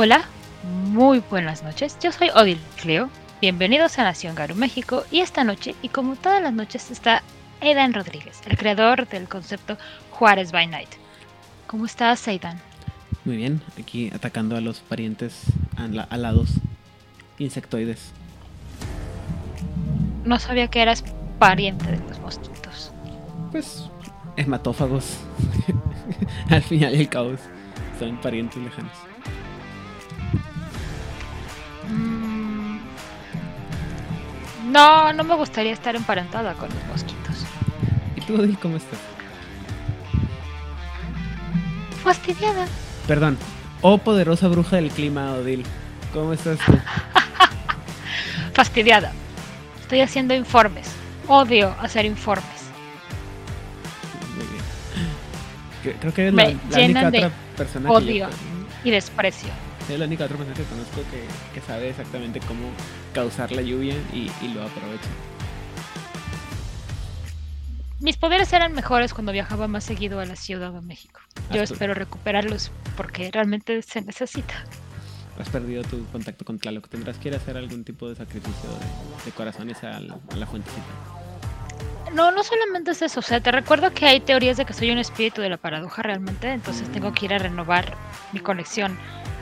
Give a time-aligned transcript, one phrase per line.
[0.00, 0.26] Hola,
[0.92, 1.98] muy buenas noches.
[2.00, 3.10] Yo soy Odil Cleo.
[3.40, 5.02] Bienvenidos a Nación Garu México.
[5.10, 7.24] Y esta noche, y como todas las noches, está
[7.60, 9.76] Aidan Rodríguez, el creador del concepto
[10.12, 10.90] Juárez by Night.
[11.66, 12.60] ¿Cómo estás, Aidan?
[13.24, 15.46] Muy bien, aquí atacando a los parientes
[16.10, 16.50] alados
[17.40, 18.12] insectoides.
[20.24, 21.02] No sabía que eras
[21.40, 22.92] pariente de los mosquitos.
[23.50, 23.90] Pues,
[24.36, 25.16] hematófagos.
[26.50, 27.32] Al final y al cabo,
[27.98, 29.07] son parientes lejanos.
[34.68, 37.46] No, no me gustaría estar emparentada con los mosquitos.
[38.16, 38.98] ¿Y tú, Odil, cómo estás?
[42.02, 42.66] Fastidiada.
[43.06, 43.38] Perdón.
[43.80, 45.64] Oh, poderosa bruja del clima, Odil.
[46.12, 46.72] ¿Cómo estás tú?
[48.54, 49.12] Fastidiada.
[49.80, 50.90] Estoy haciendo informes.
[51.28, 52.44] Odio hacer informes.
[54.36, 55.96] Muy bien.
[56.00, 58.28] Creo que eres la, la única otra persona odio
[58.84, 59.67] y desprecio.
[59.88, 62.70] Es la única otra persona que conozco que, que sabe exactamente cómo
[63.14, 65.08] causar la lluvia y, y lo aprovecha.
[68.00, 71.20] Mis poderes eran mejores cuando viajaba más seguido a la Ciudad de México.
[71.52, 74.54] Yo espero recuperarlos porque realmente se necesita.
[75.40, 76.88] Has perdido tu contacto con Tlaloc.
[76.88, 80.36] Tendrás que ir a hacer algún tipo de sacrificio de, de corazones a la, a
[80.36, 80.82] la fuentecita.
[82.12, 83.20] No, no solamente es eso.
[83.20, 86.02] O sea, te recuerdo que hay teorías de que soy un espíritu de la paradoja
[86.02, 86.52] realmente.
[86.52, 87.96] Entonces tengo que ir a renovar
[88.32, 88.98] mi conexión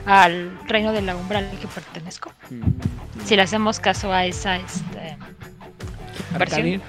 [0.07, 2.31] al reino de la umbral al que pertenezco.
[2.49, 5.17] Mm, Si le hacemos caso a esa este,
[6.37, 6.81] versión.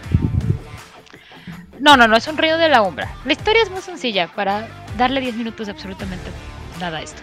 [1.81, 3.12] No, no, no, es un reino de la umbra.
[3.25, 6.31] La historia es muy sencilla para darle 10 minutos absolutamente
[6.81, 7.21] nada a esto.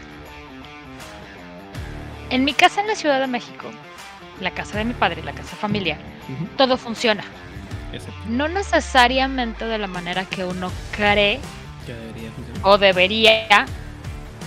[2.30, 3.70] En mi casa en la Ciudad de México,
[4.42, 5.98] la casa de mi padre, la casa familiar,
[6.58, 7.24] todo funciona.
[8.28, 11.40] No necesariamente de la manera que uno cree
[12.64, 13.66] o debería,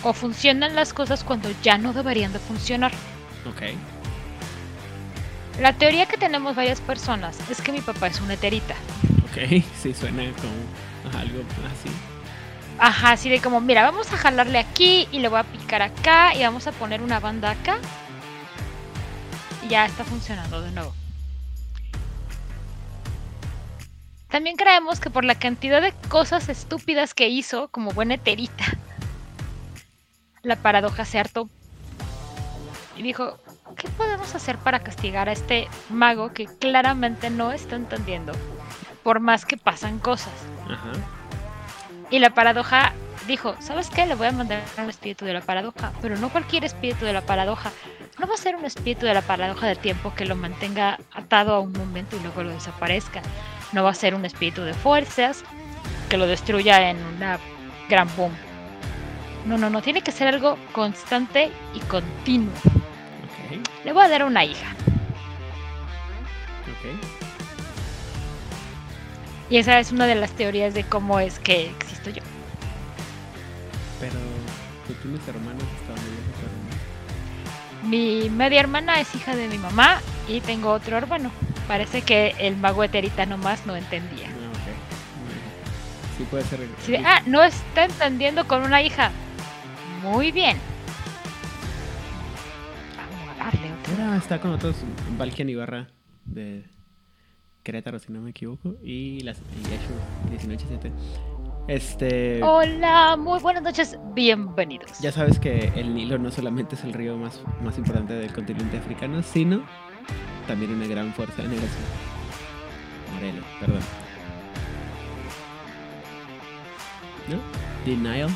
[0.02, 2.92] o funcionan las cosas cuando ya no deberían de funcionar.
[3.46, 3.62] Ok.
[5.60, 8.74] La teoría que tenemos varias personas es que mi papá es una eterita.
[9.24, 11.90] Ok, sí, suena como algo así.
[12.78, 16.34] Ajá, así de como, mira, vamos a jalarle aquí y le voy a picar acá
[16.34, 17.78] y vamos a poner una banda acá.
[19.64, 20.94] Y ya está funcionando de nuevo.
[24.28, 28.64] También creemos que por la cantidad de cosas estúpidas que hizo como buena eterita,
[30.42, 31.48] la paradoja se hartó.
[32.96, 33.38] Y dijo,
[33.76, 38.32] ¿qué podemos hacer para castigar a este mago que claramente no está entendiendo?
[39.02, 40.32] Por más que pasan cosas.
[40.64, 40.92] Ajá.
[42.10, 42.92] Y la paradoja
[43.26, 44.06] dijo, ¿sabes qué?
[44.06, 47.20] Le voy a mandar un espíritu de la paradoja, pero no cualquier espíritu de la
[47.20, 47.70] paradoja.
[48.18, 51.54] No va a ser un espíritu de la paradoja del tiempo que lo mantenga atado
[51.54, 53.22] a un momento y luego lo desaparezca.
[53.72, 55.44] No va a ser un espíritu de fuerzas
[56.08, 57.38] que lo destruya en una
[57.88, 58.32] gran boom.
[59.48, 62.52] No, no, no, tiene que ser algo constante y continuo.
[63.82, 64.76] Le voy a dar una hija.
[69.48, 72.22] Y esa es una de las teorías de cómo es que existo yo.
[73.98, 74.18] Pero
[74.86, 75.64] tú tienes hermanos
[77.84, 81.30] Mi media hermana es hija de mi mamá y tengo otro hermano.
[81.66, 84.28] Parece que el mago eterita nomás no entendía.
[84.28, 84.66] Ah, ok.
[85.24, 86.18] Muy bien.
[86.18, 87.06] Sí puede ser.
[87.06, 89.10] Ah, no está entendiendo con una hija.
[90.02, 90.56] Muy bien.
[92.96, 94.04] Vamos a darle otra.
[94.04, 94.76] Ahora está con otros
[95.18, 95.88] Valkian Ibarra
[96.24, 96.64] de
[97.62, 98.76] Querétaro, si no me equivoco.
[98.82, 99.92] Y las y Yashu
[100.30, 100.92] 1987.
[101.66, 102.42] Este.
[102.42, 105.00] Hola, muy buenas noches, bienvenidos.
[105.00, 108.78] Ya sabes que el Nilo no solamente es el río más, más importante del continente
[108.78, 109.66] africano, sino
[110.46, 111.84] también una gran fuerza de negación.
[113.14, 113.82] Morelos, perdón.
[117.28, 117.36] ¿No?
[117.84, 118.30] Denial.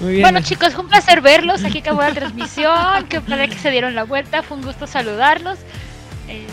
[0.00, 0.22] Muy bien.
[0.22, 1.64] Bueno chicos, fue un placer verlos.
[1.64, 3.06] Aquí acabó la transmisión.
[3.08, 4.42] Qué padre que se dieron la vuelta.
[4.42, 5.58] Fue un gusto saludarlos.
[6.28, 6.46] Eh,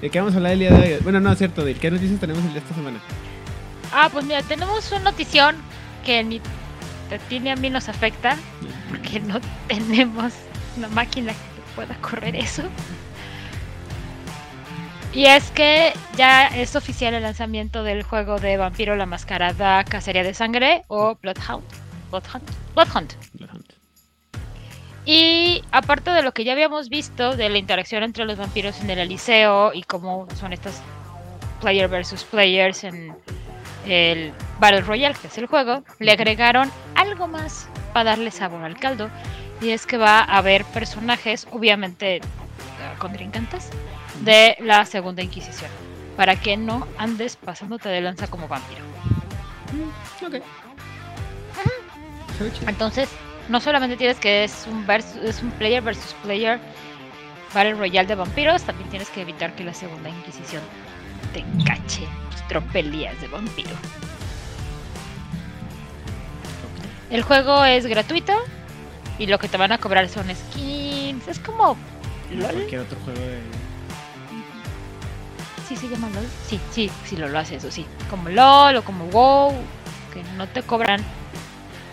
[0.00, 1.00] ¿De qué vamos a hablar el día de hoy?
[1.02, 3.00] Bueno, no, es cierto, ¿de qué noticias tenemos el de esta semana?
[3.92, 5.56] ah, pues mira, tenemos una notición
[6.04, 8.36] que ni a ti ni a mí nos afecta.
[8.90, 10.32] Porque no tenemos
[10.76, 11.38] una máquina que
[11.74, 12.62] pueda correr eso.
[15.14, 20.24] Y es que ya es oficial el lanzamiento del juego de Vampiro la Mascarada Cacería
[20.24, 21.64] de Sangre o Bloodhound.
[22.10, 22.50] Bloodhunt.
[22.74, 23.12] Bloodhunt.
[23.34, 23.72] Blood Hunt.
[25.06, 28.90] Y aparte de lo que ya habíamos visto de la interacción entre los vampiros en
[28.90, 30.82] el Eliseo y cómo son estas
[31.60, 33.14] player versus players en
[33.86, 38.78] el Battle Royale, que es el juego, le agregaron algo más para darle sabor al
[38.78, 39.10] caldo.
[39.60, 42.20] Y es que va a haber personajes, obviamente eh,
[42.98, 43.70] contrincantes,
[44.20, 45.70] de la Segunda Inquisición.
[46.16, 48.82] Para que no andes pasándote de lanza como vampiro.
[49.72, 50.36] Mm.
[52.68, 53.08] Entonces,
[53.48, 56.58] no solamente tienes que es un vers- es un player versus player
[57.52, 60.62] Battle Royale de vampiros, también tienes que evitar que la segunda Inquisición
[61.32, 63.70] te cache en tus tropelías de vampiro.
[67.10, 68.32] El juego es gratuito
[69.18, 71.28] y lo que te van a cobrar son skins.
[71.28, 71.76] Es como Como
[72.32, 72.50] LOL.
[72.52, 73.38] cualquier otro juego de.
[75.68, 76.26] Sí, se llama LOL.
[76.46, 77.86] Sí, sí, sí lo, lo hace eso, sí.
[78.10, 79.54] Como LOL o como WoW,
[80.12, 81.02] que no te cobran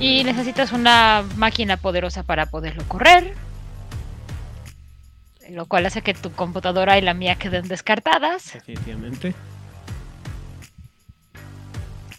[0.02, 3.36] Y necesitas una máquina poderosa para poderlo correr.
[5.50, 8.54] Lo cual hace que tu computadora y la mía queden descartadas.
[8.54, 9.36] Definitivamente.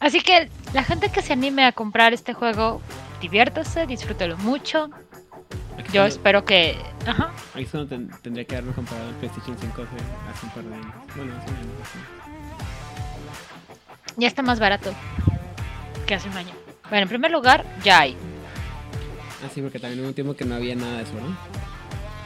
[0.01, 2.81] Así que la gente que se anime a comprar este juego,
[3.21, 4.91] diviértase, disfrútelo mucho.
[5.93, 6.79] Yo espero que.
[7.07, 7.31] Ajá.
[7.55, 10.75] Ahí es cuando ten- tendría que haberme comprado el PlayStation 5 hace, un par de
[10.75, 10.95] años.
[11.17, 11.65] Bueno, hace un año.
[11.67, 12.23] año.
[14.17, 14.93] Ya está más barato
[16.07, 16.53] que hace un año.
[16.89, 18.17] Bueno, en primer lugar, ya hay.
[19.45, 21.37] Ah, sí, porque también hubo un tiempo que no había nada de eso, ¿no?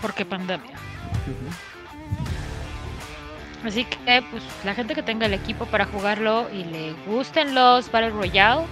[0.02, 0.72] Porque pandemia.
[0.72, 1.48] Ujú.
[3.66, 7.90] Así que, pues, la gente que tenga el equipo para jugarlo y le gusten los
[7.90, 8.64] Battle Royale,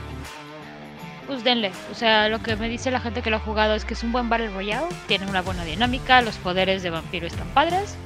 [1.27, 1.73] pues denle.
[1.91, 4.03] O sea, lo que me dice la gente que lo ha jugado es que es
[4.03, 7.97] un buen Battle Royale, tiene una buena dinámica, los poderes de vampiro están padres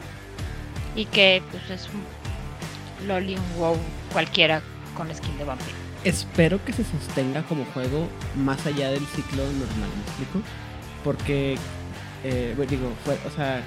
[0.94, 2.02] y que, pues, es un
[3.58, 3.76] WoW
[4.12, 4.62] cualquiera
[4.96, 5.76] con skin de vampiro.
[6.04, 10.40] Espero que se sostenga como juego más allá del ciclo normal, ¿me explico?
[11.04, 11.56] Porque,
[12.24, 13.62] eh, digo, fue, o sea...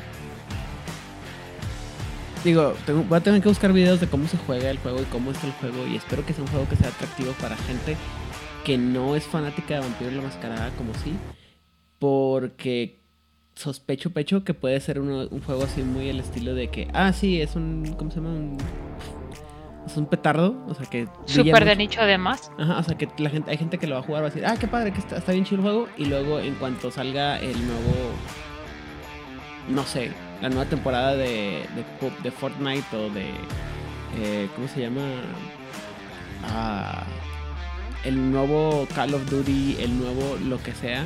[2.44, 2.74] Digo,
[3.08, 5.46] voy a tener que buscar videos de cómo se juega el juego y cómo está
[5.46, 7.96] el juego y espero que sea un juego que sea atractivo para gente
[8.66, 11.14] que no es fanática de Vampiro la Mascarada como sí,
[12.00, 12.98] porque
[13.56, 17.14] sospecho pecho que puede ser uno- un juego así muy el estilo de que, ah,
[17.14, 18.30] sí, es un, ¿cómo se llama?
[18.30, 18.58] Un,
[19.86, 21.08] es un petardo, o sea que...
[21.26, 22.52] Súper de nicho además.
[22.58, 24.30] Ajá, o sea que la gente, hay gente que lo va a jugar, va a
[24.30, 25.88] decir, ah, qué padre, que está, está bien chido el juego.
[25.98, 28.12] Y luego, en cuanto salga el nuevo,
[29.70, 30.12] no sé,
[30.42, 33.30] la nueva temporada de, de, de Fortnite o de,
[34.18, 35.02] eh, ¿cómo se llama?
[36.44, 37.04] Ah,
[38.04, 41.06] el nuevo Call of Duty, el nuevo lo que sea,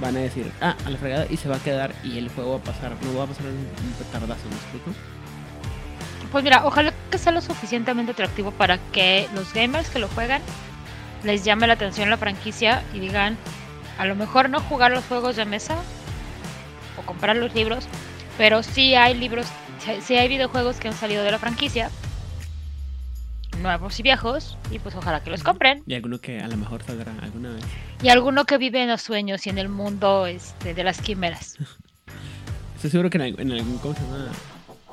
[0.00, 2.52] van a decir, ah, a la fregada, y se va a quedar y el juego
[2.52, 4.90] va a pasar, no va a pasar un, petardazo, ¿me explico?
[6.30, 10.42] Pues mira, ojalá que sea lo suficientemente atractivo para que los gamers que lo juegan
[11.22, 13.36] les llame la atención la franquicia y digan,
[13.98, 15.76] a lo mejor no jugar los juegos de mesa
[16.98, 17.86] o comprar los libros,
[18.36, 19.46] pero sí hay libros,
[20.02, 21.90] sí hay videojuegos que han salido de la franquicia,
[23.62, 25.82] nuevos y viejos, y pues ojalá que los compren.
[25.86, 27.64] Y alguno que a lo mejor saldrá alguna vez.
[28.02, 31.56] Y alguno que vive en los sueños y en el mundo este, de las quimeras.
[32.76, 34.28] Estoy seguro que en, algún- en algún, ¿cómo se llama?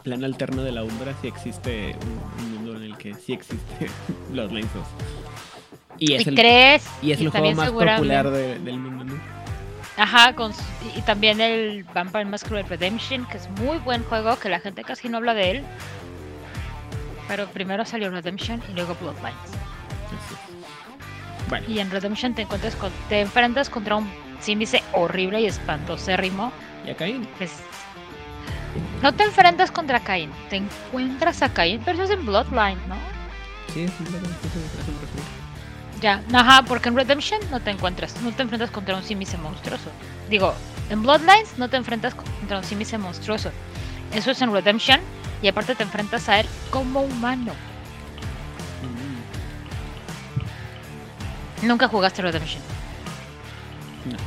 [0.04, 1.96] Plan alterno de la Umbra sí existe
[2.40, 3.90] un, un mundo en el que sí existe
[4.34, 4.86] los Lensos.
[6.00, 6.88] Y es ¿Y el, crees?
[7.02, 9.14] y es el juego más popular de- del mundo, ¿no?
[9.96, 10.52] Ajá, con,
[10.98, 15.08] y también el Vampire Masquerade Redemption, que es muy buen juego, que la gente casi
[15.08, 15.64] no habla de él.
[17.28, 19.34] Pero primero salió Redemption y luego Bloodlines.
[21.50, 24.10] Bueno, Y en Redemption te encuentras con, te enfrentas contra un
[24.42, 26.52] síndice horrible y espantosérrimo.
[26.86, 26.94] y
[27.38, 27.64] que es-
[29.02, 32.96] no te enfrentas contra Cain, te encuentras a Cain, pero eso es en Bloodline, ¿no?
[33.74, 34.32] Sí, un resumen.
[36.02, 39.90] Ya, ajá, porque en Redemption no te encuentras, no te enfrentas contra un simice monstruoso.
[40.30, 40.54] Digo,
[40.90, 43.52] en Bloodlines no te enfrentas contra un simice monstruoso.
[44.14, 45.00] Eso es en Redemption
[45.44, 47.54] y aparte te enfrentas a él como humano.
[51.62, 52.62] Mm, Nunca jugaste Redemption.
[54.10, 54.18] no.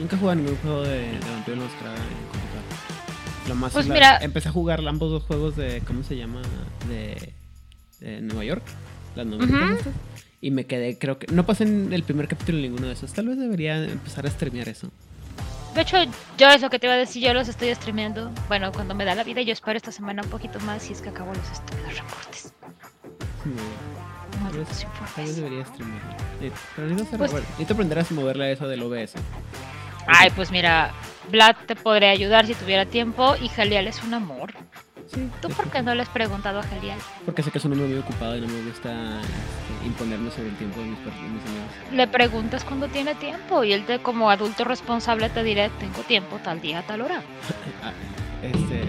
[0.00, 3.48] Nunca jugado ningún juego de, de Vampiro la Mascarada en computadora.
[3.48, 6.40] Lo más Pues la- mira- empecé a jugar ambos dos juegos de, ¿cómo se llama?
[6.88, 7.34] De,
[8.00, 8.62] de Nueva York.
[9.16, 9.94] Las novelitas estas.
[10.40, 11.26] Y me quedé, creo que...
[11.32, 13.12] No pasé en el primer capítulo en ninguno de esos.
[13.12, 14.90] Tal vez debería empezar a streamear eso.
[15.74, 15.96] De hecho,
[16.36, 18.30] yo es lo que te iba a decir, yo los estoy streameando.
[18.48, 21.00] Bueno, cuando me da la vida, yo espero esta semana un poquito más si es
[21.00, 22.52] que acabo los, est- los reportes.
[24.42, 25.36] Tal vez informes.
[25.36, 26.02] debería streamear.
[26.42, 29.14] Eh, necesito, Pues- aprender a moverle a eso del OBS.
[30.06, 30.92] Ay, pues mira,
[31.30, 34.52] Vlad te podría ayudar si tuviera tiempo y Gelial es un amor.
[35.12, 36.98] Sí, ¿Tú por qué no le has preguntado a Gelial?
[37.26, 40.50] Porque sé que es un hombre muy ocupado y no me gusta este, imponerme sobre
[40.50, 41.70] el tiempo de mis, de mis amigos.
[41.92, 46.38] Le preguntas cuando tiene tiempo y él te, como adulto responsable te dirá, tengo tiempo
[46.44, 47.22] tal día, tal hora.
[47.82, 47.92] Ah,
[48.42, 48.86] este, eh,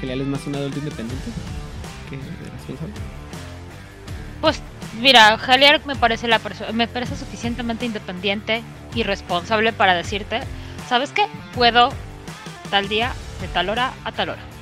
[0.00, 1.30] Gelial es más un adulto independiente
[2.08, 2.94] que responsable.
[4.40, 4.62] Pues
[5.00, 6.40] mira, Gelial me parece la
[6.72, 8.62] me parece suficientemente independiente
[8.94, 10.40] y responsable para decirte,
[10.88, 11.26] ¿sabes qué?
[11.54, 11.90] Puedo
[12.70, 14.53] tal día, de tal hora a tal hora.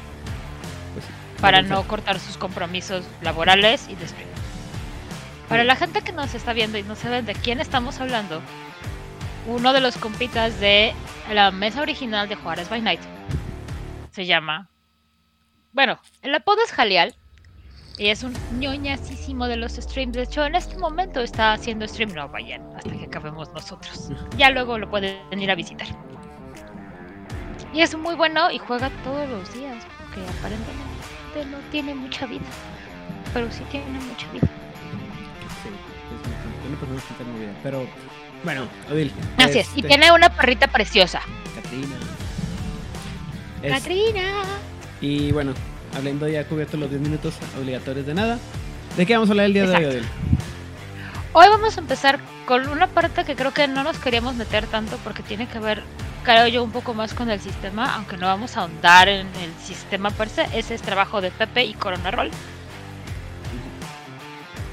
[1.42, 4.28] Para no cortar sus compromisos laborales y de stream.
[5.48, 8.40] Para la gente que nos está viendo y no saben de quién estamos hablando,
[9.46, 10.94] uno de los compitas de
[11.30, 13.00] la mesa original de Juárez by Night
[14.12, 14.68] se llama.
[15.72, 17.14] Bueno, el apodo es Jalial
[17.98, 20.16] y es un ñoñasísimo de los streams.
[20.16, 22.14] De hecho, en este momento está haciendo stream.
[22.14, 24.10] No vayan hasta que acabemos nosotros.
[24.36, 25.88] Ya luego lo pueden ir a visitar.
[27.74, 31.01] Y es muy bueno y juega todos los días porque aparentemente
[31.50, 32.44] no tiene mucha vida.
[33.32, 34.48] Pero sí tiene mucha vida.
[35.62, 35.68] Sí,
[37.24, 37.52] movida.
[37.62, 37.86] Pero,
[38.44, 39.12] bueno, Odil.
[39.38, 39.68] Así es.
[39.74, 41.20] Y este, tiene una perrita preciosa.
[41.54, 41.96] Catrina.
[43.62, 43.88] Es-.
[45.00, 45.54] Y bueno,
[45.96, 48.38] habiendo ya cubierto los 10 minutos obligatorios de nada,
[48.96, 49.84] ¿de qué vamos a hablar el día de hoy.
[49.84, 50.04] Odil?
[51.34, 54.98] Hoy vamos a empezar con una parte que creo que no nos queríamos meter tanto
[54.98, 55.82] porque tiene que ver,
[56.24, 59.54] creo yo, un poco más con el sistema, aunque no vamos a ahondar en el
[59.64, 60.42] sistema per se.
[60.52, 62.30] Ese es trabajo de Pepe y Corona Roll.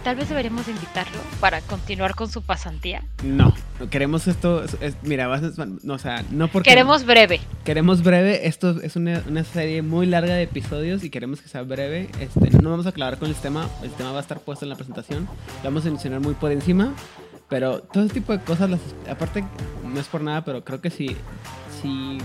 [0.09, 3.03] Tal vez deberíamos invitarlo para continuar con su pasantía.
[3.23, 3.53] No,
[3.91, 4.63] queremos esto.
[4.63, 6.67] es- es- mira, vas a- no, o sea, no porque.
[6.67, 7.39] Queremos breve.
[7.63, 8.47] Queremos breve.
[8.47, 12.09] Esto es una, una serie muy larga de episodios y queremos que sea breve.
[12.19, 13.69] Este, no vamos a aclarar con el tema.
[13.83, 15.25] El tema va a estar puesto en la presentación.
[15.57, 16.91] Lo vamos a mencionar muy por encima.
[17.47, 19.43] Pero todo ese tipo de cosas, las, aparte,
[19.83, 21.15] no es por nada, pero creo que si,
[21.83, 22.17] si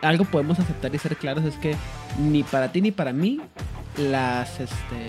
[0.00, 1.76] algo podemos aceptar y ser claros es que
[2.18, 3.38] ni para ti ni para mí
[3.98, 5.06] las, este,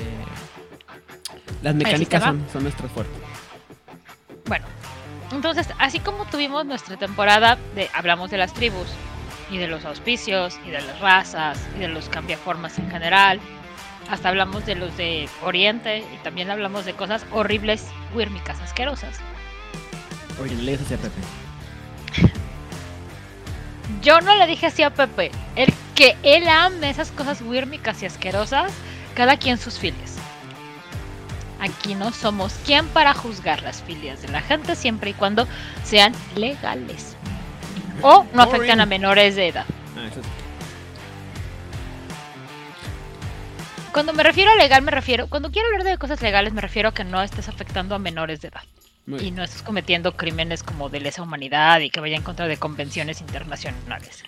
[1.62, 3.14] las mecánicas son, son nuestro fuerte.
[4.46, 4.66] Bueno,
[5.32, 8.88] entonces, así como tuvimos nuestra temporada de hablamos de las tribus
[9.50, 13.40] y de los auspicios y de las razas y de los cambiaformas en general,
[14.10, 19.20] hasta hablamos de los de Oriente y también hablamos de cosas horribles, huírmicas, asquerosas.
[20.42, 21.22] Oye, no le digas así a Pepe.
[24.02, 28.06] Yo no le dije así a Pepe, el que él ame esas cosas huírmicas y
[28.06, 28.72] asquerosas,
[29.16, 30.15] cada quien sus filias.
[31.60, 35.48] Aquí no somos quien para juzgar las filias de la gente siempre y cuando
[35.84, 37.16] sean legales.
[38.02, 39.66] O no afectan a menores de edad.
[39.98, 40.10] Ah,
[43.94, 45.28] Cuando me refiero a legal, me refiero.
[45.28, 48.42] Cuando quiero hablar de cosas legales, me refiero a que no estés afectando a menores
[48.42, 48.64] de edad.
[49.20, 52.58] Y no estés cometiendo crímenes como de lesa humanidad y que vaya en contra de
[52.58, 54.24] convenciones internacionales.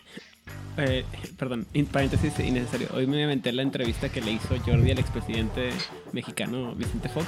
[0.78, 1.06] Eh,
[1.38, 2.90] perdón, paréntesis innecesario.
[2.94, 5.70] Hoy me aventé la entrevista que le hizo Jordi al expresidente
[6.12, 7.28] mexicano Vicente Fox.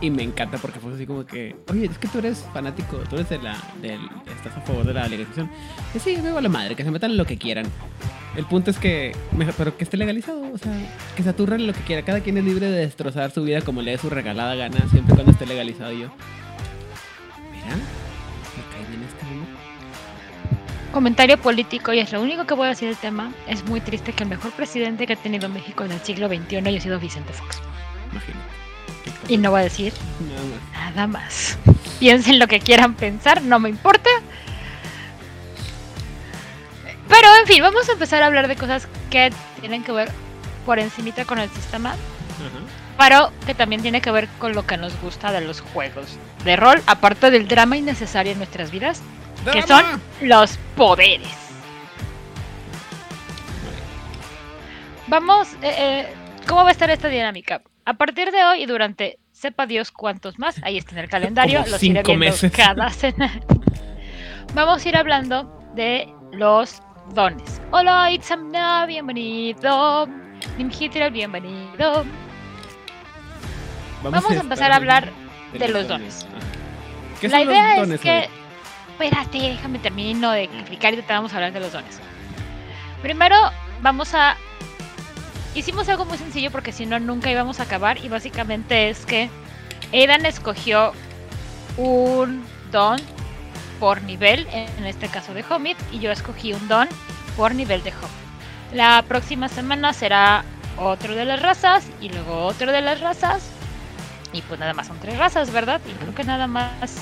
[0.00, 3.16] Y me encanta porque fue así como que, oye, es que tú eres fanático, tú
[3.16, 4.00] eres de la, del,
[4.34, 5.50] estás a favor de la legalización.
[5.94, 7.66] Y sí, me va la madre, que se metan lo que quieran.
[8.34, 9.14] El punto es que,
[9.58, 10.72] pero que esté legalizado, o sea,
[11.14, 12.02] que se aturren lo que quiera.
[12.02, 15.14] Cada quien es libre de destrozar su vida como le dé su regalada gana, siempre
[15.14, 15.92] cuando esté legalizado.
[15.92, 16.08] Yo,
[17.52, 17.76] mira,
[20.94, 23.32] Comentario político, y es lo único que voy a decir del tema.
[23.48, 26.58] Es muy triste que el mejor presidente que ha tenido México en el siglo XXI
[26.58, 27.60] haya sido Vicente Fox.
[28.12, 28.44] Imagínate.
[29.26, 30.94] Y no voy a decir Nada más.
[30.94, 31.58] nada más.
[31.98, 34.08] Piensen lo que quieran pensar, no me importa.
[37.08, 40.12] Pero en fin, vamos a empezar a hablar de cosas que tienen que ver
[40.64, 41.96] por encimita con el sistema,
[42.96, 46.54] pero que también tiene que ver con lo que nos gusta de los juegos de
[46.54, 49.02] rol, aparte del drama innecesario en nuestras vidas,
[49.52, 49.84] que son
[50.22, 51.28] los poderes.
[55.06, 56.14] Vamos, eh, eh,
[56.48, 57.62] ¿cómo va a estar esta dinámica?
[57.84, 61.60] A partir de hoy y durante sepa Dios cuántos más, ahí está en el calendario,
[61.60, 62.52] Como los iré viendo meses.
[62.52, 63.40] cada semana.
[64.54, 66.80] Vamos a ir hablando de los
[67.14, 67.60] dones.
[67.70, 70.06] Hola, Itzamna, bienvenido.
[70.56, 72.04] Nimhitra, bienvenido.
[74.02, 75.10] Vamos a empezar a hablar
[75.52, 76.26] de los dones.
[76.30, 76.38] Ajá.
[77.20, 78.43] ¿Qué La son los idea dones, es que.
[78.94, 81.98] Espérate, déjame termino de explicar y te vamos a hablar de los dones.
[83.02, 83.34] Primero,
[83.82, 84.36] vamos a.
[85.56, 87.98] Hicimos algo muy sencillo porque si no, nunca íbamos a acabar.
[88.04, 89.28] Y básicamente es que
[89.92, 90.92] Aidan escogió
[91.76, 93.00] un don
[93.80, 96.88] por nivel, en este caso de Hobbit, y yo escogí un don
[97.36, 98.74] por nivel de Hobbit.
[98.74, 100.44] La próxima semana será
[100.76, 103.50] otro de las razas y luego otro de las razas.
[104.32, 105.80] Y pues nada más son tres razas, ¿verdad?
[105.84, 106.96] Y creo que nada más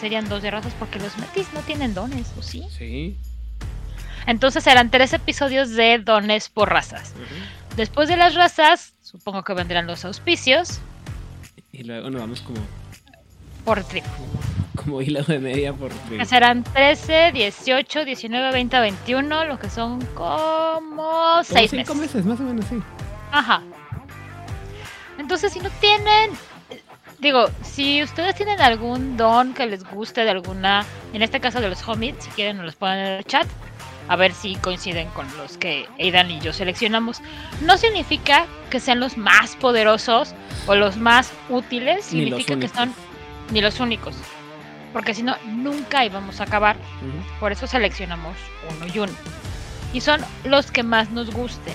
[0.00, 2.64] serían dos de razas porque los metis no tienen dones, ¿o sí?
[2.76, 3.16] Sí.
[4.26, 7.14] Entonces serán tres episodios de dones por razas.
[7.76, 10.80] Después de las razas, supongo que vendrán los auspicios
[11.72, 12.58] Y luego nos vamos como,
[13.64, 14.06] por tribu.
[14.74, 20.04] como hilo de media por Que serán 13, 18, 19, 20, 21, lo que son
[20.14, 22.14] como Como 6 cinco meses.
[22.16, 22.76] meses, más o menos, sí.
[23.32, 23.62] Ajá.
[25.18, 26.30] Entonces, si no tienen,
[27.18, 31.68] digo, si ustedes tienen algún don que les guste de alguna, en este caso de
[31.68, 33.46] los hobbits, si quieren nos los ponen en el chat.
[34.08, 37.20] a ver si coinciden con los que Aidan y yo seleccionamos.
[37.60, 40.34] No significa que sean los más poderosos
[40.66, 42.94] o los más útiles, significa que son
[43.50, 44.16] ni los únicos.
[44.94, 46.76] Porque si no, nunca íbamos a acabar.
[47.38, 48.34] Por eso seleccionamos
[48.70, 49.12] uno y uno.
[49.92, 51.74] Y son los que más nos gusten.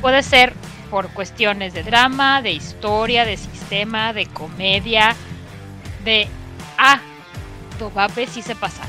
[0.00, 0.52] Puede ser
[0.94, 5.16] por cuestiones de drama, de historia, de sistema, de comedia,
[6.04, 6.28] de...
[6.78, 7.00] Ah,
[7.80, 8.84] Tobabe sí se pasa.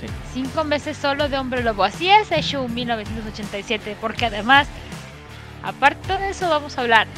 [0.00, 0.06] Sí.
[0.32, 1.84] Cinco meses solo de Hombre Lobo.
[1.84, 3.94] Así es, Eshu 1987.
[4.00, 4.68] Porque además,
[5.62, 7.08] aparte de eso, vamos a hablar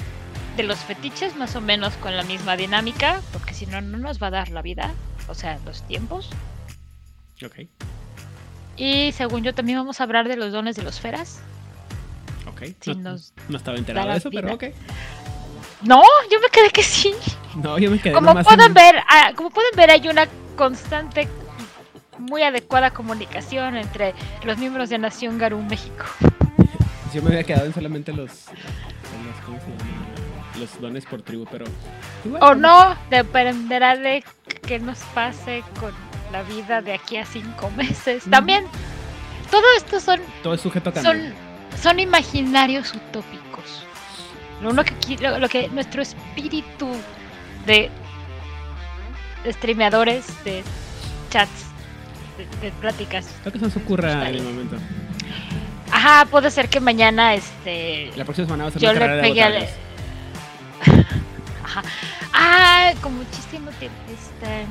[0.56, 3.22] de los fetiches más o menos con la misma dinámica.
[3.32, 4.92] Porque si no, no nos va a dar la vida.
[5.28, 6.30] O sea, los tiempos.
[7.46, 7.60] Ok,
[8.76, 11.40] Y según yo, también vamos a hablar de los dones de los feras.
[12.96, 14.64] No, nos no estaba enterado de eso, pero ok.
[15.82, 17.14] No, yo me quedé que sí.
[17.56, 21.28] No, yo me quedé Como pueden en- ver, ah, como pueden ver, hay una constante,
[22.18, 26.04] muy adecuada comunicación entre los miembros de Nación Garú México.
[27.12, 28.54] Yo me había quedado en solamente los, los.
[30.60, 31.64] Los dones por tribu, pero
[32.24, 34.22] igual, O no, dependerá de
[34.66, 35.92] qué nos pase con
[36.30, 38.22] la vida de aquí a cinco meses.
[38.22, 38.30] Ujú.
[38.30, 38.64] También,
[39.50, 41.12] todo esto son Todo es sujeto a cambio.
[41.12, 41.34] son,
[41.80, 43.84] son imaginarios utópicos.
[44.62, 46.88] Lo, uno que, lo, lo que nuestro espíritu
[47.66, 47.90] de
[49.46, 50.62] streameadores, de
[51.30, 51.66] chats,
[52.38, 53.28] de, de pláticas.
[53.44, 54.76] Lo que se nos ocurra en el momento.
[55.90, 59.22] Ajá, puede ser que mañana este La próxima semana va a ser yo una le
[59.22, 59.56] pegué al...
[61.64, 61.82] Ajá.
[62.32, 63.90] Ah, como chiste inútil.
[64.08, 64.66] Este...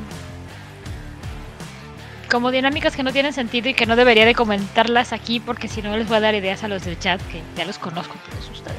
[2.33, 5.83] Como dinámicas que no tienen sentido y que no debería de comentarlas aquí porque si
[5.83, 8.49] no les voy a dar ideas a los del chat que ya los conozco todos
[8.49, 8.75] ustedes.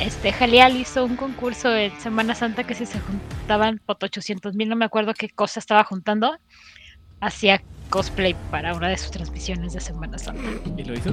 [0.00, 4.66] Este, Jaleal hizo un concurso en Semana Santa que si se juntaban por 800 mil,
[4.70, 6.38] no me acuerdo qué cosa estaba juntando,
[7.20, 10.48] hacía cosplay para una de sus transmisiones de Semana Santa.
[10.74, 11.10] ¿Y lo hizo?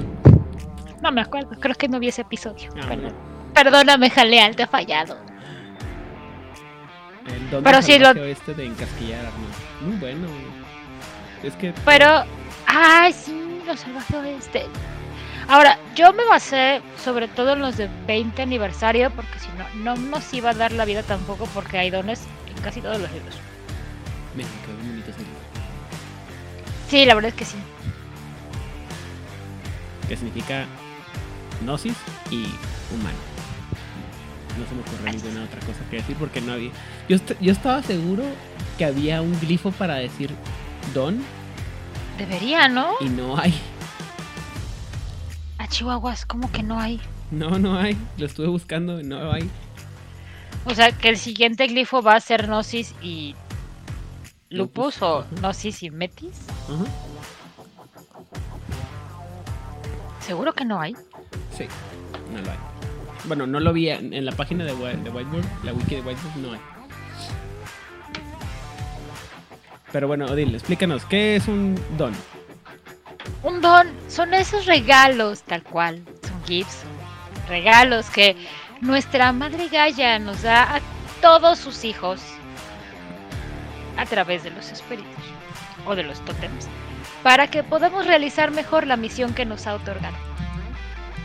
[1.02, 2.70] No me acuerdo, creo que no vi ese episodio.
[2.76, 3.00] Ah, Perdón.
[3.02, 3.16] bueno.
[3.52, 5.18] Perdóname, Jaleal, te he fallado.
[7.26, 9.24] El don Pero sí, lo- oeste de encasquillar.
[9.82, 10.28] Muy bueno.
[11.42, 12.24] Es que Pero,
[12.66, 14.66] ay, sí, lo salvaje oeste.
[15.48, 20.00] Ahora, yo me basé sobre todo en los de 20 aniversario, porque si no, no
[20.10, 23.36] nos iba a dar la vida tampoco, porque hay dones en casi todos los libros.
[24.34, 25.46] Bonito ese libro.
[26.88, 27.56] Sí, la verdad es que sí.
[30.08, 30.66] Que significa
[31.62, 31.94] gnosis
[32.30, 32.46] y
[32.94, 33.16] humano.
[34.58, 36.70] No se me ocurre Así ninguna otra cosa que decir porque no había.
[37.08, 38.24] Yo, yo estaba seguro
[38.78, 40.30] que había un glifo para decir
[40.94, 41.22] don
[42.18, 42.94] Debería, ¿no?
[43.00, 43.54] y no hay.
[45.58, 47.00] A Chihuahuas, como que no hay?
[47.30, 47.96] No, no hay.
[48.18, 49.50] Lo estuve buscando y no hay.
[50.64, 53.34] O sea, que el siguiente glifo va a ser Gnosis y
[54.48, 55.24] Lupus, Lupus, o.
[55.40, 56.46] Gnosis y Metis.
[56.68, 56.84] Ajá.
[60.20, 60.94] Seguro que no hay.
[61.56, 61.66] Sí,
[62.32, 62.58] no lo hay.
[63.26, 66.60] Bueno, no lo vi en, la página de Whiteboard, la wiki de Whiteboard, no hay.
[69.92, 72.12] Pero bueno, Odil, explícanos, ¿qué es un don?
[73.42, 76.02] Un don son esos regalos, tal cual.
[76.26, 76.82] Son gifts,
[77.48, 78.36] regalos que
[78.80, 80.80] nuestra madre Gaia nos da a
[81.20, 82.20] todos sus hijos
[83.96, 85.24] a través de los espíritus
[85.86, 86.68] o de los tótems
[87.22, 90.16] para que podamos realizar mejor la misión que nos ha otorgado.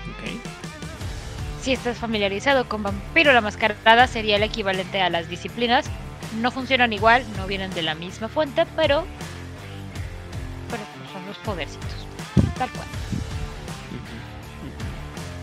[0.09, 0.41] Ok.
[1.61, 5.85] Si estás familiarizado con Vampiro la Mascarada, sería el equivalente a las disciplinas.
[6.39, 9.05] No funcionan igual, no vienen de la misma fuente, pero,
[10.69, 11.89] pero son los podercitos.
[12.57, 12.87] Tal cual.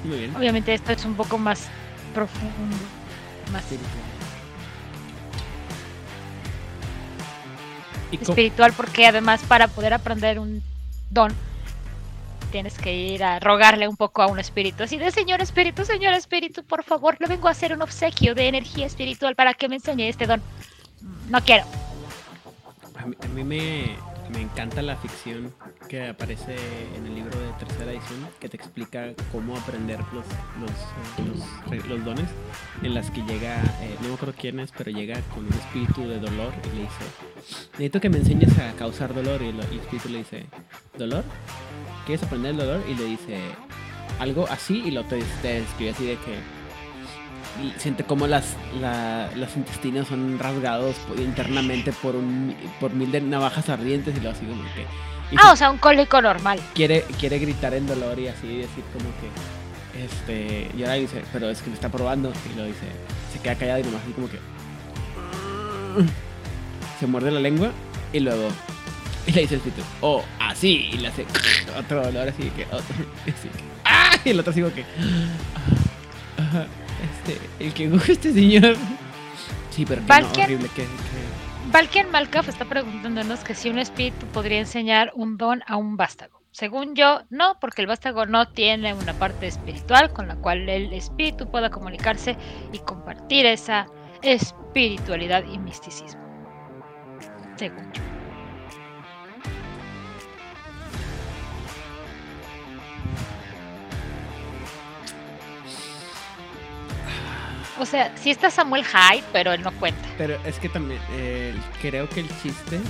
[0.05, 0.37] Muy bien.
[0.37, 1.69] Obviamente esto es un poco más
[2.15, 2.77] profundo,
[3.53, 3.65] más
[8.11, 10.63] ¿Y cómo- espiritual, porque además para poder aprender un
[11.11, 11.33] don
[12.51, 14.85] tienes que ir a rogarle un poco a un espíritu.
[14.85, 18.49] Así de, señor espíritu, señor espíritu, por favor, le vengo a hacer un obsequio de
[18.49, 20.41] energía espiritual para que me enseñe este don.
[21.29, 21.65] "Mm, No quiero.
[22.97, 23.97] A mí, me,
[24.31, 25.55] me encanta la ficción
[25.89, 26.57] que aparece
[26.97, 30.27] en el libro de tercera edición, que te explica cómo aprender los,
[30.61, 30.71] los,
[31.73, 32.27] eh, los, los dones,
[32.83, 36.09] en las que llega, eh, no me acuerdo quién es, pero llega con un espíritu
[36.09, 37.05] de dolor y le dice,
[37.73, 40.47] necesito que me enseñes a causar dolor, y el, espíritu le dice,
[40.99, 41.25] ¿dolor?
[42.05, 42.83] ¿Quieres aprender el dolor?
[42.89, 43.39] Y le dice,
[44.19, 46.58] algo así, y lo te, te describe así de que
[47.79, 53.69] siente como las, la- los intestinos son rasgados internamente por un por mil de navajas
[53.69, 54.87] ardientes y lo así como que
[55.37, 56.61] Ah, se- o sea, un cólico normal.
[56.75, 61.49] quiere quiere gritar en dolor y así decir como que este y ahora dice pero
[61.51, 62.87] es que me está probando y lo dice
[63.33, 64.39] se queda callado y nomás así como que
[67.01, 67.71] se muerde la lengua
[68.13, 68.49] y luego
[69.27, 70.89] Y le dice el espíritu, oh, así.
[70.93, 71.27] Y le hace
[71.79, 72.95] otro olor así que otro.
[73.25, 74.11] Así que, ¡ah!
[74.25, 74.83] Y el otro sigo que.
[76.37, 76.67] "Ah, ajá,
[77.03, 78.77] este, el que gusta este señor.
[79.71, 80.83] Sí, pero que no, horrible que.
[80.83, 80.89] que-
[81.71, 82.09] Valken
[82.49, 86.41] está preguntándonos que si un espíritu podría enseñar un don a un vástago.
[86.51, 90.93] Según yo, no, porque el vástago no tiene una parte espiritual con la cual el
[90.93, 92.37] espíritu pueda comunicarse
[92.73, 93.87] y compartir esa
[94.23, 96.21] espiritualidad y misticismo.
[97.57, 98.18] Según yo.
[107.81, 110.03] O sea, sí está Samuel Hyde, pero él no cuenta.
[110.17, 112.81] Pero es que también, eh, creo que el chiste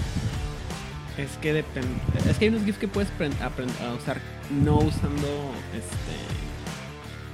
[1.19, 2.01] es que depende.
[2.29, 4.21] Es que hay unos GIFs que puedes a usar
[4.51, 6.17] no usando este.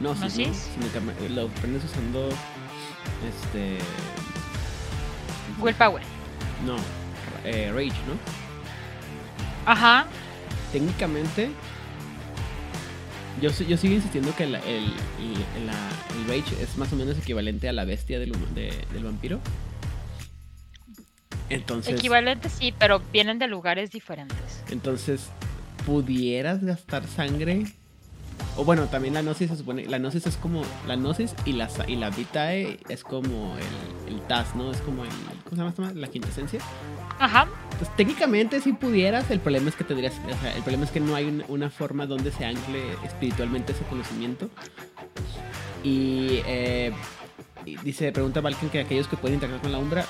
[0.01, 2.29] No, sí, sino que lo aprendes usando.
[3.29, 3.79] Este.
[5.61, 6.03] Willpower.
[6.65, 6.77] No,
[7.45, 8.19] eh, Rage, ¿no?
[9.67, 10.07] Ajá.
[10.73, 11.51] Técnicamente.
[13.41, 17.19] Yo, yo sigo insistiendo que la- el, el- la- el Rage es más o menos
[17.19, 19.41] equivalente a la bestia del, de- del vampiro.
[21.51, 21.95] Entonces.
[21.99, 24.63] Equivalente sí, pero vienen de lugares diferentes.
[24.71, 25.29] Entonces,
[25.85, 27.65] ¿pudieras gastar sangre?
[28.57, 29.85] O bueno, también la gnosis se supone.
[29.87, 30.63] La gnosis es como.
[30.87, 34.71] La gnosis y la, y la vitae es como el, el TAS, ¿no?
[34.71, 35.11] Es como el.
[35.49, 35.93] ¿Cómo se llama?
[35.95, 36.61] La quinta esencia.
[37.19, 37.49] Ajá.
[37.79, 40.15] Pues técnicamente si pudieras, el problema es que tendrías.
[40.33, 43.73] O sea, el problema es que no hay un- una forma donde se ancle espiritualmente
[43.73, 44.49] ese conocimiento.
[45.83, 46.41] Y.
[46.47, 46.93] eh,
[47.67, 50.05] y dice, pregunta Valken que aquellos que pueden interactuar con la Umbra.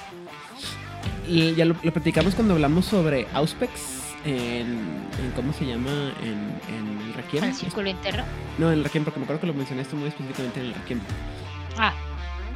[1.29, 6.13] Y ya lo, lo platicamos cuando hablamos sobre Auspex en, en ¿cómo se llama?
[6.23, 7.45] En, en el Requiem.
[7.45, 8.25] El círculo interno.
[8.59, 11.01] No, en el Requiem, porque me acuerdo que lo mencionaste muy específicamente en el Requiem.
[11.79, 11.93] Ah,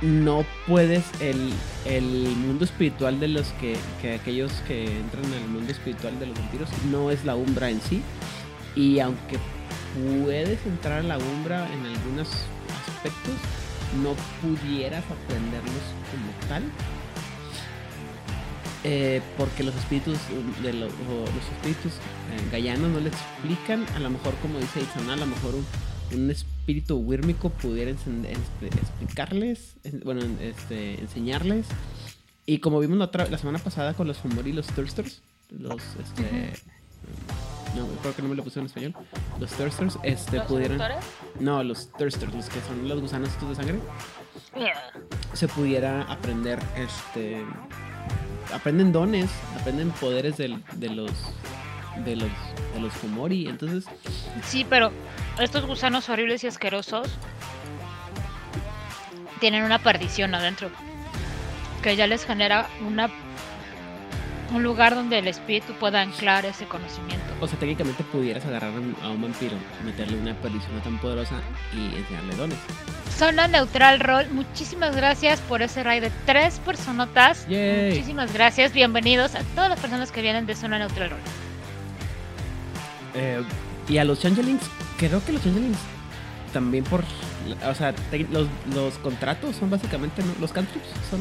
[0.01, 1.53] No puedes, el,
[1.85, 2.05] el
[2.37, 6.69] mundo espiritual de los que, que aquellos que entran al mundo espiritual de los vampiros
[6.91, 8.03] no es la umbra en sí.
[8.77, 9.39] Y aunque
[10.23, 12.29] puedes entrar a la umbra en algunos
[12.87, 13.35] aspectos,
[14.03, 16.63] no pudieras aprenderlos como tal.
[18.85, 20.17] Eh, porque los espíritus
[20.63, 25.15] de lo- los espíritus eh, gallanos no le explican, a lo mejor como dice Itzana,
[25.15, 25.67] a lo mejor un,
[26.17, 31.67] un espíritu wírmico pudiera este, explicarles, en- bueno, en- este, enseñarles.
[32.47, 35.83] Y como vimos la, otra- la semana pasada con los Fumori y los Thirsters, los,
[36.01, 36.53] este,
[37.77, 38.95] no, creo que no me lo puse en español,
[39.41, 41.05] los Thirsters, este, ¿los pudieran, doctores?
[41.41, 43.79] no, los Thirsters, los que son los gusanos estos de sangre,
[45.35, 47.45] se pudiera aprender, este,
[48.55, 50.89] aprenden dones, aprenden poderes de los, de
[52.17, 52.31] los,
[52.75, 53.85] de los Fumori, entonces,
[54.45, 54.93] Sí, pero
[55.39, 57.09] estos gusanos horribles y asquerosos
[59.41, 60.71] tienen una perdición adentro
[61.83, 63.09] que ya les genera una
[64.53, 67.25] un lugar donde el espíritu pueda anclar ese conocimiento.
[67.41, 71.35] O sea, técnicamente pudieras agarrar a un- vampiro, meterle una perdición tan poderosa
[71.75, 72.59] y enseñarle dones.
[73.17, 77.47] Zona Neutral Roll, muchísimas gracias por ese raid de tres personotas.
[77.49, 77.91] Yay.
[77.91, 81.21] Muchísimas gracias, bienvenidos a todas las personas que vienen de Zona Neutral Roll.
[83.15, 83.43] Eh,
[83.89, 84.63] y a los changelings,
[84.99, 85.79] creo que los changelings
[86.53, 87.03] también por.
[87.67, 87.95] O sea,
[88.73, 90.23] los contratos son básicamente.
[90.23, 90.33] ¿no?
[90.41, 91.21] Los cantrips son.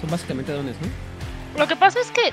[0.00, 1.07] Son básicamente dones, ¿no?
[1.56, 2.30] Lo que pasa es que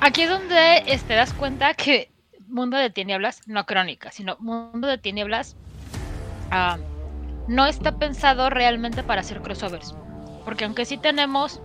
[0.00, 2.10] aquí es donde te das cuenta que
[2.46, 5.56] Mundo de Tinieblas, no crónica, sino Mundo de Tinieblas,
[6.50, 6.78] ah,
[7.46, 9.94] no está pensado realmente para hacer crossovers.
[10.44, 11.60] Porque aunque sí tenemos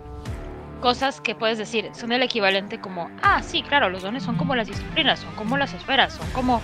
[0.81, 4.55] cosas que puedes decir, son el equivalente como, ah, sí, claro, los dones son como
[4.55, 6.61] las disciplinas, son como las esferas, son como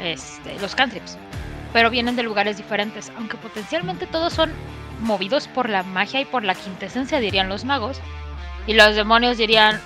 [0.00, 1.18] este, los cantrips.
[1.72, 4.50] Pero vienen de lugares diferentes, aunque potencialmente todos son
[5.00, 7.98] movidos por la magia y por la quintesencia, dirían los magos.
[8.66, 9.80] Y los demonios dirían,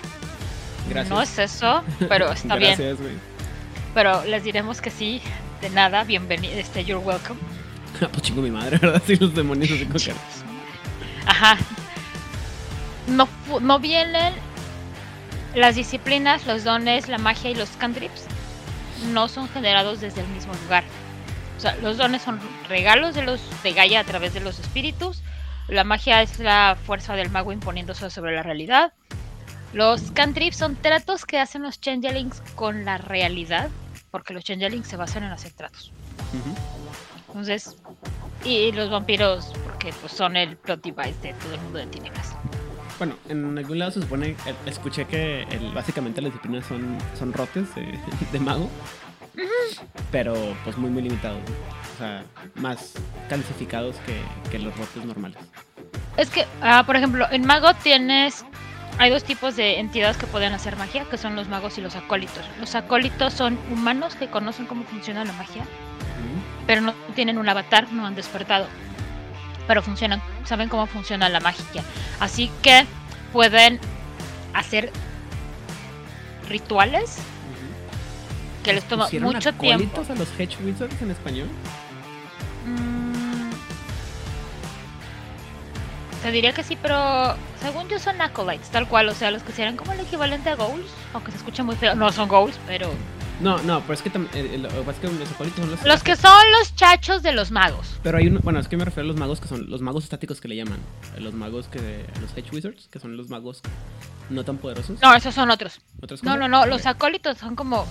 [0.88, 1.08] Gracias.
[1.10, 2.78] no es eso, pero está bien.
[3.94, 5.20] Pero les diremos que sí,
[5.60, 7.38] de nada, bienvenido, este, you're welcome.
[7.98, 9.02] Pues chingo mi madre, ¿verdad?
[9.20, 10.14] Los demonios que-
[11.26, 11.58] Ajá.
[13.08, 13.28] No,
[13.60, 14.32] no vienen
[15.54, 18.24] las disciplinas, los dones, la magia y los cantrips.
[19.12, 20.84] No son generados desde el mismo lugar.
[21.60, 25.22] O sea, los dones son regalos de los de Gaia a través de los espíritus.
[25.68, 28.94] La magia es la fuerza del mago imponiéndose sobre la realidad.
[29.74, 33.68] Los cantrips son tratos que hacen los changelings con la realidad,
[34.10, 35.92] porque los changelings se basan en hacer tratos.
[37.28, 37.76] Entonces,
[38.42, 42.34] y los vampiros, porque pues son el plot device de todo el mundo de tinieblas.
[42.96, 47.34] Bueno, en algún lado se supone, eh, escuché que el- básicamente las disciplinas son, son
[47.34, 47.98] rotes de,
[48.32, 48.70] de mago,
[50.10, 51.94] pero pues muy muy limitados, ¿no?
[51.94, 52.94] o sea, más
[53.28, 55.38] calcificados que, que los rotes normales.
[56.16, 58.44] es que, ah, por ejemplo, en mago tienes
[59.00, 61.96] hay dos tipos de entidades que pueden hacer magia, que son los magos y los
[61.96, 62.44] acólitos.
[62.58, 65.64] Los acólitos son humanos que conocen cómo funciona la magia,
[66.66, 68.66] pero no tienen un avatar, no han despertado.
[69.66, 71.82] Pero funcionan, saben cómo funciona la magia.
[72.18, 72.84] Así que
[73.32, 73.80] pueden
[74.52, 74.92] hacer
[76.46, 77.22] rituales
[78.62, 80.02] que les toma mucho tiempo.
[80.08, 81.48] a los Hedge Wizards en español?
[82.66, 83.50] Mm,
[86.22, 89.52] te diría que sí, pero según yo son acolytes, tal cual, o sea, los que
[89.52, 91.94] serían como el equivalente a goals, aunque se escucha muy feo.
[91.94, 92.90] No son goals, pero
[93.40, 95.82] no, no, pero es que, eh, los acólitos son los...
[95.84, 97.98] Los que son los chachos de los magos.
[98.02, 100.04] Pero hay uno, bueno, es que me refiero a los magos que son los magos
[100.04, 100.78] estáticos que le llaman.
[101.18, 102.04] Los magos que...
[102.20, 103.62] Los Hedge Wizards, que son los magos
[104.28, 105.00] no tan poderosos.
[105.00, 105.80] No, esos son otros.
[106.22, 107.86] no, no, no, los acólitos son como...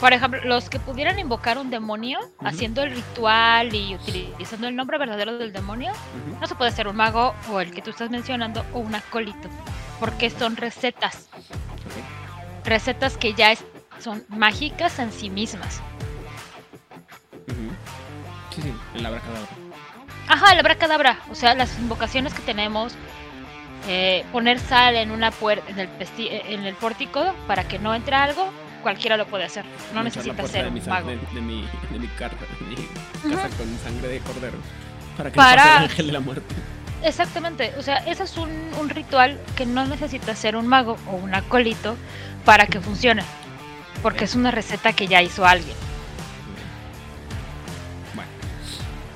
[0.00, 4.98] por ejemplo, los que pudieran invocar un demonio haciendo el ritual y utilizando el nombre
[4.98, 5.92] verdadero del demonio,
[6.40, 9.48] no se puede ser un mago o el que tú estás mencionando o un acólito,
[9.98, 11.28] porque son recetas
[12.64, 13.54] recetas que ya
[13.98, 15.80] son mágicas en sí mismas.
[18.50, 19.48] Sí, sí, el abracadabra.
[20.28, 21.18] Ajá, el abracadabra.
[21.30, 22.94] O sea, las invocaciones que tenemos.
[23.88, 25.88] Eh, poner sal en una puerta en el,
[26.18, 28.50] eh, en el pórtico para que no entre algo,
[28.82, 29.64] cualquiera lo puede hacer.
[29.94, 31.08] No necesita ser un mago.
[31.08, 32.36] De, mi, de mi, casa
[33.56, 34.58] con sangre de cordero.
[35.16, 35.76] Para que para...
[35.78, 36.54] el ángel de la muerte.
[37.02, 41.16] Exactamente, o sea, ese es un, un, ritual que no necesita ser un mago o
[41.16, 41.96] un acólito
[42.44, 43.22] para que funcione.
[44.02, 45.76] Porque es una receta que ya hizo alguien.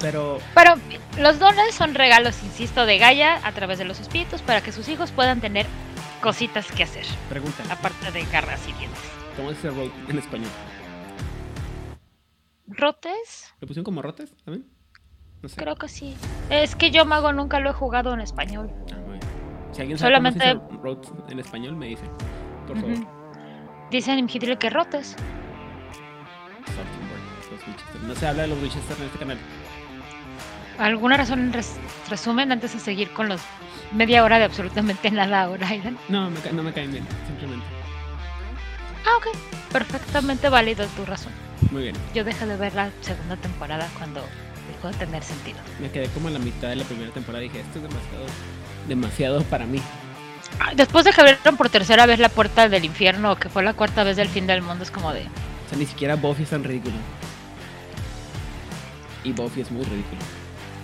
[0.05, 0.39] Pero...
[0.55, 0.75] Pero
[1.19, 4.89] los dones son regalos, insisto, de Gaia a través de los espíritus para que sus
[4.89, 5.67] hijos puedan tener
[6.21, 7.07] cositas que hacer.
[7.29, 7.63] Pregunta.
[7.71, 9.01] Aparte de garras y dientes.
[9.37, 10.51] ¿Cómo dice rote en español?
[12.67, 13.55] ¿Rotes?
[13.61, 14.67] ¿Lo pusieron como rotes también?
[15.43, 15.57] No sé.
[15.57, 16.17] Creo que sí.
[16.51, 18.71] Es que yo mago nunca lo he jugado en español.
[18.93, 19.19] Ah,
[19.73, 20.55] Si alguien sabe Solamente...
[20.55, 22.05] cómo se dice en español, me dice
[22.67, 22.97] por favor.
[23.91, 25.17] Dicen en Hitler que rotes.
[28.07, 29.39] No se habla de los Winchester en este canal.
[30.79, 31.53] ¿Alguna razón
[32.09, 33.41] resumen antes de seguir con los
[33.93, 35.69] media hora de absolutamente nada ahora,
[36.09, 37.67] No, me no me caen bien, simplemente.
[39.07, 39.37] Ah, ok.
[39.73, 41.33] Perfectamente válido tu razón.
[41.71, 41.97] Muy bien.
[42.15, 44.25] Yo dejé de ver la segunda temporada cuando
[44.73, 45.59] dejó de tener sentido.
[45.81, 48.27] Me quedé como a la mitad de la primera temporada y dije, esto es demasiado,
[48.89, 49.81] demasiado para mí.
[50.77, 54.05] Después de que abrieron por tercera vez la puerta del infierno, que fue la cuarta
[54.05, 55.23] vez del fin del mundo, es como de.
[55.23, 56.95] O sea, ni siquiera Buffy es tan ridículo.
[59.25, 60.21] Y Buffy es muy ridículo.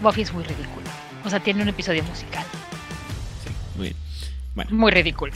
[0.01, 0.87] Buffy es muy ridículo.
[1.25, 2.45] O sea, tiene un episodio musical.
[3.45, 3.97] Sí, muy bien.
[4.55, 4.71] Bueno.
[4.73, 5.33] Muy ridículo.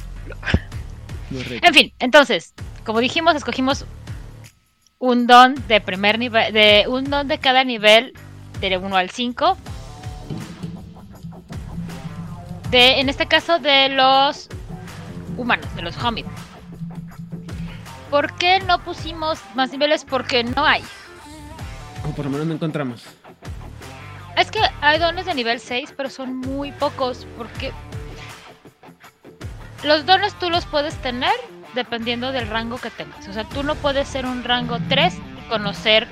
[1.30, 1.68] Muy ridículo.
[1.68, 3.84] En fin, entonces, como dijimos, escogimos
[4.98, 8.14] un don de primer nivel, de un don de cada nivel,
[8.60, 9.58] de 1 al 5
[12.76, 14.48] en este caso de los
[15.36, 16.28] humanos, de los hobbits.
[18.10, 20.04] ¿Por qué no pusimos más niveles?
[20.04, 20.82] Porque no hay.
[22.04, 23.04] O por lo menos no encontramos.
[24.36, 27.26] Es que hay dones de nivel 6, pero son muy pocos.
[27.36, 27.72] Porque
[29.84, 31.34] los dones tú los puedes tener
[31.74, 33.28] dependiendo del rango que tengas.
[33.28, 36.08] O sea, tú no puedes ser un rango 3 y conocer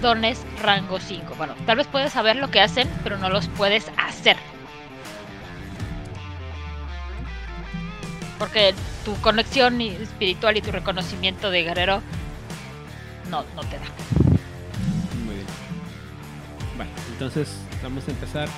[0.00, 1.34] dones rango 5.
[1.36, 4.36] Bueno, tal vez puedes saber lo que hacen, pero no los puedes hacer.
[8.38, 12.02] Porque tu conexión espiritual y tu reconocimiento de guerrero
[13.30, 13.84] no, no te da.
[15.24, 15.46] Muy bien.
[16.76, 17.48] Bueno, entonces
[17.82, 18.48] vamos a empezar.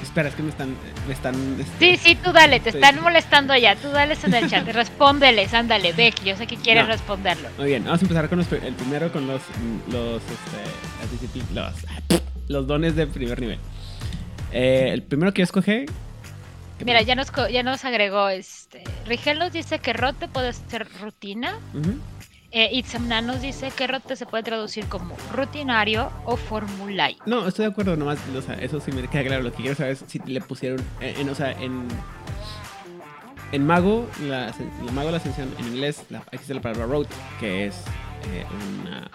[0.00, 0.76] Espera, es que me están.
[1.08, 3.74] Me están este, sí, sí, tú dale, te están molestando ya.
[3.74, 6.22] Tú dale en el chat, respóndeles, ándale, Beck.
[6.22, 7.48] Yo sé que quieres responderlo.
[7.58, 9.42] Muy bien, vamos a empezar con el primero con los.
[9.90, 11.74] Los, este, los,
[12.48, 13.58] los dones de primer nivel.
[14.52, 15.86] Eh, el primero que yo escogí
[16.84, 18.84] Mira, ya nos, ya nos agregó este.
[19.06, 21.58] Rigel nos dice que rote puede ser rutina.
[22.58, 27.16] Eh, Itzamna nos dice que rote se puede traducir como rutinario o formulario.
[27.24, 29.44] No, estoy de acuerdo, nomás, o sea, eso sí me queda claro.
[29.44, 31.86] Lo que quiero saber es si le pusieron, en, o sea, en,
[33.52, 34.52] en Mago, la,
[34.92, 37.76] Mago la ascensión en inglés, la, existe la palabra rote, que es
[38.32, 38.44] eh,
[38.82, 39.08] una,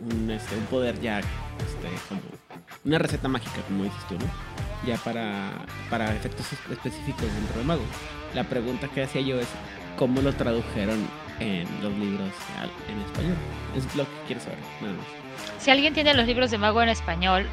[0.00, 2.16] un, este, un poder ya, este,
[2.82, 4.24] una receta mágica, como dices tú, ¿no?
[4.86, 7.84] ya para, para efectos específicos dentro de Mago.
[8.32, 9.48] La pregunta que hacía yo es,
[9.98, 12.30] ¿cómo lo tradujeron en los libros
[12.88, 13.36] en español?
[13.76, 15.06] Es lo que quiero saber, nada más.
[15.58, 17.46] Si alguien tiene los libros de Mago en español,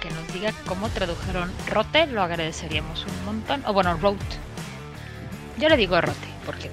[0.00, 3.62] que nos diga cómo tradujeron Rote, lo agradeceríamos un montón.
[3.66, 4.24] O bueno, Rote.
[5.58, 6.70] Yo le digo Rote, porque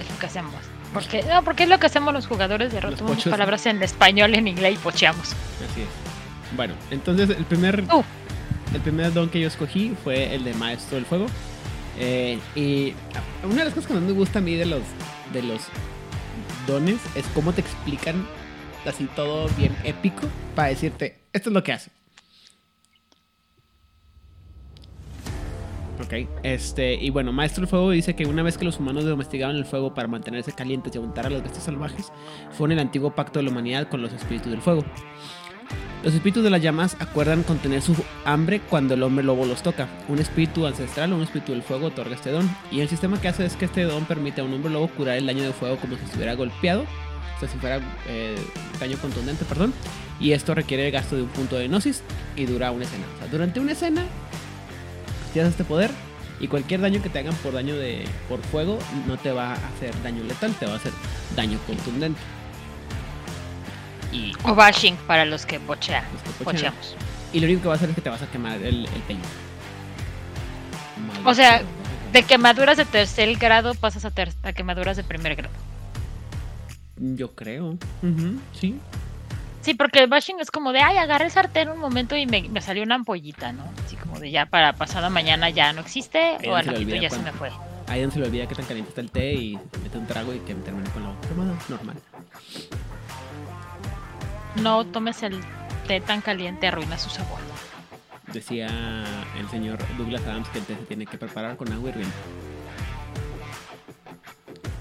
[0.00, 0.54] es lo que hacemos.
[0.92, 2.96] Porque, no, porque es lo que hacemos los jugadores de Rote.
[2.98, 5.32] Ponemos palabras en español, en inglés y pocheamos.
[5.32, 5.88] Así es.
[6.56, 8.04] Bueno, entonces el primer, Uh.
[8.72, 11.26] el primer don que yo escogí fue el de Maestro del Fuego.
[11.98, 12.94] Eh, y
[13.42, 14.82] una de las cosas que más me gusta a mí de los,
[15.34, 15.60] de los
[16.66, 18.26] dones es cómo te explican
[18.86, 21.90] así todo bien épico para decirte, esto es lo que hace.
[26.02, 29.56] Ok, este, y bueno, Maestro del Fuego dice que una vez que los humanos domesticaban
[29.56, 32.12] el fuego para mantenerse calientes y aguantar a las bestias salvajes,
[32.50, 34.84] fue en el antiguo pacto de la humanidad con los espíritus del fuego.
[36.04, 37.96] Los espíritus de las llamas acuerdan contener su
[38.26, 39.88] hambre cuando el hombre lobo los toca.
[40.08, 42.48] Un espíritu ancestral o un espíritu del fuego otorga este don.
[42.70, 45.16] Y el sistema que hace es que este don permite a un hombre lobo curar
[45.16, 46.82] el daño de fuego como si estuviera golpeado.
[46.82, 48.36] O sea, si fuera eh,
[48.78, 49.72] daño contundente, perdón.
[50.20, 52.02] Y esto requiere el gasto de un punto de gnosis
[52.36, 53.04] y dura una escena.
[53.16, 54.04] O sea, durante una escena
[55.32, 55.90] tienes este poder
[56.38, 59.54] y cualquier daño que te hagan por daño de por fuego no te va a
[59.54, 60.92] hacer daño letal, te va a hacer
[61.34, 62.20] daño contundente.
[64.14, 66.08] Y O bashing para los que los.
[66.42, 66.96] Pocheamos.
[67.32, 69.02] Y lo único que va a hacer es que te vas a quemar el, el
[69.06, 69.20] pelo.
[71.24, 71.62] O sea,
[72.12, 75.52] De quemaduras de tercer grado pasas a, ter- a quemaduras de primer grado.
[76.96, 77.76] Yo creo.
[78.52, 78.78] Sí.
[79.62, 82.42] Sí, porque el bashing es como de, ay, agarré el sartén un momento y me,
[82.50, 83.64] me salió una ampollita, ¿no?
[83.84, 87.18] Así como de ya para pasado mañana ya no existe o al ratito ya se
[87.18, 87.50] me fue.
[87.88, 90.32] Ahí donde se le olvida que tan caliente está el té y mete un trago
[90.32, 91.28] y que termine con la boca.
[91.68, 91.96] Normal.
[94.56, 95.40] No tomes el
[95.86, 97.38] té tan caliente, arruina su sabor.
[98.32, 98.68] Decía
[99.38, 102.14] el señor Douglas Adams que el té se tiene que preparar con agua hirviendo.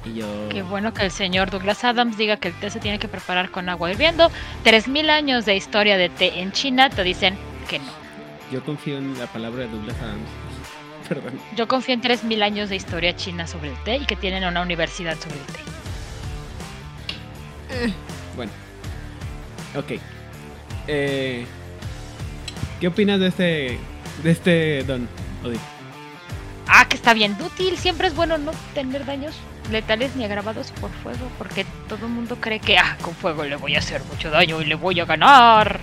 [0.05, 0.49] Y yo.
[0.49, 3.51] Qué bueno que el señor Douglas Adams diga que el té se tiene que preparar
[3.51, 4.29] con agua hirviendo.
[4.63, 7.38] 3.000 años de historia de té en China te dicen
[7.69, 7.86] que no.
[8.51, 10.29] Yo confío en la palabra de Douglas Adams.
[11.09, 11.39] Perdón.
[11.55, 14.62] Yo confío en 3.000 años de historia china sobre el té y que tienen una
[14.62, 15.59] universidad sobre el té.
[18.36, 18.51] Bueno.
[19.75, 19.93] Ok.
[20.88, 21.45] Eh,
[22.79, 23.79] ¿Qué opinas de este.
[24.23, 25.07] de este Don
[25.43, 25.57] Odi?
[26.67, 27.77] Ah, que está bien útil.
[27.77, 29.36] Siempre es bueno no tener daños
[29.71, 33.55] letales ni agravados por fuego, porque todo el mundo cree que, ah, con fuego le
[33.55, 35.79] voy a hacer mucho daño y le voy a ganar.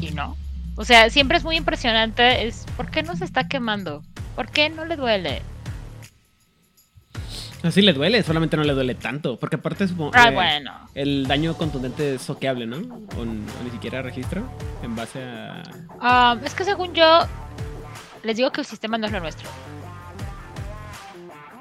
[0.00, 0.36] Y no.
[0.76, 2.46] O sea, siempre es muy impresionante.
[2.46, 4.02] Es, ¿por qué no se está quemando?
[4.34, 5.42] ¿Por qué no le duele?
[7.64, 9.36] Así le duele, solamente no le duele tanto.
[9.38, 10.12] Porque aparte supongo.
[10.14, 10.72] Ah, eh, bueno.
[10.94, 12.76] El daño contundente es soqueable, ¿no?
[13.16, 14.42] O, o ni siquiera registra
[14.82, 15.62] en base a.
[16.00, 17.20] Ah, es que según yo,
[18.22, 19.48] les digo que el sistema no es lo nuestro.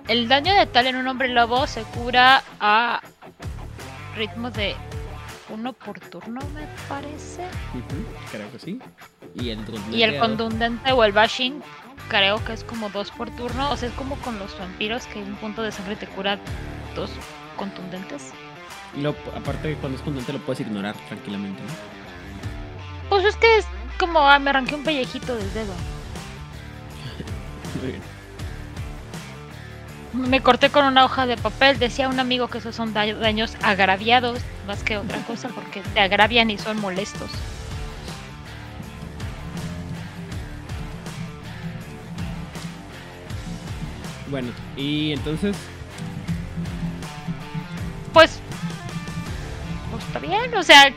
[0.08, 3.02] El daño letal en un hombre lobo se cura a
[4.18, 4.76] ritmo de
[5.50, 7.46] uno por turno, me parece.
[8.32, 8.80] Creo que sí.
[9.36, 9.98] Y el contundente.
[9.98, 11.62] Y el contundente o el bashing
[12.10, 13.70] creo que es como dos por turno.
[13.72, 16.38] O sea, es como con los vampiros que un punto de sangre te cura
[16.96, 17.10] dos
[17.58, 18.32] contundentes.
[18.96, 23.10] Y lo- aparte, cuando es contundente lo puedes ignorar tranquilamente, ¿no?
[23.10, 23.66] Pues es que es
[24.00, 25.74] como, ah, me arranqué un pellejito del dedo.
[27.82, 28.02] Muy bien.
[30.14, 31.80] Me corté con una hoja de papel.
[31.80, 36.00] Decía un amigo que esos son da- daños agraviados, más que otra cosa, porque te
[36.00, 37.32] agravian y son molestos.
[44.34, 45.56] Bueno, y entonces.
[48.14, 48.40] Pues,
[49.92, 50.92] pues está bien, o sea,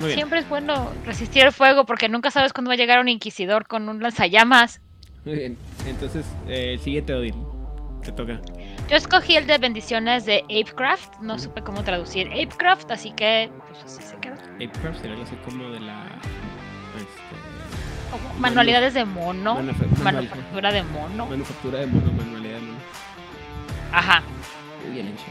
[0.00, 3.66] siempre es bueno resistir el fuego porque nunca sabes cuándo va a llegar un inquisidor
[3.66, 4.82] con un lanzallamas.
[5.24, 5.56] Muy bien.
[5.86, 7.34] Entonces, eh, siguiente Odin.
[8.02, 8.38] Te toca.
[8.90, 13.82] Yo escogí el de bendiciones de Apecraft, no supe cómo traducir Apecraft, así que pues
[13.82, 14.34] así se quedó.
[14.56, 16.20] Apecraft algo así como de la.
[18.38, 19.56] Manualidades de mono,
[20.02, 21.26] manufactura de mono.
[21.26, 22.78] manufactura de mono, manualidad de mono.
[23.92, 24.22] Ajá.
[24.82, 25.24] Muy bien hecho.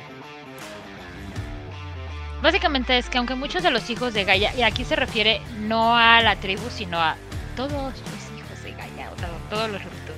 [2.41, 5.95] Básicamente es que aunque muchos de los hijos de Gaia, y aquí se refiere no
[5.95, 7.15] a la tribu, sino a
[7.55, 7.93] todos los
[8.37, 10.17] hijos de Gaia, o sea, todos los todos,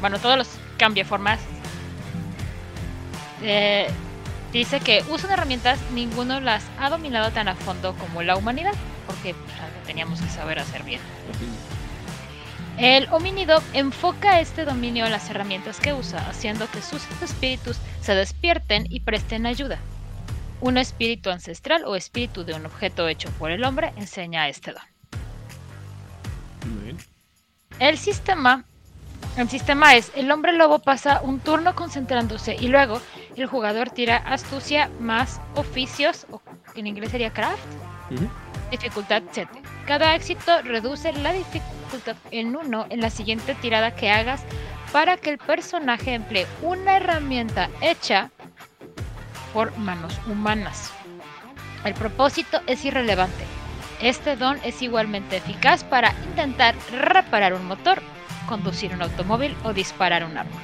[0.00, 1.38] bueno, todos los cambiaformas,
[3.42, 3.86] eh,
[4.52, 8.74] dice que usan herramientas, ninguno las ha dominado tan a fondo como la humanidad,
[9.06, 11.00] porque pues, teníamos que saber hacer bien.
[12.78, 18.14] El homínido enfoca este dominio en las herramientas que usa, haciendo que sus espíritus se
[18.14, 19.78] despierten y presten ayuda.
[20.60, 24.82] Un espíritu ancestral o espíritu de un objeto hecho por el hombre enseña este don.
[27.78, 28.64] El sistema,
[29.36, 33.00] el sistema es el hombre lobo pasa un turno concentrándose y luego
[33.36, 36.40] el jugador tira astucia más oficios, o
[36.74, 37.62] en inglés sería craft,
[38.70, 39.63] dificultad 7.
[39.86, 44.42] Cada éxito reduce la dificultad en uno en la siguiente tirada que hagas
[44.92, 48.30] para que el personaje emplee una herramienta hecha
[49.52, 50.90] por manos humanas.
[51.84, 53.44] El propósito es irrelevante.
[54.00, 58.00] Este don es igualmente eficaz para intentar reparar un motor,
[58.48, 60.60] conducir un automóvil o disparar un arma.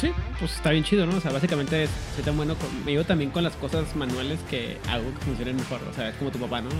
[0.00, 1.18] Sí, pues está bien chido, ¿no?
[1.18, 4.78] O sea, básicamente soy tan bueno con, me llevo también con las cosas manuales que
[4.88, 5.82] hago que funcionen mejor.
[5.90, 6.70] O sea, es como tu papá, ¿no?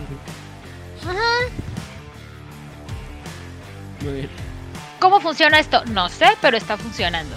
[1.03, 1.21] Ajá.
[4.03, 4.29] Muy bien.
[5.01, 5.85] ¿Cómo funciona esto?
[5.87, 7.37] No sé, pero está funcionando.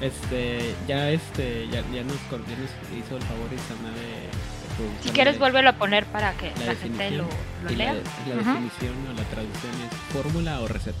[0.00, 5.38] Este, ya este, ya, ya, nos, ya nos hizo el favor Isana de, Si quieres,
[5.38, 7.28] vuélvelo a poner para que la, gente lo,
[7.62, 7.94] lo lea.
[7.94, 10.98] La, la definición o la traducción es fórmula o receta.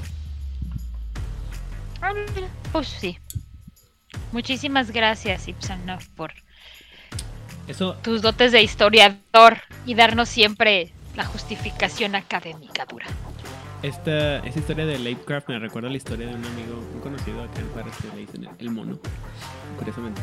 [2.00, 2.12] Ah,
[2.72, 3.18] pues sí.
[4.32, 6.32] Muchísimas gracias, Ipsanov, por
[7.66, 7.94] Eso...
[8.02, 13.06] tus dotes de historiador y darnos siempre la justificación académica dura.
[13.82, 17.60] Esta, esta historia de Lovecraft me recuerda la historia de un amigo, un conocido acá
[17.60, 18.98] en Juárez que le dicen el mono,
[19.78, 20.20] curiosamente.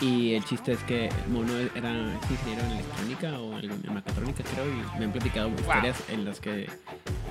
[0.00, 1.90] Y el chiste es que Mono era
[2.30, 6.68] ingeniero en electrónica o en mecatrónica, creo, y me han platicado historias en las que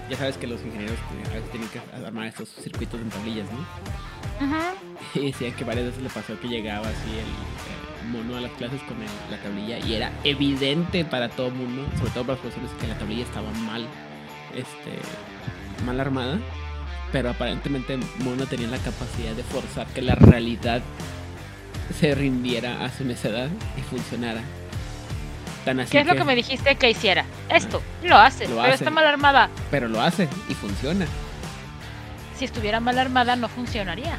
[0.10, 0.98] ya sabes que los ingenieros
[1.52, 4.46] tienen que armar estos circuitos en tablillas, ¿no?
[4.46, 4.74] Ajá.
[5.14, 7.56] Y decían que varias veces le pasó que llegaba así el,
[8.12, 8.98] mono a las clases con
[9.32, 12.88] la tablilla y era evidente para todo el mundo, sobre todo para los profesores, que
[12.88, 13.88] la tablilla estaba mal,
[14.54, 16.40] este, mal armada,
[17.12, 20.82] pero aparentemente Mono tenía la capacidad de forzar que la realidad
[21.94, 24.42] se rindiera a su necedad y funcionara.
[25.64, 27.26] Tan así ¿Qué es lo que me dijiste que hiciera?
[27.50, 29.50] Esto, lo hace, pero está mal armada.
[29.72, 31.06] Pero lo hace y funciona.
[32.38, 34.18] Si estuviera mal armada no funcionaría.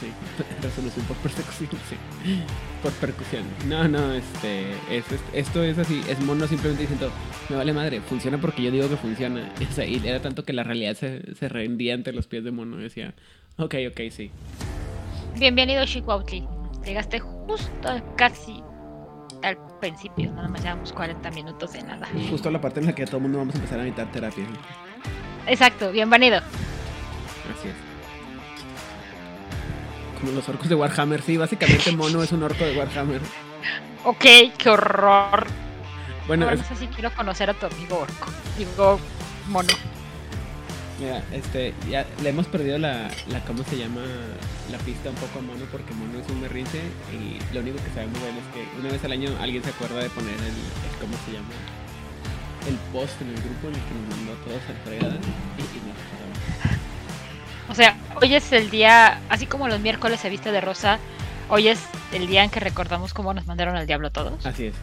[0.00, 0.10] Sí,
[0.62, 1.96] resolución por persecución, sí.
[2.82, 3.44] Por percusión.
[3.68, 7.12] No, no, este, es, esto es así, es mono simplemente diciendo,
[7.48, 9.52] me vale madre, funciona porque yo digo que funciona.
[9.86, 12.78] y era tanto que la realidad se, se rendía ante los pies de mono.
[12.78, 13.14] Decía,
[13.58, 14.32] ok, ok, sí.
[15.38, 16.46] Bienvenido Chihuautli.
[16.84, 18.62] Llegaste justo casi
[19.42, 22.06] al principio, nada más llevamos 40 minutos de nada.
[22.30, 24.46] Justo la parte en la que todo el mundo vamos a empezar a necesitar terapia.
[25.46, 26.38] Exacto, bienvenido.
[26.38, 27.74] Así es.
[30.20, 33.20] Como los orcos de Warhammer, sí, básicamente Mono es un orco de Warhammer.
[34.04, 34.24] Ok,
[34.58, 35.46] qué horror.
[36.28, 38.26] Bueno, no sé si quiero conocer a tu amigo orco.
[38.56, 39.00] Digo,
[39.48, 39.72] Mono.
[41.00, 44.02] Mira, este, ya le hemos perdido la, la, ¿cómo se llama?
[44.72, 46.80] La pista un poco a Mono porque Mono es un merrince
[47.12, 49.68] y lo único que sabemos de él es que una vez al año alguien se
[49.68, 50.54] acuerda de poner el,
[50.98, 51.52] ¿cómo se llama?
[52.66, 55.60] El post en el grupo en el que nos mandó a todos a fregada y,
[55.60, 60.62] y nos O sea, hoy es el día, así como los miércoles se viste de
[60.62, 60.98] rosa,
[61.50, 61.80] hoy es
[62.14, 64.46] el día en que recordamos cómo nos mandaron al diablo todos.
[64.46, 64.74] Así es.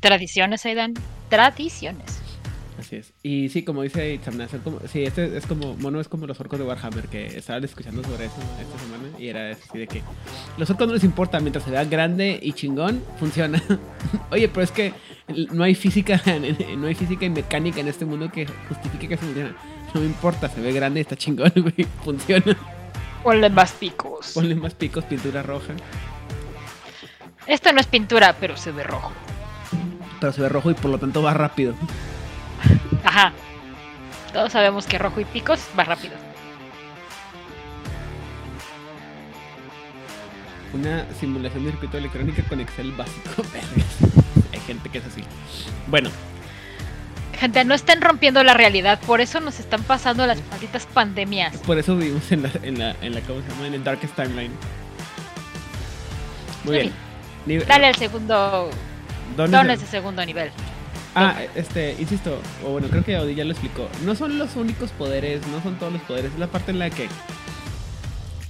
[0.00, 0.92] Tradiciones, Aidan.
[1.30, 2.21] Tradiciones.
[2.92, 3.12] Así es.
[3.22, 6.58] Y sí, como dice Itzamna, como, sí, este es como, Mono es como los orcos
[6.58, 10.02] de Warhammer, que estaban escuchando sobre eso esta semana, y era así de que
[10.58, 13.62] los orcos no les importa, mientras se vea grande y chingón, funciona.
[14.30, 14.92] Oye, pero es que
[15.52, 16.20] no hay física,
[16.76, 19.56] no hay física y mecánica en este mundo que justifique que funciona.
[19.94, 22.56] No me importa, se ve grande y está chingón, güey, funciona.
[23.22, 24.32] Ponle más picos.
[24.34, 25.72] Ponle más picos, pintura roja.
[27.46, 29.12] Esto no es pintura, pero se ve rojo.
[30.20, 31.74] Pero se ve rojo y por lo tanto va rápido.
[33.04, 33.32] Ajá.
[34.32, 36.14] Todos sabemos que rojo y picos va rápido.
[40.72, 43.42] Una simulación de circuito electrónico con Excel básico.
[44.52, 45.22] Hay gente que es así.
[45.86, 46.10] Bueno.
[47.38, 51.56] Gente, no estén rompiendo la realidad, por eso nos están pasando las malditas pandemias.
[51.58, 53.66] Por eso vivimos en la, en la, en la ¿cómo se llama?
[53.66, 54.52] En el Darkest Timeline.
[56.64, 56.92] Muy
[57.46, 57.66] bien.
[57.66, 58.70] Dale el segundo.
[59.36, 60.52] ¿Dónde es el segundo nivel?
[61.14, 63.88] Ah, este, insisto, o bueno, creo que Audi ya lo explicó.
[64.04, 66.32] No son los únicos poderes, no son todos los poderes.
[66.32, 67.08] Es la parte en la que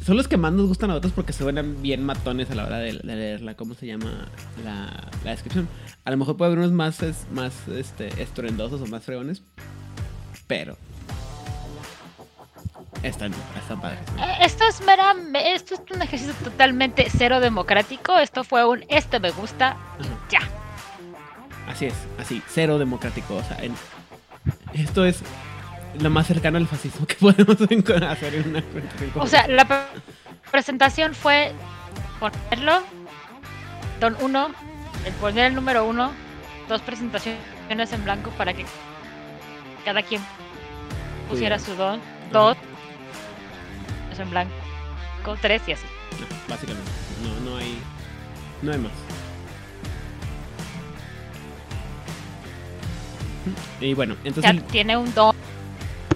[0.04, 2.64] son los que más nos gustan a otros porque se ven bien matones a la
[2.64, 3.54] hora de, leerla.
[3.54, 4.28] ¿Cómo se llama
[4.64, 5.68] la, descripción?
[6.04, 7.00] A lo mejor puede haber unos más,
[7.32, 9.42] más este, estruendosos o más fregones,
[10.46, 10.76] pero
[13.02, 14.00] están, están padres.
[14.18, 18.18] Eh, esto es mera, esto es un ejercicio totalmente cero democrático.
[18.18, 20.40] Esto fue un este me gusta y ya.
[21.68, 23.36] Así es, así, cero democrático.
[23.36, 23.58] O sea,
[24.74, 25.22] esto es
[25.98, 28.64] lo más cercano al fascismo que podemos hacer en una
[29.16, 29.86] O sea, la
[30.50, 31.52] presentación fue
[32.20, 32.82] ponerlo,
[34.00, 34.50] don uno,
[35.04, 36.12] el poner el número uno,
[36.68, 37.38] dos presentaciones
[37.92, 38.64] en blanco para que
[39.84, 40.22] cada quien
[41.28, 42.00] pusiera su don,
[42.32, 42.56] dos
[44.18, 44.52] en blanco,
[45.40, 45.86] tres y así.
[46.48, 46.90] básicamente,
[47.22, 47.78] no, no hay,
[48.62, 49.11] no hay más.
[53.80, 54.66] Y bueno, entonces.
[54.68, 55.34] tiene un don.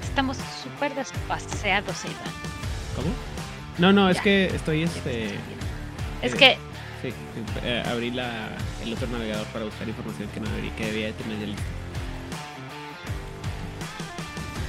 [0.02, 2.32] Estamos súper despaseados, Aidan.
[2.94, 3.08] ¿Cómo?
[3.78, 5.34] No, no, es que estoy este.
[6.22, 6.56] Es que
[7.02, 7.12] Sí,
[7.62, 8.48] eh, abrí la,
[8.82, 11.62] el otro navegador para buscar información que no debería, que debía de tener ya lista.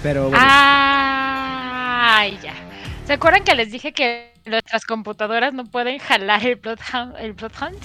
[0.04, 0.38] Pero bueno.
[0.40, 2.54] Ay, ya.
[3.06, 7.16] ¿Se acuerdan que les dije que nuestras computadoras no pueden jalar el Bloodhound?
[7.18, 7.78] El Bloodhound?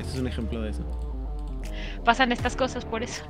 [0.00, 0.82] Ese es un ejemplo de eso.
[2.04, 3.22] Pasan estas cosas por eso.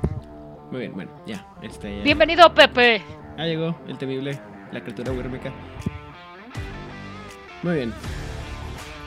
[0.71, 1.45] Muy bien, bueno, ya.
[1.61, 2.03] Este, ya.
[2.03, 3.01] Bienvenido, Pepe.
[3.37, 4.39] Ah, llegó el temible,
[4.71, 5.51] la criatura huérmica.
[7.63, 7.93] Muy bien.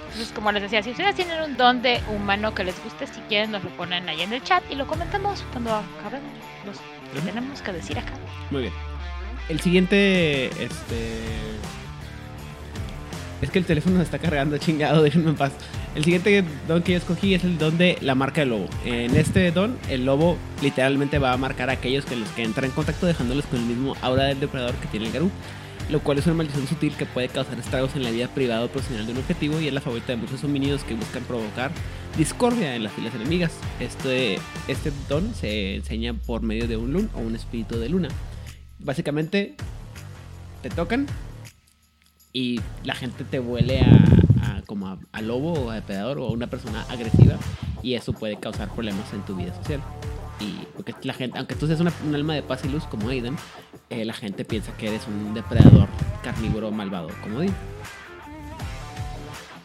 [0.07, 3.21] Entonces, como les decía, si ustedes tienen un don de humano que les guste, si
[3.23, 6.33] quieren nos lo ponen ahí en el chat y lo comentamos cuando acabemos
[6.67, 6.79] los
[7.15, 8.13] que tenemos que decir acá.
[8.51, 8.75] Muy bien.
[9.49, 11.23] El siguiente, este...
[13.43, 15.53] Es que el teléfono se está cargando, chingado, déjenme en paz.
[15.95, 18.69] El siguiente don que yo escogí es el don de la marca del lobo.
[18.85, 22.67] En este don, el lobo literalmente va a marcar a aquellos que los que entran
[22.67, 25.31] en contacto dejándoles con el mismo aura del depredador que tiene el garú.
[25.91, 28.69] Lo cual es una maldición sutil que puede causar estragos en la vida privada o
[28.69, 31.73] profesional de un objetivo y es la favorita de muchos homínidos que buscan provocar
[32.17, 33.53] discordia en las filas enemigas.
[33.81, 34.39] Este,
[34.69, 38.09] este don se enseña por medio de un lun o un espíritu de luna.
[38.79, 39.57] Básicamente,
[40.63, 41.09] te tocan
[42.33, 46.31] y la gente te huele a, a- como a, lobo o a depredador o a
[46.31, 47.37] una persona agresiva
[47.83, 49.81] y eso puede causar problemas en tu vida social.
[50.41, 53.09] Y porque la gente, aunque tú seas una- un alma de paz y luz como
[53.09, 53.37] Aiden,
[53.91, 55.89] eh, la gente piensa que eres un depredador
[56.23, 57.53] carnívoro malvado como Odin.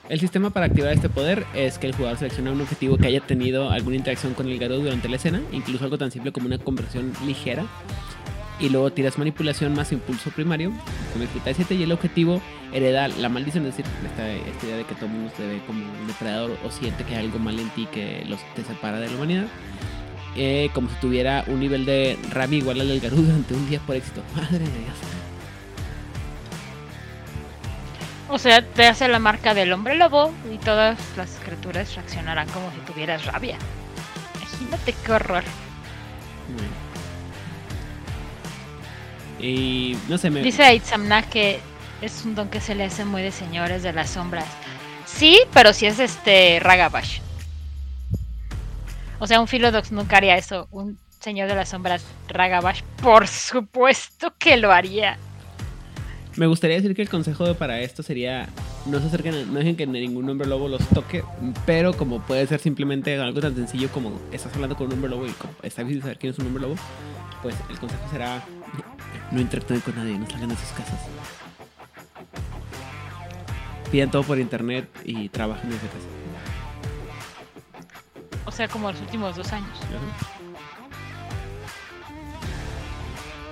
[0.10, 3.20] El sistema para activar este poder es que el jugador selecciona un objetivo que haya
[3.20, 6.58] tenido alguna interacción con el Garou durante la escena, incluso algo tan simple como una
[6.58, 7.66] conversión ligera,
[8.60, 10.72] y luego tiras manipulación más impulso primario
[11.12, 12.42] con dificultad 7 y el objetivo
[12.74, 15.62] hereda la maldición, es decir, esta, esta idea de que todo el mundo se ve
[15.66, 19.00] como un depredador o siente que hay algo mal en ti que los, te separa
[19.00, 19.46] de la humanidad.
[20.36, 23.80] eh, como si tuviera un nivel de rabia igual al del Garou durante un día
[23.80, 24.22] por éxito.
[24.36, 24.98] Madre de Dios.
[28.30, 32.72] O sea, te hace la marca del hombre lobo y todas las criaturas reaccionarán como
[32.72, 33.58] si tuvieras rabia.
[34.36, 35.44] Imagínate qué horror.
[39.40, 40.42] Y no sé, me...
[40.42, 41.60] Dice Aitzamna que
[42.02, 44.46] es un don que se le hace muy de señores de las sombras.
[45.06, 47.20] Sí, pero si es este Ragabash.
[49.20, 50.68] O sea, un Philodox nunca haría eso.
[50.72, 55.18] Un señor de las sombras Ragabash, por supuesto que lo haría.
[56.36, 58.48] Me gustaría decir que el consejo para esto sería
[58.86, 61.24] no se acerquen, a- no dejen que ningún hombre lobo los toque,
[61.66, 65.26] pero como puede ser simplemente algo tan sencillo como estás hablando con un hombre lobo
[65.26, 65.34] y
[65.64, 66.76] está difícil saber quién es un hombre lobo,
[67.42, 68.46] pues el consejo será
[69.32, 71.00] no interactúen con nadie, no salgan de sus casas.
[73.92, 76.08] Pidan todo por internet y trabajen desde casa.
[78.46, 79.78] O sea, como los últimos dos años.
[79.84, 80.38] Ajá.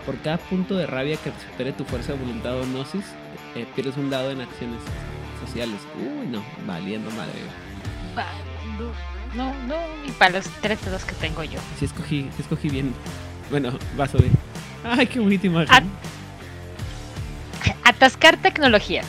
[0.06, 3.06] Por cada punto de rabia que supere tu fuerza de voluntad o gnosis,
[3.56, 4.80] eh, pierdes un dado en acciones
[5.44, 5.80] sociales.
[5.98, 7.34] Uy, no, valiendo madre.
[9.34, 9.76] No, no,
[10.08, 11.60] y para los tres dedos que tengo yo.
[11.80, 12.94] Sí escogí, escogí bien.
[13.50, 14.32] Bueno, vas a ver.
[14.98, 15.90] Ay, qué bonita imagen.
[17.84, 19.02] Atascar tecnología.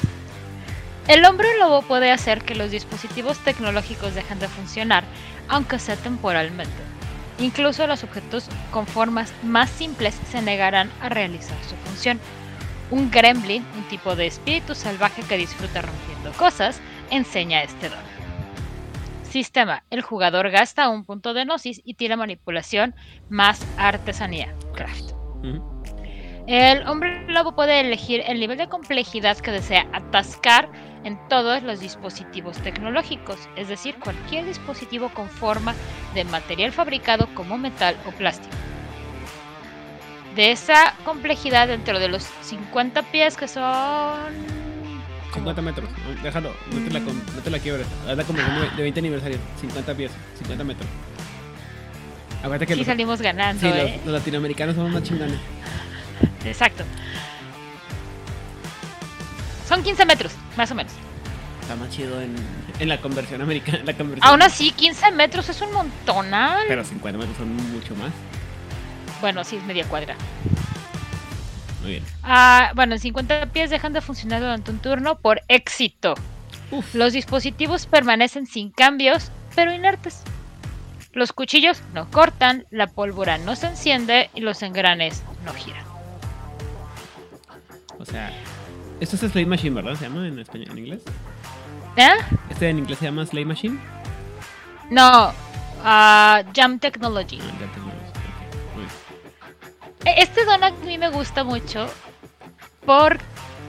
[1.06, 5.04] El hombre lobo puede hacer que los dispositivos tecnológicos dejen de funcionar,
[5.48, 6.74] aunque sea temporalmente.
[7.38, 12.18] Incluso los objetos con formas más simples se negarán a realizar su función.
[12.90, 17.98] Un gremlin, un tipo de espíritu salvaje que disfruta rompiendo cosas, enseña este don.
[19.30, 19.84] Sistema.
[19.90, 22.94] El jugador gasta un punto de gnosis y tira manipulación
[23.28, 24.54] más artesanía.
[24.74, 25.15] Craft.
[26.46, 30.68] El hombre lobo puede elegir el nivel de complejidad que desea atascar
[31.04, 35.74] en todos los dispositivos tecnológicos, es decir, cualquier dispositivo con forma
[36.14, 38.54] de material fabricado como metal o plástico.
[40.36, 43.64] De esa complejidad dentro de los 50 pies que son...
[45.32, 45.88] como 50 metros.
[46.22, 47.86] Déjalo, no te la, no te la quiebres.
[48.06, 49.38] De- de 20 aniversario.
[49.60, 50.88] 50 pies, 50 metros.
[52.42, 54.00] Acuérdate que Sí los, salimos ganando, sí, los- ¿eh?
[54.04, 55.38] los latinoamericanos somos más chingones.
[56.44, 56.84] Exacto.
[59.68, 60.92] Son 15 metros, más o menos.
[61.60, 62.36] Está más chido en,
[62.78, 63.80] en la conversión americana.
[63.84, 66.64] La conversión, Aún así, 15 metros es un montonal.
[66.68, 68.12] Pero 50 metros son mucho más.
[69.20, 70.14] Bueno, sí, es media cuadra.
[71.82, 72.04] Muy bien.
[72.22, 76.14] Ah, bueno, en 50 pies dejan de funcionar durante un turno por éxito.
[76.70, 76.94] Uf.
[76.94, 80.22] Los dispositivos permanecen sin cambios, pero inertes.
[81.16, 85.82] Los cuchillos no cortan, la pólvora no se enciende y los engranes no giran.
[87.98, 88.30] O sea,
[89.00, 89.94] esto es Slave Machine, ¿verdad?
[89.98, 91.00] ¿Se llama en español, en inglés?
[91.96, 92.10] ¿Eh?
[92.50, 93.78] Este en inglés se llama Slave Machine.
[94.90, 95.32] No,
[95.82, 97.40] ah, Jam Technology.
[97.40, 97.64] Ah.
[100.04, 101.88] E- Este don a mí me gusta mucho
[102.84, 103.16] por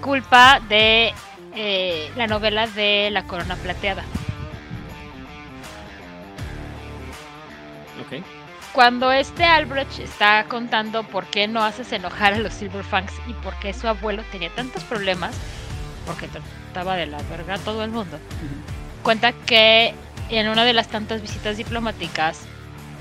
[0.01, 1.13] culpa de
[1.55, 4.03] eh, la novela de La Corona Plateada.
[8.01, 8.23] Ok.
[8.73, 13.57] Cuando este Albrecht está contando por qué no haces enojar a los Silverfangs y por
[13.59, 15.35] qué su abuelo tenía tantos problemas,
[16.05, 18.19] porque trataba de la verga a todo el mundo,
[19.01, 19.95] cuenta que
[20.29, 22.41] en una de las tantas visitas diplomáticas,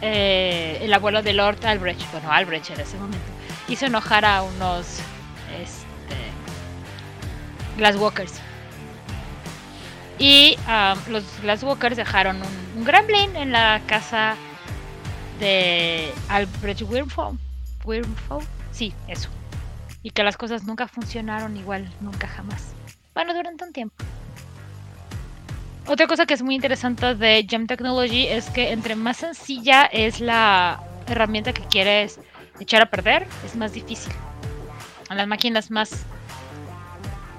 [0.00, 3.26] eh, el abuelo de Lord Albrecht, bueno, Albrecht en ese momento,
[3.68, 5.00] hizo enojar a unos
[5.60, 6.16] este,
[7.76, 8.40] Glasswalkers.
[10.18, 14.36] Y um, los Glasswalkers dejaron un, un gremlin en la casa
[15.38, 16.82] de Albrecht.
[16.82, 19.28] Wyrmfow, sí, eso.
[20.02, 22.72] Y que las cosas nunca funcionaron igual, nunca jamás.
[23.14, 24.04] Bueno, durante un tiempo.
[25.86, 30.20] Otra cosa que es muy interesante de Gem Technology es que entre más sencilla es
[30.20, 32.18] la herramienta que quieres
[32.58, 34.12] echar a perder, es más difícil.
[35.10, 36.04] Las máquinas más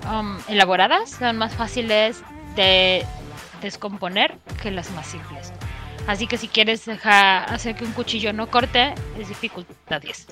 [0.10, 2.24] um, elaboradas son más fáciles
[2.56, 3.06] de
[3.62, 5.52] descomponer que las más simples.
[6.08, 10.28] Así que si quieres dejar hacer que un cuchillo no corte, es dificultad 10.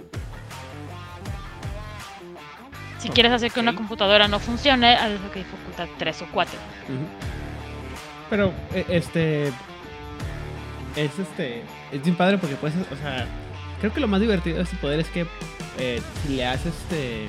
[3.00, 6.58] Si quieres hacer que una computadora no funcione, haz que dificultad 3 o 4.
[6.90, 7.06] Ujú.
[8.30, 9.48] Pero, eh, este.
[10.96, 11.64] Es este.
[11.92, 12.76] Es bien padre porque puedes.
[12.92, 13.28] O sea,
[13.80, 15.28] creo que lo más divertido de este poder es que
[15.78, 17.28] eh, si le haces este.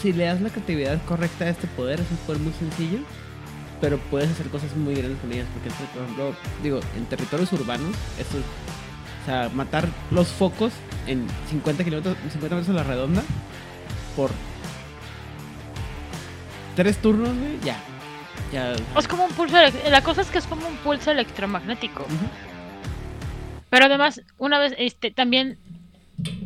[0.00, 3.00] Si le das la creatividad correcta a este poder, es un poder muy sencillo.
[3.80, 5.46] Pero puedes hacer cosas muy grandes con ellas.
[5.52, 8.44] Porque, por ejemplo, digo, en territorios urbanos, esto es.
[9.22, 10.72] O sea, matar los focos
[11.06, 13.22] en 50 kilómetros, 50 metros a la redonda
[14.16, 14.30] por
[16.74, 17.76] tres turnos, güey, ya.
[18.52, 18.72] Ya.
[18.98, 19.56] Es como un pulso.
[19.90, 22.06] La cosa es que es como un pulso electromagnético.
[23.68, 25.58] Pero además, una vez, este, también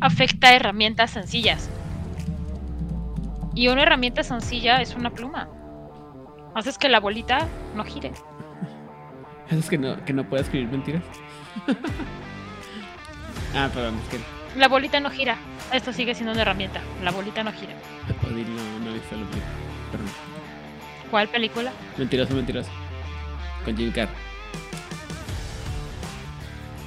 [0.01, 1.69] afecta herramientas sencillas.
[3.55, 5.47] Y una herramienta sencilla es una pluma.
[6.55, 8.13] Haces que la bolita no gire.
[9.49, 11.03] Es que no, que no puedo escribir mentiras.
[13.55, 15.37] ah, perdón, es que La bolita no gira.
[15.73, 16.79] Esto sigue siendo una herramienta.
[17.03, 17.73] La bolita no gira.
[18.25, 19.45] Odil no, no he visto la película.
[19.91, 20.07] Perdón.
[21.11, 21.71] ¿Cuál película?
[21.97, 22.69] Mentiroso, mentiroso.
[23.65, 24.15] Con Jim Carrey.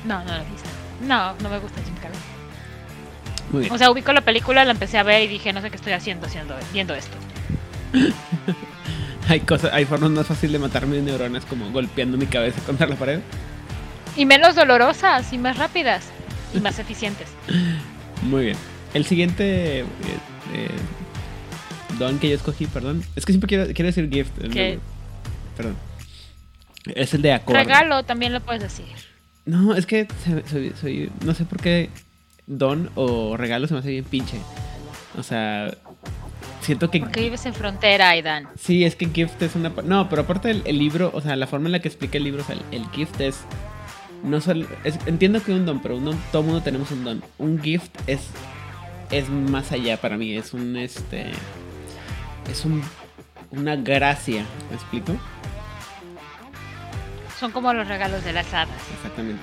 [0.06, 0.68] No, no la he visto.
[1.02, 2.18] No, no me gusta Jim Carrey.
[3.52, 3.72] Muy bien.
[3.74, 5.92] O sea, ubico la película, la empecé a ver y dije, no sé qué estoy
[5.92, 7.18] haciendo, haciendo viendo esto.
[9.30, 12.86] Hay cosas, hay formas más fáciles de matar mis neuronas como golpeando mi cabeza contra
[12.86, 13.20] la pared.
[14.16, 16.04] Y menos dolorosas y más rápidas.
[16.54, 17.28] Y más eficientes.
[18.22, 18.56] Muy bien.
[18.94, 19.84] El siguiente eh,
[20.54, 20.70] eh,
[21.98, 23.04] don que yo escogí, perdón.
[23.16, 24.32] Es que siempre quiero, quiero decir gift.
[24.50, 24.78] ¿Qué?
[25.56, 25.76] Perdón.
[26.94, 27.56] Es el de Accord.
[27.56, 28.86] Regalo también lo puedes decir.
[29.44, 30.08] No, es que
[30.50, 31.90] soy, soy- no sé por qué
[32.46, 34.38] don o regalo se me hace bien pinche.
[35.18, 35.70] O sea,
[36.68, 38.48] siento que Porque vives en frontera, Aidan.
[38.58, 41.46] sí, es que gift es una no, pero aparte el, el libro, o sea, la
[41.48, 43.40] forma en la que explica el libro, o sea, el, el gift es
[44.22, 47.22] no solo es- entiendo que un don, pero un don, todo mundo tenemos un don.
[47.38, 48.20] Un gift es
[49.10, 51.26] es más allá para mí, es un este
[52.50, 52.82] es un
[53.50, 55.16] una gracia, ¿me explico?
[57.40, 58.80] Son como los regalos de las hadas.
[58.96, 59.40] Exactamente.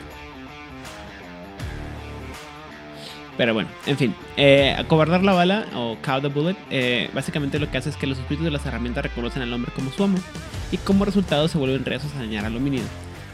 [3.37, 4.15] Pero bueno, en fin.
[4.37, 8.07] Eh, acobardar la bala o cow the bullet, eh, básicamente lo que hace es que
[8.07, 10.17] los espíritus de las herramientas reconocen al hombre como su amo
[10.71, 12.85] y como resultado se vuelven reacios a dañar al homínido.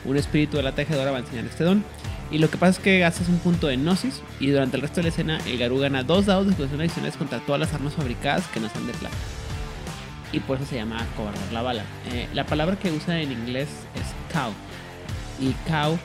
[0.05, 1.83] Un espíritu de la tejedora va a enseñar este don.
[2.31, 4.97] Y lo que pasa es que haces un punto de gnosis y durante el resto
[4.97, 7.93] de la escena el Garú gana dos dados de ejecución adicionales contra todas las armas
[7.93, 9.15] fabricadas que no sean de plata.
[10.31, 11.83] Y por eso se llama acobardar la bala.
[12.09, 14.53] Eh, la palabra que usa en inglés es cow.
[15.41, 15.99] Y cow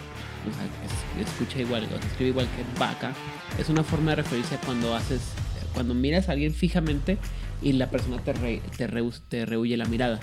[1.23, 3.13] escucha igual, o se escribe igual que vaca,
[3.59, 5.21] es una forma de referirse a cuando haces,
[5.75, 7.19] cuando miras a alguien fijamente
[7.63, 10.21] y la persona te, re- te, rehu- te rehuye la mirada.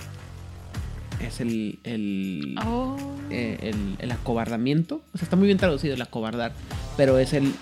[1.20, 2.96] Es el, el, Oh.
[3.30, 6.52] eh, el, el acobardamiento, o sea, está muy bien traducido el acobardar,
[6.96, 7.54] pero es el,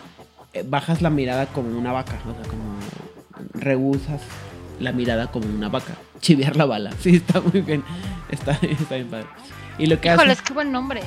[0.55, 2.62] eh, bajas la mirada como una vaca, o sea, como
[3.55, 4.20] rehusas
[4.80, 7.85] la mirada como una vaca, chiviar la bala, sí, está muy bien,
[8.30, 9.26] está, está bien padre.
[9.78, 10.16] Y lo que hace...
[10.22, 11.01] Híjoles, qué buen nombre.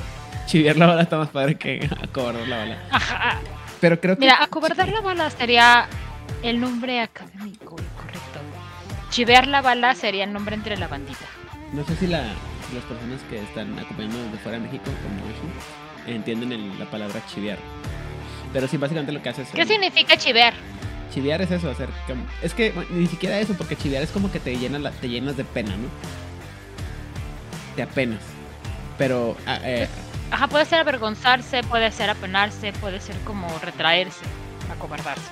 [0.46, 2.78] Chiviar la bala está más padre que acobardar la bala.
[2.90, 3.40] Ajá.
[3.80, 4.20] Pero creo que.
[4.20, 5.86] Mira, acobardar la bala sería
[6.42, 8.40] el nombre académico y correcto.
[9.10, 11.24] Chivear la bala sería el nombre entre la bandita.
[11.72, 12.22] No sé si la,
[12.74, 17.20] las personas que están acompañando desde fuera de México, como Oshi, entienden el- la palabra
[17.26, 17.58] chiviar.
[18.52, 19.48] Pero sí, básicamente lo que hace es.
[19.50, 20.54] ¿Qué significa chivear?
[21.12, 21.88] Chiviar es eso, hacer.
[22.06, 24.90] como- Es que bueno, ni siquiera eso, porque chiviar es como que te llenas, la-
[24.92, 25.88] te llenas de pena, ¿no?
[27.74, 28.20] Te apenas.
[28.98, 29.36] Pero.
[29.46, 29.88] ah, eh,
[30.30, 34.24] Ajá, puede ser avergonzarse, puede ser apenarse, puede ser como retraerse,
[34.74, 35.22] acobardarse.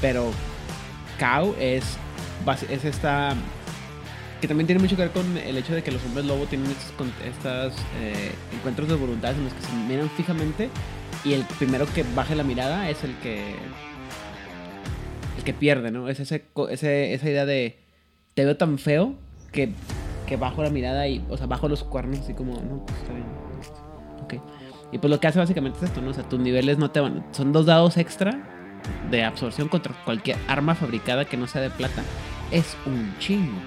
[0.00, 0.30] pero.
[1.18, 1.84] Cow es.
[2.70, 3.34] Es esta.
[4.40, 6.70] que también tiene mucho que ver con el hecho de que los hombres lobo tienen
[6.70, 10.70] estos, estas, eh, encuentros de voluntad en los que se miran fijamente
[11.24, 13.56] y el primero que baje la mirada es el que
[15.36, 16.08] el que pierde, ¿no?
[16.08, 17.76] Es ese, ese- esa idea de
[18.34, 19.14] te veo tan feo
[19.52, 19.70] que,
[20.28, 23.12] que bajo la mirada y, o sea, bajo los cuernos así como, no, pues está
[23.12, 23.26] bien.
[24.90, 26.10] Y pues lo que hace básicamente es esto, ¿no?
[26.10, 28.38] O sea, tus niveles no te van, son dos dados extra
[29.10, 32.02] de absorción contra cualquier arma fabricada que no sea de plata.
[32.50, 33.58] Es un chingo.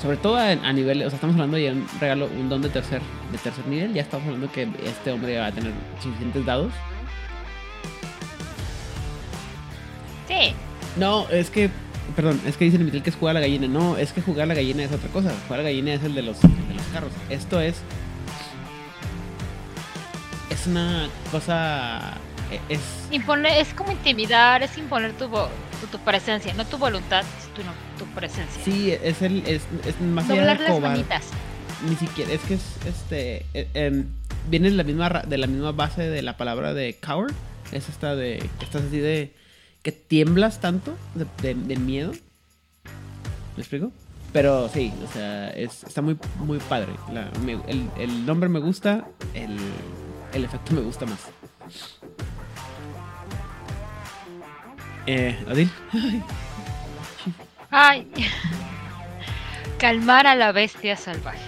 [0.00, 2.68] Sobre todo a, a nivel, o sea, estamos hablando de un regalo, un don de
[2.68, 3.00] tercer,
[3.30, 3.94] de tercer nivel.
[3.94, 6.72] Ya estamos hablando que este hombre va a tener suficientes dados.
[10.28, 10.54] Sí.
[10.98, 11.70] No, es que,
[12.16, 13.68] perdón, es que dice el Mitel que es jugar a la gallina.
[13.68, 15.32] No, es que jugar a la gallina es otra cosa.
[15.46, 17.12] Jugar a la gallina es el de los, el de los carros.
[17.30, 17.76] Esto es.
[20.62, 22.14] Es una cosa.
[22.50, 22.80] e- Es.
[23.10, 25.48] Es como intimidar, es imponer tu, vo-
[25.80, 27.62] tu, tu presencia, no tu voluntad, es tu,
[28.04, 28.62] tu presencia.
[28.64, 29.38] Sí, es el.
[29.46, 31.24] Es, es más allá Doblar de las manitas.
[31.88, 33.44] Ni siquiera, es que es este.
[33.54, 34.06] eh, em,
[34.48, 37.34] viene de la misma de la misma base de la palabra de coward.
[37.72, 38.38] Es esta de.
[38.60, 39.34] que estás así de.
[39.82, 42.12] que tiemblas tanto de, de- de miedo.
[43.56, 43.90] ¿Me explico?
[44.32, 46.92] Pero sí, o sea, es, está muy, muy padre.
[47.12, 49.04] La- me- el, el nombre me gusta,
[49.34, 49.58] el,
[50.32, 51.30] el efecto me gusta más.
[55.06, 55.70] Eh, Adil.
[57.70, 58.06] Ay.
[59.78, 61.40] Calmar a la bestia salvaje.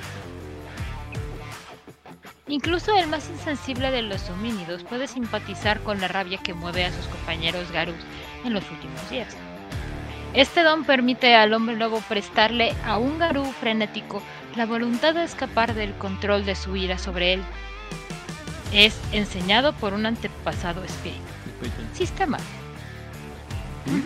[2.46, 6.92] Incluso el más insensible de los homínidos puede simpatizar con la rabia que mueve a
[6.92, 7.96] sus compañeros Garus
[8.44, 9.34] en los últimos días.
[10.34, 14.20] Este don permite al hombre lobo prestarle a un Garú frenético
[14.56, 17.42] la voluntad de escapar del control de su ira sobre él.
[18.74, 21.22] Es enseñado por un antepasado espíritu.
[21.94, 22.38] Sistema.
[23.86, 24.00] ¿Mm?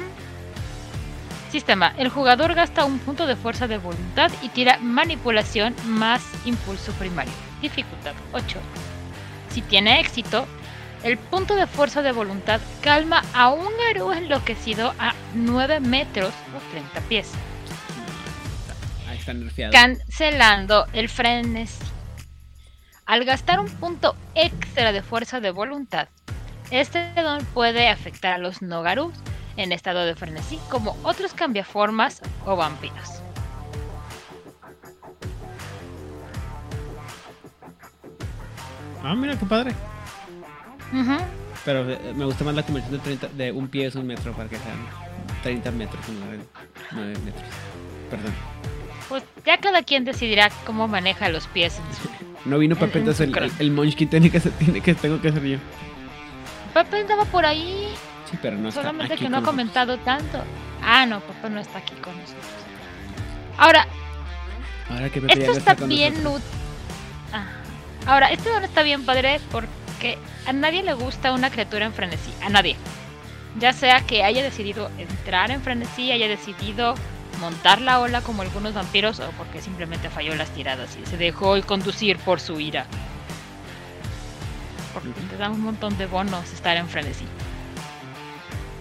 [1.51, 1.95] Sistema.
[1.97, 7.33] El jugador gasta un punto de fuerza de voluntad y tira manipulación más impulso primario.
[7.63, 8.59] Dificultad 8.
[9.51, 10.47] Si tiene éxito,
[11.03, 16.71] el punto de fuerza de voluntad calma a un Garú enloquecido a 9 metros o
[16.73, 17.31] 30 pies,
[19.09, 19.73] Ahí está nerfeado.
[19.73, 21.79] cancelando el frenesí.
[23.09, 26.09] Al gastar un punto extra de fuerza de voluntad,
[26.71, 29.15] este don puede afectar a los no Garús
[29.57, 33.23] en estado de frenesí como otros cambiaformas o vampiros.
[39.03, 39.75] Ah, mira qué padre.
[40.93, 41.17] Ujú.
[41.65, 44.33] Pero eh, me gusta más la conversión de, 30, de un pie es un metro
[44.33, 44.79] para que sean
[45.43, 46.45] 30 metros en lugar de
[46.93, 47.45] 9 metros.
[48.11, 48.35] Perdón.
[49.09, 51.79] Pues ya cada quien decidirá cómo maneja los pies.
[51.79, 54.95] en su- No vino en entonces su el, el, el Munchkin tiene que, tiene que,
[54.95, 55.59] tengo que ser yo.
[56.75, 57.89] Pepe andaba por ahí,
[58.31, 60.43] Sí, pero no está solamente que no ha comentado tanto.
[60.83, 62.45] Ah, no, Pepe no está aquí con nosotros.
[63.57, 63.87] Ahora.
[64.91, 66.43] Ahora que Esto no está con bien nosotros.
[66.43, 66.59] útil.
[68.07, 72.33] Ahora, este don está bien padre porque a nadie le gusta una criatura en frenesí.
[72.43, 72.77] A nadie.
[73.59, 76.95] Ya sea que haya decidido entrar en frenesí, haya decidido
[77.41, 81.61] montar la ola como algunos vampiros o porque simplemente falló las tiradas y se dejó
[81.63, 82.87] conducir por su ira.
[84.93, 87.25] Porque te da un montón de bonos estar en frenesí.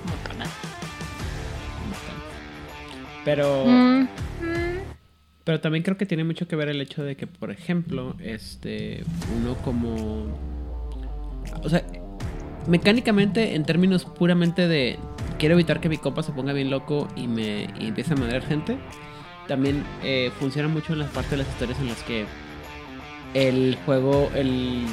[0.03, 0.47] Un montón.
[3.25, 4.07] Pero, Mm, mm,
[5.43, 9.03] pero también creo que tiene mucho que ver el hecho de que, por ejemplo, este,
[9.37, 10.27] uno como,
[11.61, 11.83] o sea,
[12.67, 14.97] mecánicamente, en términos puramente de
[15.37, 18.43] quiero evitar que mi compa se ponga bien loco y me y empiece a madrear
[18.43, 18.77] gente,
[19.47, 22.25] también eh, funciona mucho en las partes de las historias en las que
[23.33, 24.85] el juego, el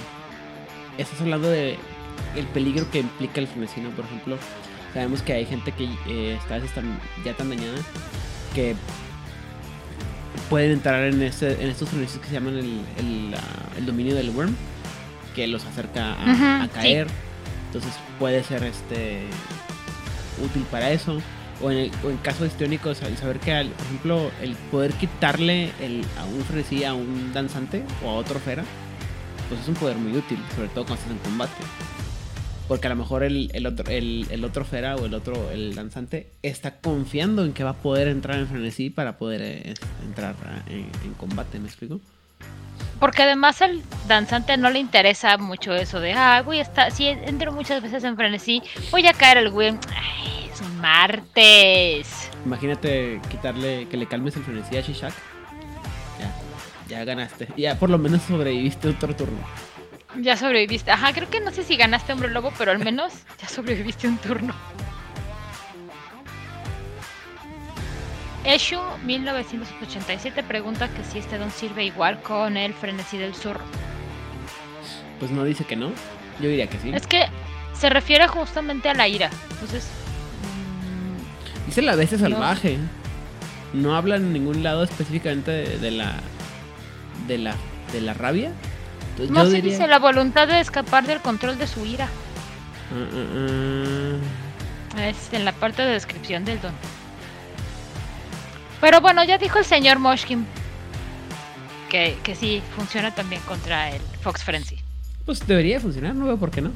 [0.98, 1.76] estás hablando de
[2.36, 3.90] el peligro que implica el frenesí, ¿no?
[3.90, 4.36] Por ejemplo,
[4.92, 6.58] sabemos que hay gente que eh, está
[7.24, 7.78] ya tan dañada
[8.54, 8.74] que
[10.50, 13.34] pueden entrar en, este, en estos frenesíes que se llaman el, el,
[13.78, 14.54] el dominio del worm,
[15.34, 16.70] que los acerca a, Ujú, a sí.
[16.74, 17.06] caer.
[17.66, 19.22] Entonces puede ser este
[20.44, 21.20] útil para eso.
[21.62, 25.70] O en, el, o en caso histriónico, el saber que, por ejemplo, el poder quitarle
[25.80, 28.64] el, a un frenesí a un danzante o a otro fera,
[29.48, 31.62] pues es un poder muy útil, sobre todo cuando estás en combate.
[32.68, 35.74] Porque a lo mejor el, el otro, el, el otro Fera o el otro, el
[35.74, 40.34] lanzante, está confiando en que va a poder entrar en frenesí para poder eh, entrar
[40.46, 42.00] ah, en, combate, ¿me explico?
[43.00, 47.52] Porque además al danzante no le interesa mucho eso de, ah, a estar, si entro
[47.52, 49.68] muchas veces en frenesí, voy a caer al güey.
[49.68, 52.30] Ay, es un martes.
[52.44, 55.12] Imagínate quitarle, que le calmes el frenesí a Shishak.
[56.18, 56.34] Ya,
[56.88, 57.48] ya ganaste.
[57.56, 59.38] Ya por lo menos sobreviviste otro turno.
[60.20, 60.92] Ya sobreviviste.
[60.92, 64.18] Ajá, creo que no sé si ganaste hombre lobo, pero al menos ya sobreviviste un
[64.18, 64.54] turno.
[68.44, 73.64] Eshu 1987 pregunta que si este don sirve igual con el frenesí del zorro.
[75.18, 75.90] Pues no dice que no.
[76.40, 76.90] Yo diría que sí.
[76.94, 77.26] Es que
[77.72, 79.30] se refiere justamente a la ira.
[79.50, 80.03] Entonces.
[81.74, 82.78] Dice la bestia salvaje.
[83.72, 86.14] No habla en ningún lado específicamente de, de la.
[87.26, 87.56] de la.
[87.92, 88.52] de la rabia.
[89.10, 89.72] Entonces, no, se diría...
[89.72, 92.08] dice la voluntad de escapar del control de su ira.
[92.92, 95.00] Uh, uh, uh.
[95.00, 96.72] Es en la parte de descripción del don.
[98.80, 100.46] Pero bueno, ya dijo el señor Moshkin
[101.90, 104.76] que, que sí funciona también contra el Fox Frenzy.
[105.26, 106.70] Pues debería funcionar, no veo por qué no.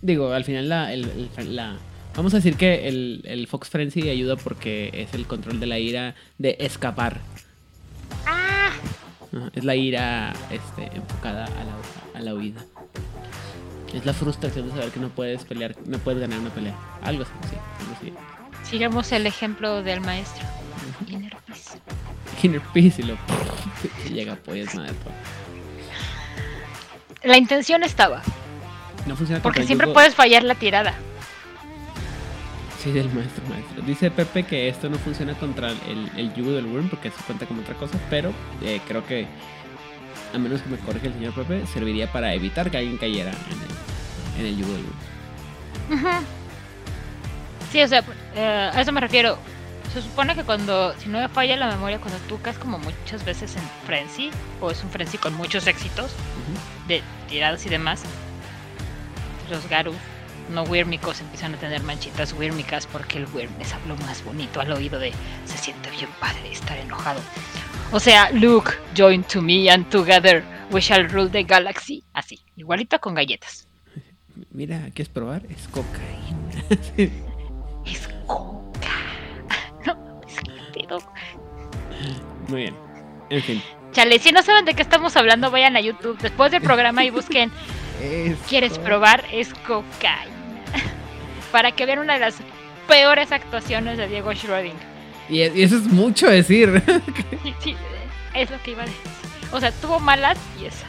[0.00, 1.76] Digo, al final la, el, el, la
[2.18, 5.78] vamos a decir que el, el, Fox Frenzy ayuda porque es el control de la
[5.78, 7.20] ira de escapar.
[8.26, 8.72] Ah.
[9.54, 12.60] Es la ira este, enfocada a la, a la huida.
[13.94, 16.74] Es la frustración de saber que no puedes pelear, no puedes ganar una pelea.
[17.02, 18.12] Algo así, sí, algo así.
[18.68, 20.44] Sigamos el ejemplo del maestro.
[21.06, 21.78] Inner Peace.
[22.42, 23.16] Inner Peace y lo
[24.12, 24.92] llega pues madre.
[27.22, 28.22] La intención estaba.
[29.06, 29.94] No funciona Porque siempre yugo...
[29.94, 30.94] puedes fallar la tirada.
[32.78, 33.82] Sí, del maestro, maestro.
[33.82, 37.44] Dice Pepe que esto no funciona contra el, el yugo del Worm porque eso cuenta
[37.44, 39.26] como otra cosa, pero eh, creo que,
[40.32, 44.40] a menos que me corrija el señor Pepe, serviría para evitar que alguien cayera en
[44.40, 46.24] el, en el yugo del Worm.
[47.72, 48.04] Sí, o sea,
[48.34, 49.38] eh, a eso me refiero.
[49.92, 53.24] Se supone que cuando, si no me falla la memoria, cuando tú caes como muchas
[53.24, 56.88] veces en Frenzy, o es un Frenzy con muchos éxitos, uh -huh.
[56.88, 58.02] de tiradas y demás,
[59.50, 59.94] los Garu
[60.50, 63.52] no wírmicos empiezan a tener manchitas wírmicas porque el wyrm
[63.86, 65.12] lo más bonito al oído de
[65.44, 67.20] se siente bien padre estar enojado.
[67.92, 72.04] O sea, look, join to me and together we shall rule the galaxy.
[72.12, 73.66] Así, igualito con galletas.
[74.50, 75.42] Mira, ¿quieres probar?
[75.48, 76.64] Es cocaína.
[77.86, 78.88] es coca.
[79.86, 80.36] No, es
[80.74, 80.98] pedo.
[82.48, 82.74] Muy bien.
[83.30, 83.62] En fin.
[83.92, 87.10] Chale, si no saben de qué estamos hablando, vayan a YouTube después del programa y
[87.10, 87.50] busquen
[88.02, 89.24] es ¿Quieres probar?
[89.32, 90.37] Es cocaína.
[91.52, 92.36] Para que vean una de las
[92.86, 94.74] peores actuaciones de Diego Schrödinger.
[95.28, 96.82] Y, y eso es mucho decir.
[97.42, 97.76] sí, sí,
[98.34, 99.00] es lo que iba a decir.
[99.52, 100.86] O sea, tuvo malas y esa.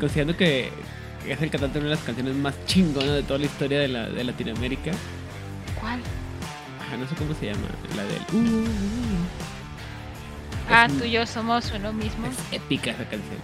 [0.00, 0.70] Considerando que
[1.26, 3.88] es el cantante de una de las canciones más chingonas de toda la historia de,
[3.88, 4.92] la, de Latinoamérica.
[5.78, 6.00] ¿Cuál?
[6.80, 7.68] Ajá, no sé cómo se llama.
[7.96, 8.22] La del.
[8.32, 9.50] Uh, uh, uh.
[10.70, 12.26] Ah, tú y yo somos uno mismo.
[12.26, 13.40] Es épica esa canción.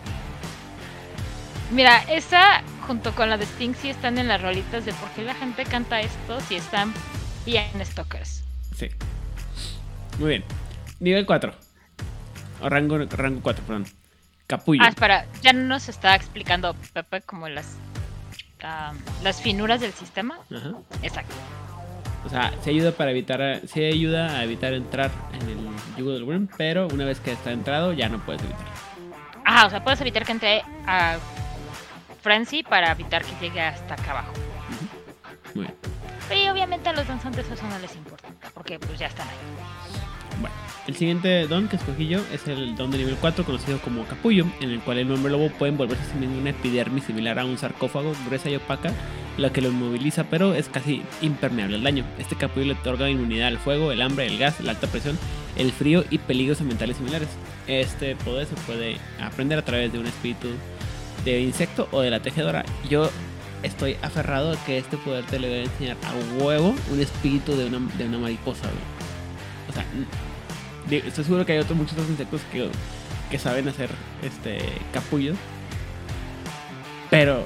[1.72, 5.22] Mira, esa junto con la de Sting sí están en las rolitas de por qué
[5.22, 6.92] la gente canta esto si están
[7.44, 8.44] bien stalkers.
[8.74, 8.88] Sí.
[10.18, 10.44] Muy bien.
[11.00, 11.52] Nivel 4.
[12.62, 13.86] O rango, rango 4, perdón.
[14.46, 14.82] Capullo.
[14.84, 17.76] Ah, espera, ya nos está explicando Pepe como las
[18.62, 20.38] um, las finuras del sistema.
[20.54, 20.74] Ajá.
[21.02, 21.34] Exacto.
[22.24, 25.58] O sea, se ayuda para evitar, se ayuda a evitar entrar en el
[25.96, 28.66] yugo del worm, pero una vez que está entrado ya no puedes evitar.
[29.44, 31.18] Ah, o sea, puedes evitar que entre a
[32.26, 34.32] Frenzy para evitar que llegue hasta acá abajo.
[35.54, 36.42] Muy bien.
[36.44, 39.36] Y obviamente a los danzantes eso no les importa, porque pues ya están ahí.
[40.40, 40.56] Bueno,
[40.88, 44.44] el siguiente don que escogí yo es el don de nivel 4 conocido como capullo,
[44.60, 48.12] en el cual el hombre lobo puede envolverse sin una epidermis similar a un sarcófago
[48.26, 48.92] gruesa y opaca,
[49.38, 52.04] lo que lo inmoviliza pero es casi impermeable al daño.
[52.18, 55.16] Este capullo le otorga inmunidad al fuego, el hambre, el gas, la alta presión,
[55.54, 57.28] el frío y peligros ambientales similares.
[57.68, 60.48] Este poder se puede aprender a través de un espíritu
[61.26, 62.64] de insecto o de la tejedora.
[62.88, 63.10] Yo
[63.62, 67.56] estoy aferrado a que este poder te le voy a enseñar a huevo un espíritu
[67.56, 69.68] de una, de una mariposa, güey.
[69.68, 69.84] O sea,
[71.08, 72.68] estoy seguro que hay otros, muchos otros insectos que,
[73.30, 73.90] que saben hacer
[74.22, 74.58] este
[74.92, 75.36] capullos.
[77.10, 77.44] Pero,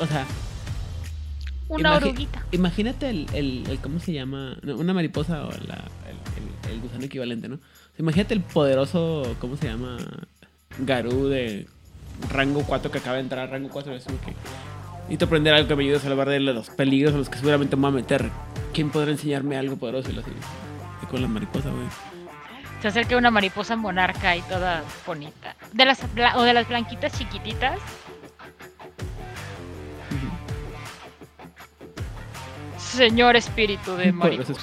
[0.00, 0.24] o sea.
[1.68, 2.46] Una oruguita.
[2.52, 4.56] Imagínate el, el, el, ¿Cómo se llama?
[4.62, 7.58] No, una mariposa o la, el, el, gusano equivalente, ¿no?
[7.98, 9.36] Imagínate el poderoso.
[9.40, 9.96] ¿Cómo se llama?
[10.78, 11.66] Garú de
[12.30, 14.34] rango 4 que acaba de entrar, rango 4 es como que
[15.02, 17.76] necesito aprender algo que me ayude a salvar de los peligros a los que seguramente
[17.76, 18.30] me voy a meter.
[18.72, 20.10] ¿Quién podrá enseñarme algo poderoso?
[20.10, 20.30] Y lo así.
[21.10, 21.86] Con la mariposa, güey.
[22.82, 25.54] Se acerca una mariposa monarca y toda bonita.
[25.72, 26.00] De las,
[26.34, 27.78] o de las blanquitas chiquititas.
[32.78, 34.54] Señor espíritu de mariposa.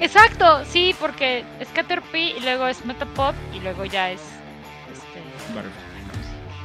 [0.00, 4.20] Exacto, sí, porque es Caterpie y luego es Metapod y luego ya es
[4.92, 5.20] este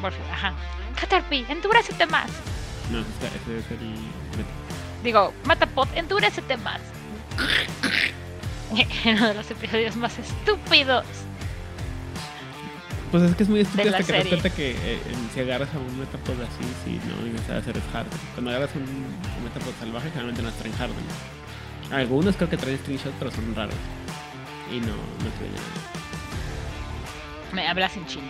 [0.01, 0.31] Butterfly.
[0.31, 0.53] Ajá.
[0.99, 2.29] Caterpie, endurécete más.
[2.91, 3.95] No, ese es el
[5.03, 6.79] Digo, Metapod, endurécete más.
[9.05, 11.05] Uno de los episodios más estúpidos.
[13.11, 15.69] Pues es que es muy estúpido hasta que te cuenta que eh, en- si agarras
[15.75, 18.07] a un Metapod así, sí, no, y va a hacer es hard.
[18.33, 20.89] Cuando agarras un, un Metapod salvaje, generalmente no traen hard.
[20.89, 21.42] ¿no?
[21.93, 23.75] Algunos creo que traen string shot, pero son raros.
[24.71, 25.67] Y no, no traen nada.
[27.53, 28.27] Me hablas en chino.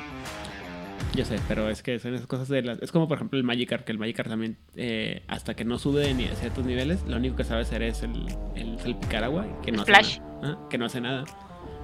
[1.15, 2.81] Yo sé, pero es que son esas cosas de las...
[2.81, 6.11] Es como por ejemplo el Magikarp, que el Magikarp también, eh, hasta que no sube
[6.15, 9.71] ni- a ciertos niveles, lo único que sabe hacer es el, el salpicar agua, que
[9.71, 10.17] no Splash.
[10.17, 10.57] hace nada.
[10.69, 11.23] Que no hace nada.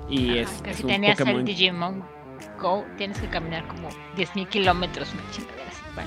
[0.10, 1.40] Y es, Ajá, que es si un tenías Pokémon...
[1.42, 2.04] el Digimon
[2.60, 5.10] Go, tienes que caminar como 10.000 kilómetros,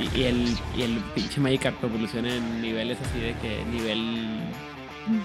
[0.00, 4.40] Y, y el, y el pinche Magikarp evoluciona en niveles así de que nivel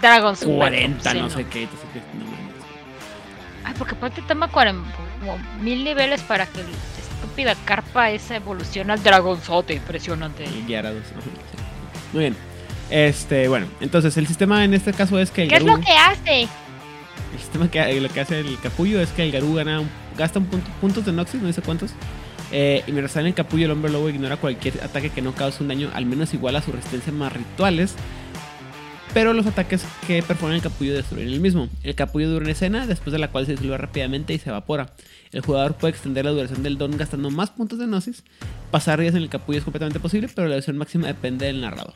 [0.02, 1.62] Dragon Super 40, no sí, sé qué.
[1.64, 2.38] no.
[3.64, 4.82] Ay, porque aparte toma 40,
[5.20, 10.46] como mil niveles para que la estúpida carpa esa evolucione al dragonzote impresionante.
[10.46, 11.04] Y Gyarados.
[12.14, 12.36] Muy bien.
[12.90, 15.92] Este, bueno, entonces el sistema en este caso es que el ¿Qué es lo que
[15.92, 16.42] hace?
[17.34, 20.40] El sistema que lo que hace el capullo es que el Garú gana un- gasta
[20.40, 21.92] un punto, puntos de Noxus, no dice cuántos.
[22.54, 25.34] eh, y mientras está en el capullo, el hombre lobo ignora cualquier ataque que no
[25.34, 27.94] cause un daño al menos igual a su resistencia más rituales.
[29.18, 31.70] Pero los ataques que perforan el capullo destruyen el mismo.
[31.82, 34.94] El capullo dura una escena, después de la cual se disuelve rápidamente y se evapora.
[35.32, 38.24] El jugador puede extender la duración del don gastando más puntos de Gnosis.
[38.70, 41.96] Pasar días en el capullo es completamente posible, pero la duración máxima depende del narrador.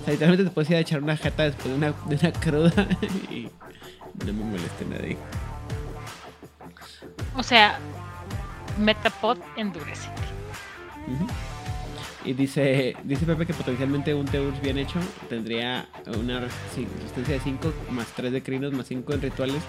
[0.00, 2.32] O sea, literalmente te puedes ir a echar una jeta después de una, de una
[2.32, 2.88] cruda
[3.30, 3.48] y
[4.26, 5.16] no me moleste nadie.
[7.36, 7.78] O sea,
[8.76, 10.08] Metapod endurece.
[12.24, 15.88] Y dice, dice Pepe que potencialmente un Teurs bien hecho tendría
[16.20, 19.62] una resistencia de 5 más 3 de crinos más 5 en rituales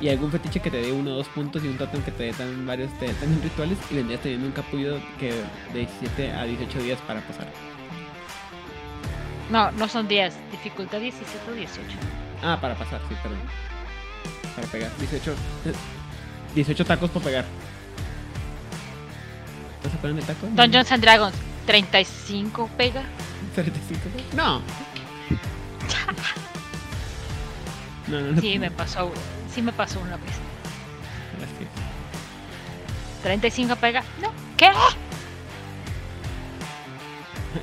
[0.00, 2.22] y algún fetiche que te dé 1 o 2 puntos y un totem que te
[2.24, 5.32] dé también varios te- también rituales y vendrías teniendo un capullo que
[5.74, 7.46] de 17 a 18 días para pasar.
[9.50, 10.34] No, no son días.
[10.50, 11.82] Dificultad 17 o 18.
[12.42, 13.38] Ah, para pasar, sí, perdón.
[14.54, 14.90] Para pegar.
[14.98, 15.34] 18,
[16.54, 17.44] 18 tacos por pegar.
[19.76, 20.46] ¿Estás sacando el taco?
[20.52, 21.34] Dungeons and Dragons,
[21.68, 23.02] 35 pega.
[23.54, 24.00] 35.
[24.34, 24.62] No.
[28.08, 28.40] No, no, no.
[28.40, 29.12] Sí, me pasó.
[29.54, 30.32] Sí me pasó una vez.
[31.36, 31.68] Gracias.
[33.22, 34.02] 35 pega.
[34.22, 34.32] No.
[34.56, 34.64] ¿Qué?
[34.64, 34.72] ¿A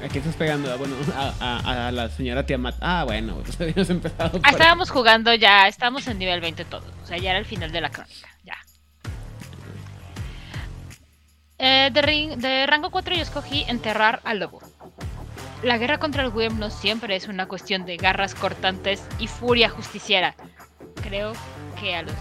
[0.10, 0.72] quién estás pegando?
[0.72, 2.76] Ah, bueno, a, a- a la señora Tiamat.
[2.80, 4.34] Ah, bueno, pues habíamos empezado.
[4.34, 4.54] por Ah, ahí.
[4.54, 6.86] estábamos jugando ya, estábamos en nivel 20 todos.
[7.04, 8.30] O sea, ya era el final de la crónica.
[8.44, 8.54] Ya.
[11.58, 14.60] Eh, de, ring- de rango 4 yo escogí enterrar al lobo.
[15.64, 19.70] La guerra contra el Wyrm no siempre es una cuestión de garras cortantes y furia
[19.70, 20.36] justiciera.
[21.02, 21.34] Creo
[21.80, 22.14] que a los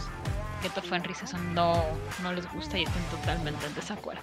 [0.63, 1.83] Keto Fenris eso no,
[2.23, 4.23] no les gusta y están totalmente en desacuerdo.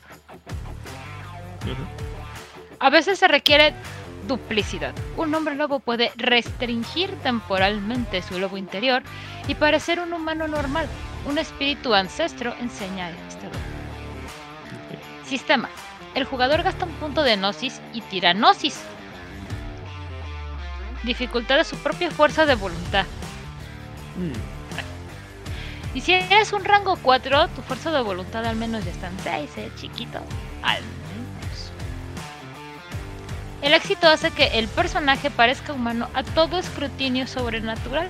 [2.80, 3.74] A veces se requiere
[4.28, 4.94] duplicidad.
[5.18, 9.04] Un hombre lobo puede restringir temporalmente su lobo interior
[9.48, 10.88] y parecer un humano normal.
[11.28, 13.81] Un espíritu ancestro enseña este don.
[15.32, 15.70] Sistema.
[16.14, 18.82] El jugador gasta un punto de gnosis y tira gnosis.
[21.04, 23.06] Dificultad de su propia fuerza de voluntad.
[24.18, 29.08] Mm, Y si eres un rango 4, tu fuerza de voluntad al menos ya está
[29.08, 30.20] en 6, ¿eh, chiquito?
[30.64, 31.72] Al menos.
[33.62, 38.10] El éxito hace que el personaje parezca humano a todo escrutinio sobrenatural.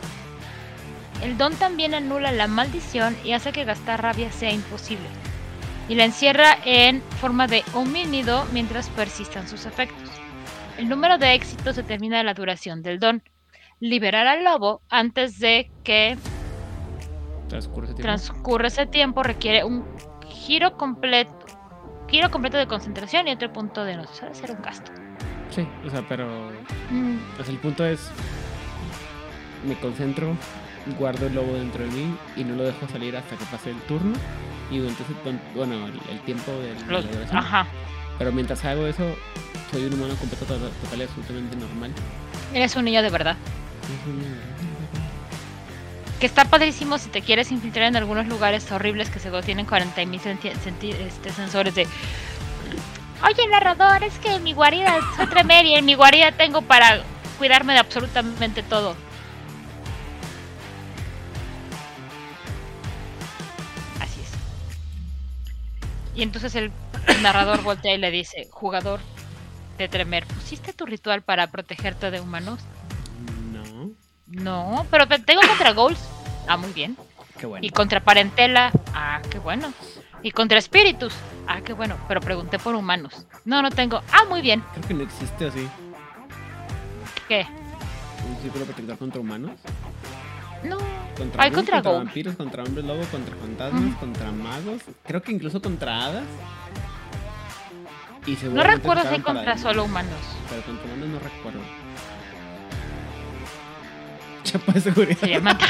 [1.21, 5.07] El don también anula la maldición y hace que gastar rabia sea imposible.
[5.91, 10.09] Y la encierra en forma de homínido mientras persistan sus efectos.
[10.77, 13.21] El número de éxitos determina la duración del don.
[13.81, 16.17] Liberar al lobo antes de que
[17.49, 18.03] transcurre ese tiempo.
[18.03, 19.83] transcurre ese tiempo requiere un
[20.29, 21.35] giro completo
[22.07, 24.93] giro completo de concentración y otro punto de no debe ser un gasto
[25.49, 26.25] Sí, o sea, pero.
[26.89, 28.09] Mm, sea, el punto es.
[29.67, 30.37] Me concentro,
[30.97, 33.81] guardo el lobo dentro de mí y no lo dejo salir hasta que pase el
[33.81, 34.13] turno.
[34.71, 34.79] Y
[35.23, 37.67] ton- bueno, el, el tiempo de la los- ajá.
[38.17, 39.03] Pero mientras hago eso,
[39.71, 41.91] soy un humano completo, total, total absolutamente normal.
[42.53, 43.35] eres un niño de verdad.
[43.83, 44.51] Es un-
[46.19, 50.05] que está padrísimo si te quieres infiltrar en algunos lugares horribles que se tienen 40
[50.05, 51.87] mil este, sensores de
[53.23, 57.01] oye narrador es que en mi guarida soy tremer y en mi guarida tengo para
[57.39, 58.95] cuidarme de absolutamente todo
[66.21, 66.71] y entonces el
[67.23, 68.99] narrador voltea y le dice jugador
[69.79, 72.59] de tremer pusiste tu ritual para protegerte de humanos
[73.51, 73.89] No,
[74.27, 75.99] no, pero te- tengo contra Goals.
[76.47, 76.95] Ah, muy bien.
[77.39, 77.65] qué bueno.
[77.65, 78.71] Y contra Parentela.
[78.93, 79.73] Ah, qué bueno.
[80.21, 81.13] Y contra Espíritus.
[81.47, 81.97] Ah, qué bueno.
[82.07, 83.25] Pero pregunté por humanos.
[83.43, 84.01] No, no tengo.
[84.11, 84.63] Ah, muy bien.
[84.73, 85.67] Creo que no existe así.
[87.27, 87.45] ¿Qué?
[88.29, 89.51] Un círculo protector contra humanos.
[90.63, 90.77] No.
[91.17, 94.81] Contra, Hay ghouls, contra vampiros, contra hombres lobo, contra fantasmas, contra magos.
[95.05, 96.23] Creo que incluso contra hadas.
[98.25, 100.19] Y No recuerdo si contra solo humanos.
[100.49, 101.59] Pero contra humanos no recuerdo.
[104.43, 105.19] Chapa de seguridad.
[105.19, 105.57] Se llaman.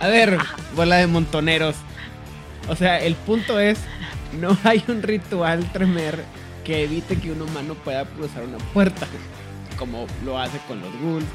[0.00, 0.38] A ver,
[0.74, 1.76] bola de montoneros.
[2.68, 3.78] O sea, el punto es,
[4.40, 6.24] no hay un ritual tremer
[6.64, 9.06] que evite que un humano pueda cruzar una puerta,
[9.78, 11.26] como lo hace con los ghouls,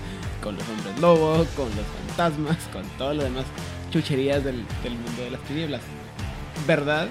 [0.42, 3.46] con los hombres lobo, con los fantasmas, con todo lo demás
[3.92, 5.82] chucherías del, del mundo de las tinieblas.
[6.66, 7.08] ¿Verdad?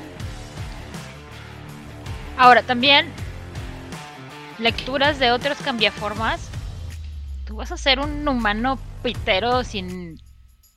[2.36, 3.06] Ahora, también
[4.58, 6.48] lecturas de otros cambiaformas.
[7.46, 10.20] Tú vas a ser un humano pitero sin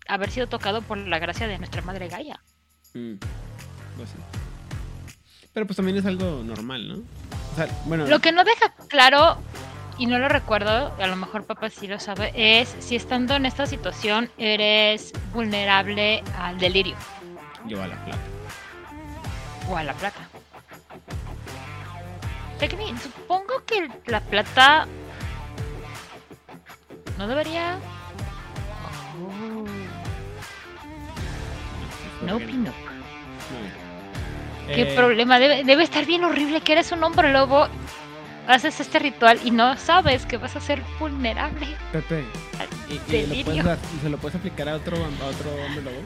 [0.08, 2.40] haber sido tocado por la gracia de nuestra madre Gaia.
[2.94, 3.16] Mm,
[3.98, 4.18] pues sí.
[5.54, 6.96] Pero pues también es algo normal, ¿no?
[6.96, 9.38] O sea, bueno, Lo que no deja claro,
[10.00, 13.46] y no lo recuerdo, a lo mejor papá sí lo sabe, es si estando en
[13.46, 16.96] esta situación eres vulnerable al delirio
[17.68, 18.20] lleva la plata.
[19.70, 20.20] o a la plata.
[23.04, 24.86] Supongo que la plata
[27.18, 27.78] no debería.
[29.22, 29.66] Oh,
[32.26, 32.72] no, Porque- Pino.
[33.52, 34.76] Muy bien.
[34.76, 35.40] ¿Qué Eh, problema?
[35.40, 37.68] Debe, debe estar bien horrible que eres un hombre lobo.
[38.50, 41.68] Haces este ritual y no sabes que vas a ser vulnerable.
[41.92, 42.26] Pepe,
[42.58, 46.02] al ¿y, lo puedes se lo puedes aplicar a otro, a otro hombre lobo?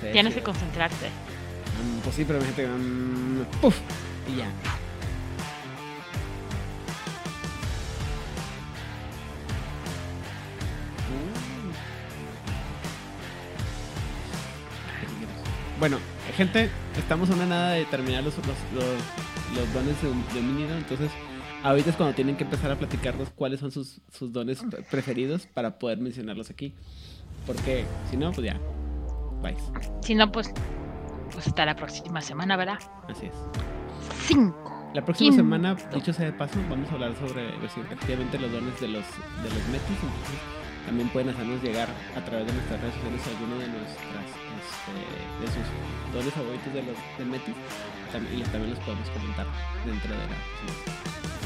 [0.00, 0.38] Sí, Tienes sí.
[0.38, 1.08] que concentrarte.
[1.08, 2.68] Mm, pues sí, pero imagínate.
[2.68, 3.76] mm, ¡Puf!
[4.32, 4.46] Y ya.
[15.80, 15.98] Bueno,
[16.36, 18.84] gente, estamos a una nada de terminar los, los, los,
[19.54, 21.10] los dones de, de Minido, entonces
[21.62, 25.46] ahorita es cuando tienen que empezar a platicarnos cuáles son sus, sus dones pre- preferidos
[25.46, 26.74] para poder mencionarlos aquí.
[27.46, 28.58] Porque si no, pues ya.
[29.42, 29.56] Bye.
[30.02, 30.52] Si no, pues,
[31.32, 32.78] pues hasta la próxima semana, ¿verdad?
[33.08, 33.34] Así es.
[34.26, 34.66] Cinco.
[34.94, 35.42] La próxima Quinto.
[35.44, 39.48] semana, dicho sea de paso, vamos a hablar sobre efectivamente los dones de los, de
[39.48, 39.98] los metis.
[40.02, 40.40] Entonces,
[40.86, 44.26] también pueden hacernos llegar a través de nuestras redes sociales alguno de nuestras
[44.60, 44.96] este,
[45.40, 45.66] de sus
[46.14, 47.54] dones favoritos de los de metis.
[48.36, 49.46] Y también los podemos comentar
[49.86, 51.40] dentro de la.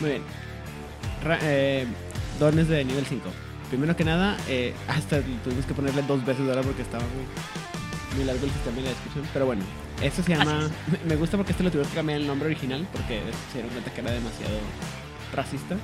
[0.00, 0.22] Muy bien.
[1.24, 1.86] Ra- eh,
[2.38, 3.28] dones de nivel 5.
[3.70, 8.24] Primero que nada, eh, hasta tuvimos que ponerle dos veces ahora porque estaba muy, muy
[8.24, 9.24] largo el sistema de la descripción.
[9.32, 9.64] Pero bueno,
[10.02, 10.68] esto se llama.
[11.08, 13.92] Me gusta porque este lo tuvieron que cambiar el nombre original porque se dieron cuenta
[13.92, 14.58] que era demasiado
[15.36, 15.76] racista.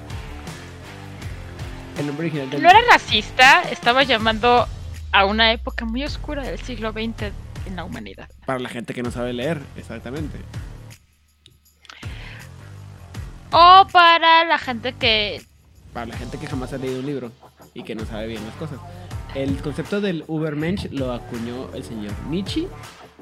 [1.98, 2.62] El nombre original del.
[2.62, 4.66] No era racista, estaba llamando
[5.12, 7.32] a una época muy oscura del siglo XX
[7.66, 8.28] en la humanidad.
[8.46, 10.38] Para la gente que no sabe leer, exactamente.
[13.52, 15.42] O para la gente que
[15.92, 17.32] Para la gente que jamás ha leído un libro
[17.74, 18.78] y que no sabe bien las cosas.
[19.34, 22.66] El concepto del Ubermensch lo acuñó el señor Nietzsche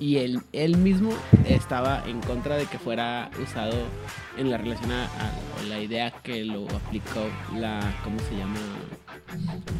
[0.00, 1.12] y él, él mismo
[1.46, 3.74] estaba en contra de que fuera usado
[4.36, 8.58] en la relación a, a- la idea que lo aplicó la, ¿cómo se llama?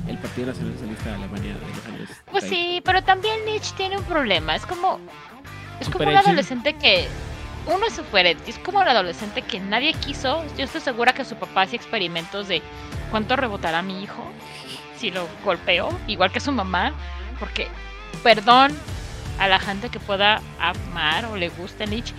[0.06, 2.08] El Partido Nacional Socialista de Alemania de los años.
[2.30, 2.48] Pues 30.
[2.48, 4.54] sí, pero también Nietzsche tiene un problema.
[4.54, 5.00] Es como.
[5.80, 7.08] Es como ¿Super un adolescente que.
[7.66, 10.44] Uno es super es como un adolescente que nadie quiso.
[10.56, 12.62] Yo estoy segura que su papá hacía experimentos de
[13.10, 14.24] cuánto rebotará mi hijo
[14.98, 16.92] si lo golpeo, igual que su mamá.
[17.38, 17.68] Porque,
[18.22, 18.76] perdón
[19.40, 22.14] a la gente que pueda amar o le guste Nietzsche.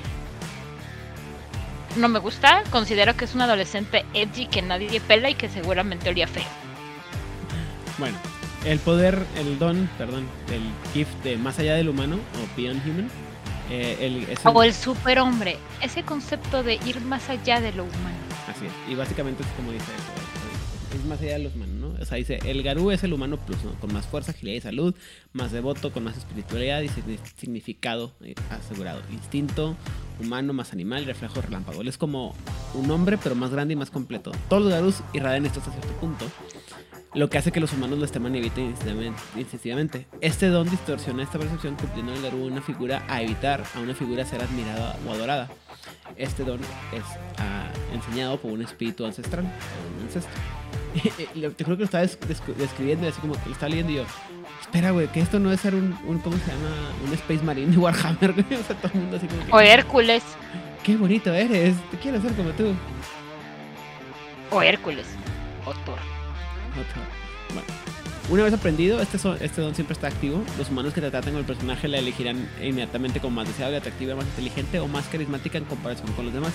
[1.98, 6.10] No me gusta, considero que es un adolescente edgy que nadie pela y que seguramente
[6.10, 6.44] olía feo.
[7.98, 8.18] Bueno,
[8.66, 10.62] el poder, el don, perdón, del
[10.94, 13.10] gift de más allá del humano o Beyond Human.
[13.70, 17.84] eh, el, es un- O el superhombre, ese concepto de ir más allá de lo
[17.84, 18.18] humano.
[18.50, 18.72] Así es.
[18.90, 20.98] Y básicamente es como dice eso.
[20.98, 21.56] Es más allá de los.
[22.02, 23.72] O sea, dice, el Garú es el humano plus, ¿no?
[23.80, 24.96] Con más fuerza, agilidad y salud,
[25.34, 29.02] más devoto, con más espiritualidad y signi- significado eh, asegurado.
[29.12, 29.76] Instinto
[30.20, 31.82] humano más animal reflejo relámpago.
[31.82, 32.36] Él es como
[32.74, 34.32] un hombre, pero más grande y más completo.
[34.50, 36.26] Todos los Garús irradian esto hasta cierto punto.
[37.14, 38.74] Lo que hace que los humanos los teman y eviten
[39.36, 40.06] instintivamente-.
[40.22, 44.24] Este don distorsiona esta percepción, convirtiendo al Garú una figura a evitar, a una figura
[44.24, 45.50] a ser admirada o adorada.
[46.16, 47.04] Este don es
[47.38, 50.32] ah, enseñado por un espíritu ancestral, un ancestro.
[51.58, 52.04] Te juro que lo estaba
[52.58, 54.04] describiendo, así como que lo estaba leyendo y yo,
[54.62, 56.70] espera, güey, que esto no es ser un, un, ¿cómo se llama?
[57.08, 58.60] Un Space Marine de Warhammer, güey.
[58.60, 60.24] O sea, todo el mundo así como que, O Hércules,
[60.84, 62.74] qué bonito eres, te quiero ser como tú.
[64.52, 65.06] o Hércules,
[65.66, 66.00] o Thor.
[67.54, 67.68] Bueno,
[68.30, 70.42] Una vez aprendido, este, son- este don siempre está activo.
[70.58, 74.16] Los humanos que te tratan con el personaje la elegirán inmediatamente como más deseable, atractiva,
[74.16, 76.54] más inteligente o más carismática en comparación con los demás,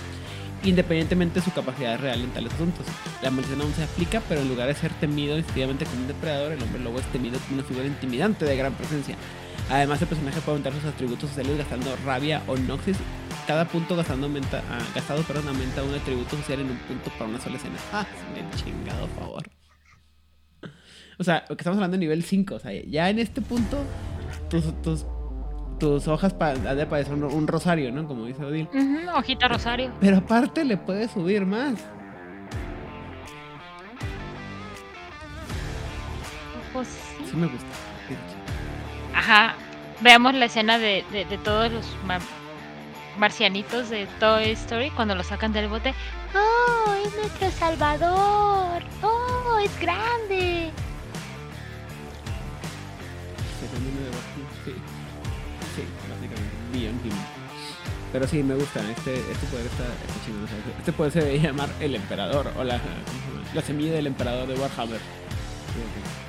[0.66, 2.86] independientemente de su capacidad real en tales asuntos.
[3.22, 6.52] La maldición aún se aplica, pero en lugar de ser temido instintivamente como un depredador,
[6.52, 9.16] el hombre lobo es temido como una figura intimidante de gran presencia.
[9.70, 12.96] Además, el personaje puede aumentar sus atributos sociales gastando rabia o noxis.
[13.46, 17.40] Cada punto gastando ah, gastado perdón, aumenta un atributo social en un punto para una
[17.40, 17.76] sola escena.
[17.92, 18.06] ¡Ah!
[18.34, 19.48] Me chingado favor.
[21.18, 22.54] O sea, estamos hablando de nivel 5.
[22.54, 23.84] O sea, ya en este punto,
[24.50, 25.06] tus, tus,
[25.78, 28.06] tus hojas pa- han de parecer un, un rosario, ¿no?
[28.06, 28.68] Como dice Odil.
[28.72, 29.92] Ujú, hojita Rosario.
[30.00, 31.74] Pero aparte le puedes subir más.
[36.72, 37.24] Pues sí.
[37.30, 37.66] Sí me gusta.
[39.14, 39.54] Ajá.
[40.00, 42.18] Veamos la escena de, de- de todos los ma-
[43.18, 45.94] marcianitos de Toy Story cuando lo sacan del bote.
[46.34, 48.82] ¡Oh, es nuestro salvador!
[49.02, 50.70] ¡Oh, es grande!
[56.78, 57.26] Beyond Human.
[58.12, 58.80] Pero sí, me gusta.
[58.90, 62.80] Este, este poder está, está sea, Este poder se debe llamar el emperador o la,
[63.54, 65.00] la semilla del emperador de Warhammer.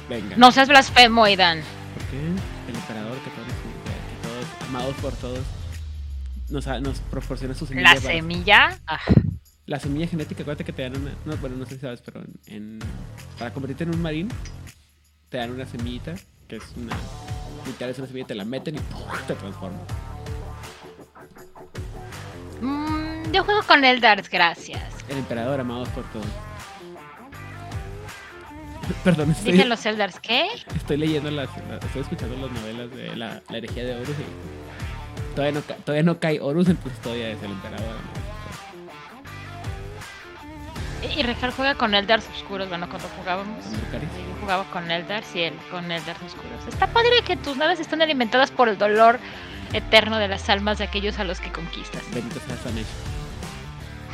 [0.09, 0.35] Venga.
[0.37, 1.59] No seas blasfemo, Aidan.
[1.93, 2.17] ¿Por qué?
[2.69, 5.39] El emperador que todos, que todos amados por todos,
[6.49, 7.93] nos, nos proporciona su semilla.
[7.93, 8.79] La semilla.
[8.87, 8.99] Ah,
[9.65, 11.11] La semilla genética, acuérdate que te dan una.
[11.25, 12.79] No, bueno, no sé si sabes, pero en, en-
[13.37, 14.29] para convertirte en un marín,
[15.29, 16.15] te dan una semillita,
[16.47, 16.95] que es una.
[17.65, 19.01] Literal, es una semilla, te la meten y ¡pum!
[19.27, 19.77] te transforma.
[22.61, 24.81] Mm, yo juego con Eldars, gracias.
[25.09, 26.25] El emperador, amados por todos.
[29.03, 30.47] Perdón, estoy, Dicen los Eldars, ¿qué?
[30.75, 35.35] estoy leyendo las, las- Estoy escuchando las novelas de la, la herejía de Horus y.
[35.35, 37.95] Todavía no, todavía no cae Horus, entonces todavía es el emperador.
[41.01, 41.17] todos.
[41.17, 43.63] Y Rejar juega con Eldars oscuros, bueno, cuando jugábamos.
[43.65, 46.67] Yo jugaba con Eldars y él con Eldars oscuros.
[46.67, 49.19] Está padre que tus naves están alimentadas por el dolor
[49.73, 52.02] eterno de las almas de aquellos a los que conquistas.
[52.14, 52.85] Bendito sea Sanesh.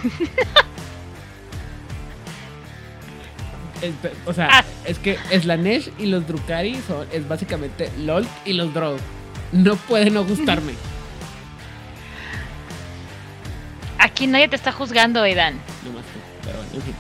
[3.82, 4.64] El pe- o sea, Ah.
[4.86, 8.96] es que Slanesh y los Drukari son, es básicamente LOL y los Drow.
[9.52, 10.74] No puede no gustarme.
[14.00, 15.56] Aquí nadie te está juzgando, Aidan.
[15.84, 16.20] No más tú.
[16.44, 16.96] Pero bueno, en fin.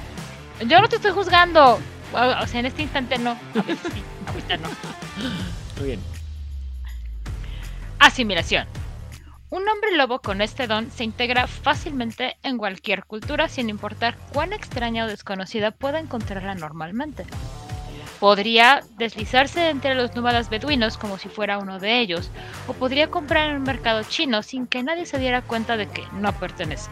[0.69, 1.79] Yo no te estoy juzgando.
[2.13, 3.31] O o sea, en este instante no.
[3.31, 4.67] A veces sí, ahorita no.
[5.79, 5.99] Muy bien.
[8.03, 8.67] Asimilación.
[9.49, 14.51] Un hombre lobo con este don se integra fácilmente en cualquier cultura sin importar cuán
[14.51, 17.25] extraña o desconocida pueda encontrarla normalmente.
[18.19, 22.29] Podría deslizarse entre los nómadas beduinos como si fuera uno de ellos,
[22.67, 26.03] o podría comprar en un mercado chino sin que nadie se diera cuenta de que
[26.11, 26.91] no pertenece.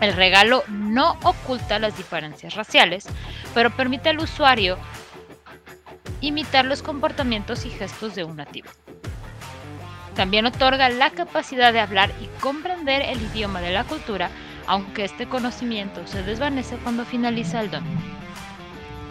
[0.00, 3.06] El regalo no oculta las diferencias raciales,
[3.52, 4.78] pero permite al usuario
[6.22, 8.70] imitar los comportamientos y gestos de un nativo.
[10.20, 14.28] También otorga la capacidad de hablar y comprender el idioma de la cultura,
[14.66, 17.82] aunque este conocimiento se desvanece cuando finaliza el don.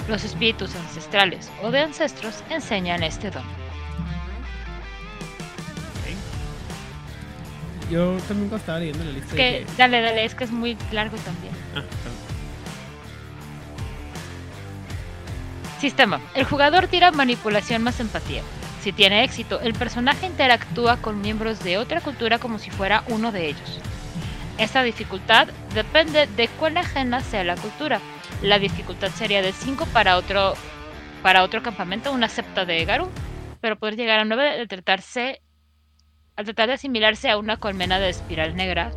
[0.07, 3.41] Los espíritus ancestrales o de ancestros enseñan este don.
[7.89, 10.77] Yo también estaba leyendo la lista Es que, dije, dale, dale, es que es muy
[10.91, 11.53] largo también.
[11.71, 12.13] Ah, perdón.
[15.81, 16.21] Sistema.
[16.35, 18.43] El jugador tira manipulación más empatía.
[18.81, 23.31] Si tiene éxito, el personaje interactúa con miembros de otra cultura como si fuera uno
[23.31, 23.79] de ellos.
[24.57, 27.99] Esta dificultad depende de cuán ajena sea la cultura.
[28.41, 30.53] La dificultad sería de 5 para otro,
[31.23, 33.09] para otro campamento, una septa de Garu,
[33.59, 35.41] pero poder llegar a 9 al tratarse
[36.37, 38.93] al tratar de asimilarse a una colmena de espiral negra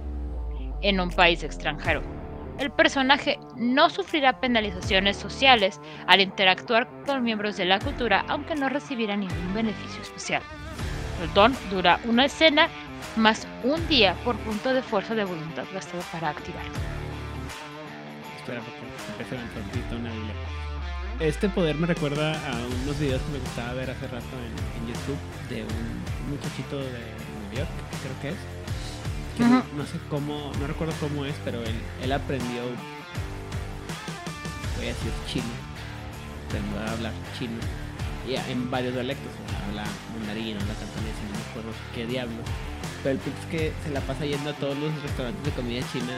[0.80, 2.21] en un país extranjero.
[2.62, 8.68] El personaje no sufrirá penalizaciones sociales al interactuar con miembros de la cultura, aunque no
[8.68, 10.43] recibirá ningún beneficio especial.
[11.20, 12.68] El don dura una escena
[13.16, 16.62] más un día por punto de fuerza de voluntad gastado para activar.
[18.36, 19.26] Espera, porque.
[21.18, 24.94] Este poder me recuerda a unos videos que me gustaba ver hace rato en, en
[24.94, 25.18] YouTube
[25.48, 26.93] de un muchachito de
[27.40, 27.70] Nueva York,
[28.05, 28.61] creo que es.
[29.36, 32.62] Que no, sé cómo, no recuerdo cómo es, pero él, él aprendió,
[34.76, 35.44] voy a decir chino,
[36.48, 37.52] aprendió a hablar chino
[38.28, 39.84] y a- en varios dialectos, o sea, habla
[40.18, 42.36] mandarín, habla cantonés, no me acuerdo qué diablo.
[43.02, 45.80] Pero el punto es que se la pasa yendo a todos los restaurantes de comida
[45.92, 46.12] china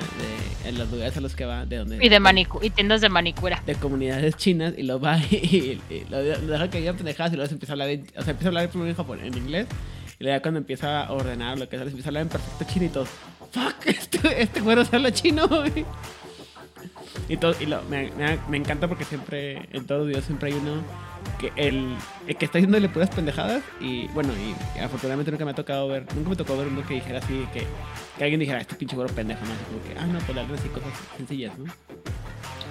[0.62, 3.00] de, en los lugares a los que va, de donde Y de manicu y tiendas
[3.00, 3.62] de manicura.
[3.64, 7.36] de comunidades chinas y lo va y, y lo, lo deja que digan pendejadas y
[7.36, 9.38] luego se empieza a hablar en, o sea, empieza a hablar primero en japonés, en
[9.38, 9.66] inglés
[10.24, 12.64] y ya cuando empieza a ordenar lo que sea, les empieza a hablar en perfecto
[12.72, 13.06] chino y todo.
[13.06, 15.84] Fuck, este, este güero habla chino, güey.
[17.28, 20.52] Y, todo, y lo, me, me, me encanta porque siempre, en todos los videos siempre
[20.52, 20.82] hay uno
[21.38, 21.94] que el,
[22.26, 26.06] el que está diciéndole puras pendejadas y bueno, y, afortunadamente nunca me ha tocado ver,
[26.14, 27.66] nunca me tocó ver uno que dijera así, que,
[28.18, 29.52] que alguien dijera, este pinche güero pendejo, ¿no?
[29.52, 31.72] Así como que, ah, no, pues darle así cosas sencillas, ¿no?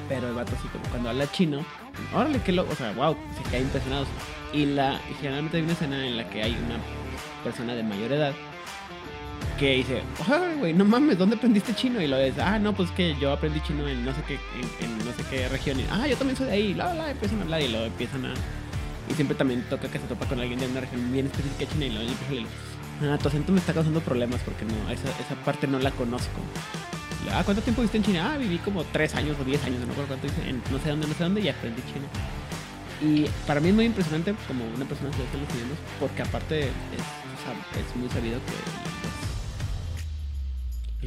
[0.10, 1.66] Pero el vato así como cuando habla chino,
[2.14, 4.08] órale, qué loco, o sea, wow, se queda impresionados.
[4.52, 6.78] Y la, y generalmente hay una escena en la que hay una
[7.44, 8.34] persona de mayor edad
[9.60, 12.02] que dice, ay, güey, no mames, ¿dónde aprendiste chino?
[12.02, 14.98] Y lo es, ah, no, pues que yo aprendí chino en no sé qué, en,
[15.00, 15.80] no sé qué región.
[15.80, 18.26] Y, ah, yo también soy de ahí, la, la, empiezan a hablar y luego empiezan
[18.26, 18.34] a...
[19.10, 21.86] Y siempre también toca que se topa con alguien de una región bien específica China
[21.86, 22.48] y luego empieza
[23.02, 25.92] a ah, tu acento me está causando problemas porque no, esa, esa parte no la
[25.92, 26.40] conozco.
[27.26, 28.34] Y, ah, ¿cuánto tiempo viste en China?
[28.34, 30.90] Ah, viví como 3 años o 10 años, no recuerdo cuánto hice, en no sé
[30.90, 32.08] dónde, no sé dónde, y aprendí chino.
[33.02, 36.60] Y para mí es muy impresionante como una persona que está los idiomas, porque aparte
[36.62, 38.52] es, es muy sabido que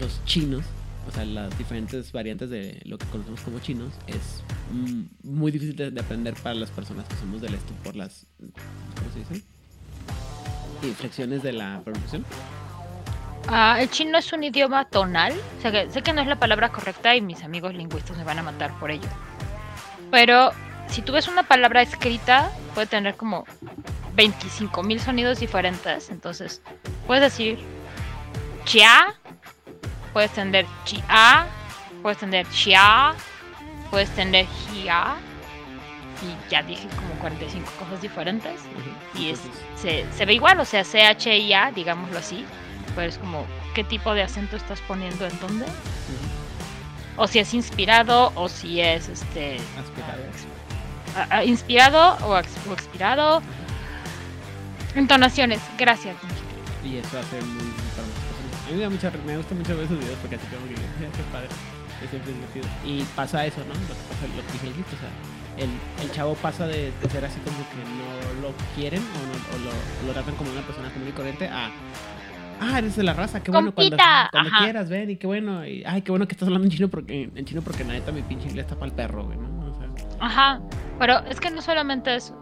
[0.00, 0.64] los, los chinos,
[1.08, 4.42] o sea, las diferentes variantes de lo que conocemos como chinos, es
[4.72, 8.26] mm, muy difícil de, de aprender para las personas que somos del este por las,
[8.38, 9.44] ¿cómo se dice?
[10.82, 12.24] Inflexiones de la pronunciación.
[13.48, 15.32] Ah, el chino es un idioma tonal.
[15.58, 18.24] O sea, que sé que no es la palabra correcta y mis amigos lingüistas me
[18.24, 19.08] van a matar por ello.
[20.10, 20.50] Pero
[20.88, 23.44] si tú ves una palabra escrita, puede tener como
[24.16, 26.10] 25.000 sonidos diferentes.
[26.10, 26.62] Entonces,
[27.06, 27.58] puedes decir
[28.64, 29.14] chia,
[30.12, 31.46] puedes tener chia,
[32.02, 33.14] puedes tener chia,
[33.90, 35.16] puedes tener jia.
[36.22, 38.60] Y ya dije como 45 cosas diferentes.
[39.14, 39.40] Y es,
[39.76, 42.44] se, se ve igual, o sea, C-H-I-A, digámoslo así.
[42.94, 45.66] Pero es como, ¿qué tipo de acento estás poniendo en dónde?
[47.18, 50.22] O si es inspirado, o si es este aspirado.
[51.16, 53.43] A- a- inspirado o, ex- o expirado.
[54.94, 56.16] Entonaciones, gracias.
[56.84, 57.62] Y eso hace muy.
[58.66, 60.74] A mí me, da mucha, me gusta mucho ver esos videos porque así como que,
[60.98, 61.48] "Mira, qué padre.
[62.02, 62.66] Es siempre divertido.
[62.84, 63.72] Y pasa eso, ¿no?
[63.74, 65.70] Lo que pasa, lo que o sea, el,
[66.05, 70.06] el chavo pasa de, de ser así como que no lo quieren o, no, o
[70.06, 71.70] lo, tratan como una persona común y corriente a.
[72.60, 74.64] Ah, eres de la raza, qué bueno cuando, Compita, cuando ajá.
[74.64, 75.66] quieras, ven y qué bueno.
[75.66, 78.22] Y, ay, qué bueno que estás hablando en chino porque en chino porque neta mi
[78.22, 79.55] pinche inglés está para el perro, güey, ¿no?
[80.20, 80.60] Ajá,
[80.98, 82.34] pero es que no solamente eso.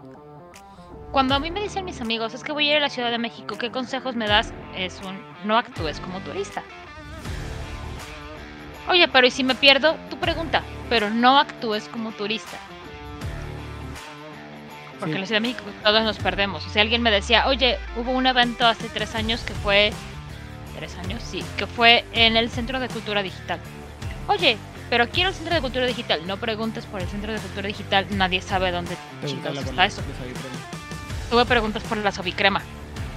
[1.11, 3.11] Cuando a mí me dicen mis amigos, es que voy a ir a la Ciudad
[3.11, 4.53] de México, ¿qué consejos me das?
[4.75, 6.61] Es un, no actúes como turista.
[8.89, 9.95] Oye, pero ¿y si me pierdo?
[10.09, 12.57] Tu pregunta, pero no actúes como turista.
[14.99, 15.15] Porque Sí.
[15.15, 16.65] en la Ciudad de México todos nos perdemos.
[16.65, 19.91] O sea, alguien me decía, oye, hubo un evento hace tres años que fue...
[20.77, 21.21] ¿Tres años?
[21.23, 23.59] Sí, que fue en el Centro de Cultura Digital.
[24.27, 24.57] Oye,
[24.89, 26.25] pero quiero el Centro de Cultura Digital.
[26.27, 28.95] No preguntes por el Centro de Cultura Digital, nadie sabe dónde
[29.25, 30.01] chingados está eso.
[31.31, 32.61] me preguntas por la sobicrema.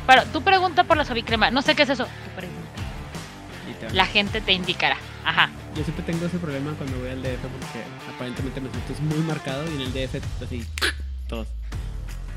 [0.06, 1.50] Pero tú pregunta por la sobicrema.
[1.50, 2.04] No sé qué es eso.
[2.04, 3.94] Tú pregunta.
[3.94, 4.96] La gente te indicará.
[5.24, 5.50] Ajá.
[5.76, 7.84] Yo siempre tengo ese problema cuando voy al DF porque
[8.14, 10.64] aparentemente me siento muy marcado y en el DF así,
[11.28, 11.46] todos.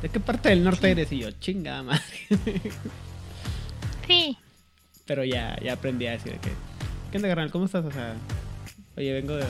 [0.02, 1.12] ¿De qué parte del norte eres?
[1.12, 2.02] Y yo, chingada madre.
[4.08, 4.38] Sí.
[5.06, 6.52] Pero ya, ya aprendí a decir que,
[7.12, 7.50] ¿qué onda, carnal?
[7.50, 7.86] ¿Cómo estás?
[7.86, 8.16] O sea,
[8.98, 9.46] oye, vengo de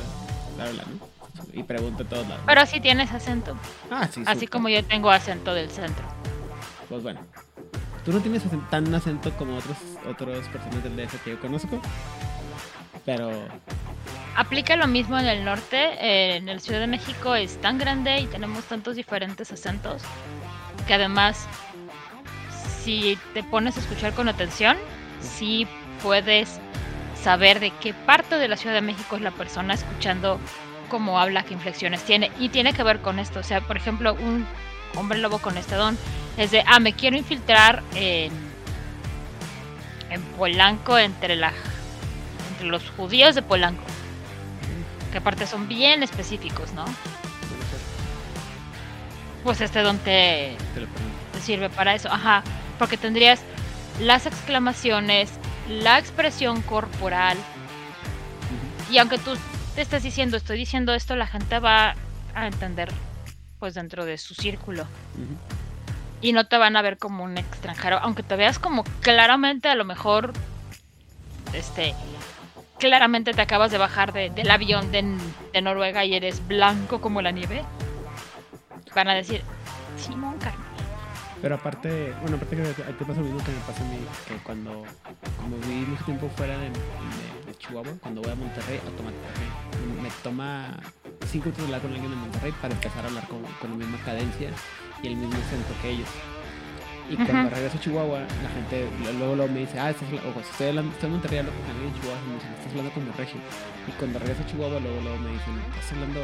[0.56, 1.12] bla, bla, ¿no?
[1.54, 2.44] Y pregunto a todos lados.
[2.46, 3.56] Pero sí tienes acento.
[3.90, 6.06] ah, sí, Así como yo tengo acento del centro.
[6.90, 7.20] Pues bueno.
[8.06, 8.42] Tú no tienes
[8.72, 9.78] tan acento como otros
[10.10, 11.80] otras personas del DF que yo conozco.
[13.06, 13.32] Pero
[14.36, 15.78] Aplica lo mismo en el norte.
[16.00, 20.02] eh, en el Ciudad de México es tan grande y tenemos tantos diferentes acentos
[20.88, 21.48] que además,
[22.84, 24.78] si te pones a escuchar con atención,
[25.22, 25.68] sí
[26.02, 26.60] puedes
[27.24, 30.40] saber de qué parte de la Ciudad de México es la persona escuchando
[30.90, 32.32] cómo habla, qué inflexiones tiene.
[32.40, 33.40] Y tiene que ver con esto.
[33.40, 34.46] O sea, por ejemplo, un
[34.96, 35.98] hombre lobo con este don
[36.38, 38.32] es de, ah, me quiero infiltrar en,
[40.10, 41.54] en Polanco entre la
[42.52, 43.84] entre los judíos de Polanco.
[45.12, 46.86] Que aparte son bien específicos, ¿no?
[49.44, 50.56] pues, este don te,
[51.34, 52.10] te sirve para eso.
[52.12, 52.44] Ajá.
[52.78, 53.42] Porque tendrías
[54.00, 55.32] las exclamaciones,
[55.72, 57.38] la expresión corporal.
[58.90, 59.38] Y aunque tú
[59.76, 61.96] te estés diciendo, estoy diciendo esto, la gente va
[62.36, 62.92] a entender
[63.60, 64.86] pues dentro de su círculo.
[66.20, 67.98] Y no te van a ver como un extranjero.
[68.00, 70.34] Aunque te veas como claramente a lo mejor.
[71.54, 71.94] Este.
[72.80, 75.18] Claramente te acabas de bajar de- del avión de,
[75.54, 77.64] de Noruega y eres blanco como la nieve.
[78.96, 79.44] Van a decir,
[79.98, 80.71] Simón carnal.
[81.42, 82.64] Pero aparte, bueno, aparte que
[82.94, 83.98] ti pasa lo mismo que me pasa a mí,
[84.28, 84.84] que cuando
[85.42, 90.10] como viví mucho tiempo fuera de, de- de Chihuahua, cuando voy a Monterrey, automáticamente me
[90.24, 90.78] toma
[91.28, 93.78] cinco minutos de hablar con alguien de Monterrey para empezar a hablar con, con la
[93.78, 94.50] misma cadencia
[95.02, 96.10] y el mismo acento que ellos.
[97.10, 98.88] Y cuando regreso a Chihuahua, la gente
[99.18, 101.88] luego, luego me dice, ah, estás, o estoy, hablando, estoy en Monterrey, hablo con alguien
[101.90, 103.40] en Chihuahua, y me dicen, estás hablando como regio.
[103.90, 106.22] Y cuando regreso a Chihuahua, luego, luego me dicen, estás hablando,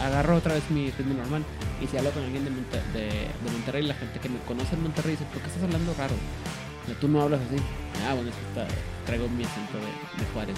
[0.00, 1.44] agarro otra vez mi ritmo normal.
[1.80, 4.82] Y si hablo con alguien de, de, de Monterrey, la gente que me conoce en
[4.82, 6.14] Monterrey dice, ¿por qué estás hablando raro?
[6.82, 7.62] O sea, tú no hablas así.
[8.06, 8.66] Ah, bueno, es que está,
[9.06, 10.56] traigo mi acento de, de Juárez.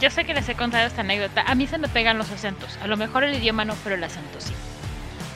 [0.00, 1.42] Yo sé que les he contado esta anécdota.
[1.46, 2.78] A mí se me pegan los acentos.
[2.82, 4.52] A lo mejor el idioma no, pero el acento sí.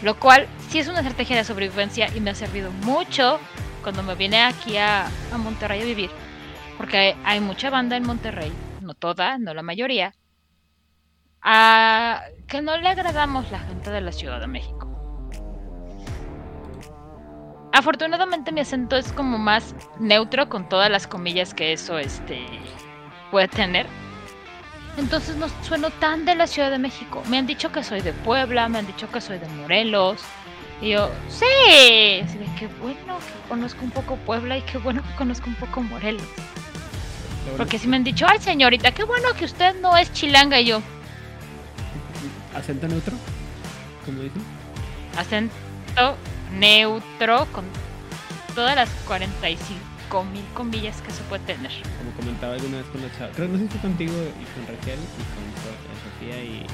[0.03, 3.41] Lo cual sí es una estrategia de sobrevivencia y me ha servido mucho
[3.83, 6.11] cuando me vine aquí a, a Monterrey a vivir.
[6.77, 10.15] Porque hay, mucha banda en Monterrey, no toda, no la mayoría,
[11.43, 14.87] a que no le agradamos la gente de la Ciudad de México.
[17.73, 22.45] Afortunadamente mi acento es como más neutro con todas las comillas que eso este
[23.31, 23.87] puede tener
[24.99, 27.23] entonces no sueno tan de la Ciudad de México.
[27.29, 30.21] Me han dicho que soy de Puebla, me han dicho que soy de Morelos.
[30.81, 35.03] Y yo, sí, así de qué bueno que conozco un poco Puebla y qué bueno
[35.03, 36.27] que conozco un poco Morelos.
[37.57, 40.67] Porque si me han dicho, ay señorita, qué bueno que usted no es chilanga y
[40.67, 40.83] yo.
[42.55, 43.15] ¿Acento neutro?
[44.05, 44.43] ¿Cómo dicen?
[45.17, 46.17] Acento
[46.59, 47.65] neutro con
[48.55, 51.71] todas las 45 con mil comillas que se puede tener.
[51.99, 54.99] Como comentaba alguna vez con la chava, creo no sé si contigo y con Raquel
[54.99, 55.45] y con
[56.13, 56.67] Sofía y,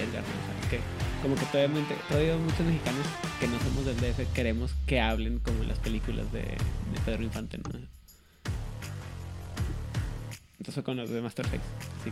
[0.00, 0.70] Edgar, ¿no?
[0.70, 0.80] que
[1.22, 3.06] como que todavía, todavía muchos mexicanos
[3.38, 7.22] que no somos del DF queremos que hablen como en las películas de, de Pedro
[7.22, 7.70] Infante, ¿no?
[10.58, 11.60] Entonces con los de Masterface.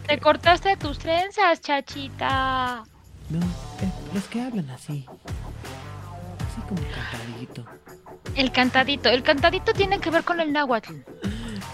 [0.06, 2.84] Te cortaste tus trenzas, chachita.
[3.30, 3.40] No,
[4.14, 5.04] los que hablan así.
[6.38, 7.64] Así como cantadito.
[8.34, 9.08] El cantadito.
[9.10, 10.94] El cantadito tiene que ver con el náhuatl.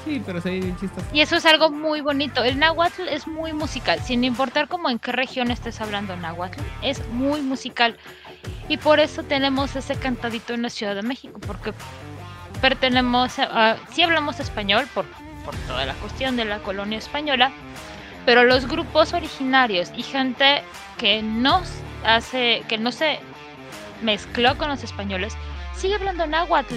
[0.05, 1.07] Sí, pero sí, chistoso.
[1.13, 2.43] Y eso es algo muy bonito.
[2.43, 7.07] El náhuatl es muy musical, sin importar como en qué región estés hablando náhuatl, es
[7.09, 7.97] muy musical.
[8.69, 11.73] Y por eso tenemos ese cantadito en la Ciudad de México, porque
[12.61, 15.07] pertenecemos, a, sí hablamos español por,
[15.45, 17.53] por toda la cuestión de la colonia española,
[18.27, 20.63] pero los grupos originarios y gente
[20.99, 21.63] que no
[22.05, 23.19] hace, que no se
[24.03, 25.35] mezcló con los españoles,
[25.77, 26.77] sigue hablando náhuatl.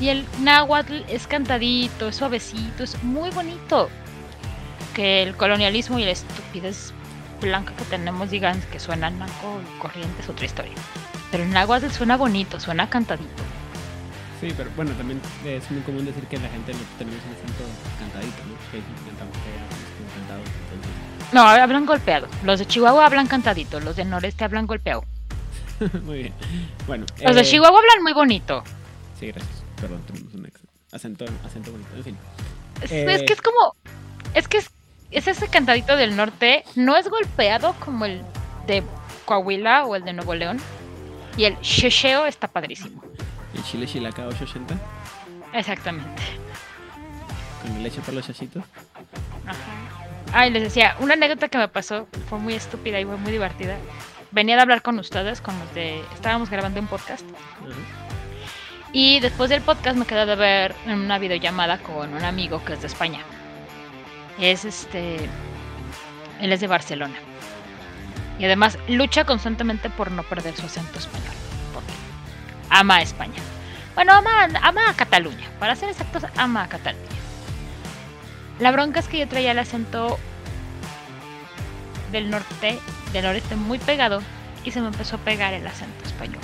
[0.00, 3.90] Y el náhuatl es cantadito, es suavecito, es muy bonito.
[4.94, 6.92] Que el colonialismo y la estupidez
[7.40, 10.74] blanca que tenemos digan que suena naco y corriente es otra historia.
[11.30, 13.42] Pero el náhuatl suena bonito, suena cantadito.
[14.40, 17.64] Sí, pero bueno, también es muy común decir que la gente no tenemos un acento
[17.98, 18.54] cantadito, ¿no?
[18.70, 18.78] Que
[21.32, 22.26] No, hablan golpeado.
[22.44, 25.04] Los de Chihuahua hablan cantadito, los del noreste hablan golpeado.
[26.04, 26.34] muy bien.
[26.86, 27.06] Bueno.
[27.22, 28.62] Los de eh, Chihuahua hablan muy bonito.
[29.18, 29.62] Sí, gracias.
[29.80, 30.50] Perdón, tenemos un
[30.92, 31.90] acento, acento bonito.
[31.96, 32.16] En fin.
[32.82, 33.74] Es, eh, que es como.
[34.34, 34.70] Es que es,
[35.10, 36.64] ese cantadito del norte.
[36.74, 38.22] No es golpeado como el
[38.66, 38.82] de
[39.24, 40.58] Coahuila o el de Nuevo León.
[41.36, 43.02] Y el shesheo está padrísimo.
[43.54, 44.76] ¿El chile chilaca 880?
[45.52, 46.22] Exactamente.
[47.62, 48.64] ¿Con leche para los chachitos?
[49.46, 49.97] Ajá.
[50.32, 53.76] Ay, les decía, una anécdota que me pasó fue muy estúpida y fue muy divertida
[54.30, 56.02] venía de hablar con ustedes, con los de...
[56.14, 57.24] Estábamos grabando un podcast.
[58.92, 62.80] Y después del podcast me quedé de ver una videollamada con un amigo que es
[62.80, 63.20] de España.
[64.38, 65.16] Es este...
[66.40, 67.16] Él es de Barcelona.
[68.38, 71.34] Y además lucha constantemente por no perder su acento español.
[71.74, 71.92] Porque
[72.70, 73.42] ama a España.
[73.94, 75.48] Bueno, ama, ama a Cataluña.
[75.58, 77.17] Para ser exactos, ama a Cataluña.
[78.60, 80.18] La bronca es que yo traía el acento
[82.10, 82.78] del norte
[83.12, 84.20] del noreste muy pegado
[84.64, 86.40] y se me empezó a pegar el acento español.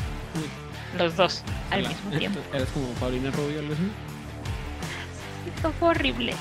[0.96, 2.40] Los dos al mismo tiempo.
[2.54, 3.82] ¿Eres como Paulina Rubio algo así?
[5.44, 6.34] Sí, fue horrible.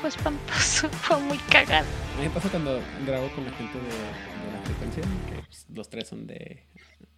[0.00, 1.86] Fue espantoso, fue muy cagado.
[2.14, 6.08] A mí me pasa cuando grabo con la gente de, la frecuencia, que los tres
[6.08, 6.62] son de,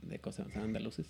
[0.02, 1.06] de cosas andaluces,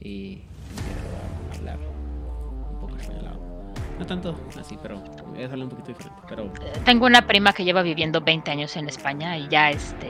[0.00, 0.42] y
[0.76, 3.53] quiero hablar un poco español
[3.98, 5.02] no tanto así, pero
[5.36, 6.22] es algo un poquito diferente.
[6.28, 6.50] Pero...
[6.84, 10.08] Tengo una prima que lleva viviendo 20 años en España y ya este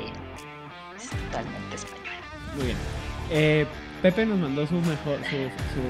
[0.96, 2.04] es totalmente español.
[2.56, 2.76] Muy bien.
[3.30, 3.66] Eh,
[4.02, 5.36] Pepe nos mandó su mejor, su,
[5.72, 5.80] su,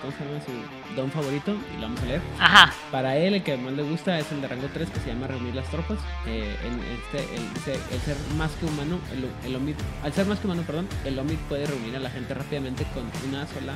[0.00, 0.40] ¿cómo se llama?
[0.46, 2.20] Su don favorito y lo vamos a leer.
[2.38, 2.72] Ajá.
[2.90, 5.26] Para él el que más le gusta es el de rango 3 que se llama
[5.26, 5.98] Reunir las tropas.
[6.26, 10.26] Eh, en este, el, dice, el ser más que humano, el, el Omid, al ser
[10.26, 13.74] más que humano, perdón, el Omid puede reunir a la gente rápidamente con una sola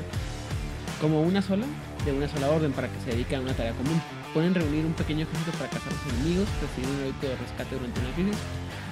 [1.00, 1.66] como una sola,
[2.04, 4.00] de una sola orden para que se dedique a una tarea común.
[4.34, 7.74] Pueden reunir un pequeño ejército para cazar a los enemigos, recibir un heroico de rescate
[7.74, 8.36] durante una crisis,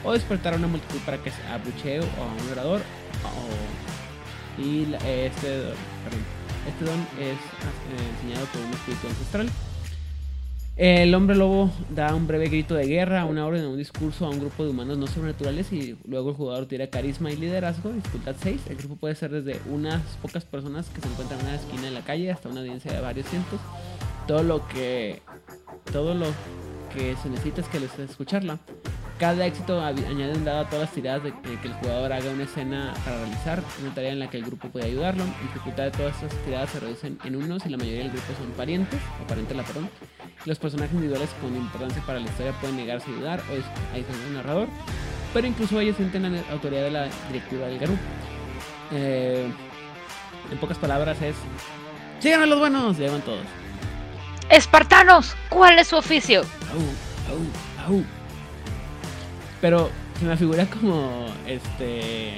[0.04, 2.80] o despertar a una multitud para que se abuchee o a un orador.
[4.58, 5.74] y este,
[6.04, 6.24] perdón,
[6.66, 9.50] este don es eh, enseñado por un espíritu ancestral.
[10.76, 14.38] El hombre lobo da un breve grito de guerra, una orden, un discurso a un
[14.38, 18.60] grupo de humanos no sobrenaturales y luego el jugador tira carisma y liderazgo, dificultad 6.
[18.68, 21.92] El grupo puede ser desde unas pocas personas que se encuentran en una esquina de
[21.92, 23.58] la calle hasta una audiencia de varios cientos.
[24.26, 25.22] Todo lo que
[25.92, 26.26] todo lo
[26.92, 28.58] que se necesita es que les escucharla.
[29.18, 32.44] Cada éxito añade un dado a todas las tiradas de que el jugador haga una
[32.44, 35.24] escena para realizar, una tarea en la que el grupo puede ayudarlo.
[35.40, 38.50] Dificultad de todas estas tiradas se reducen en unos y la mayoría del grupo son
[38.50, 39.88] parientes, o parientes la perdón.
[40.44, 44.34] Los personajes individuales con importancia para la historia pueden negarse a ayudar o aislar al
[44.34, 44.68] narrador,
[45.34, 47.98] pero incluso ellos sienten la autoridad de la directiva del grupo.
[48.92, 49.48] Eh,
[50.50, 51.34] en pocas palabras es,
[52.20, 52.98] ¡sigan a los buenos!
[52.98, 53.44] Llegan todos.
[54.48, 56.40] Espartanos, ¿cuál es su oficio?
[56.40, 58.04] Au, au, au.
[59.60, 59.90] Pero
[60.20, 62.36] se me figura como este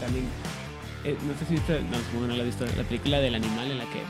[0.00, 0.26] también
[1.04, 3.78] eh, no sé si viste, no no la has visto, la película del animal en
[3.78, 4.02] la que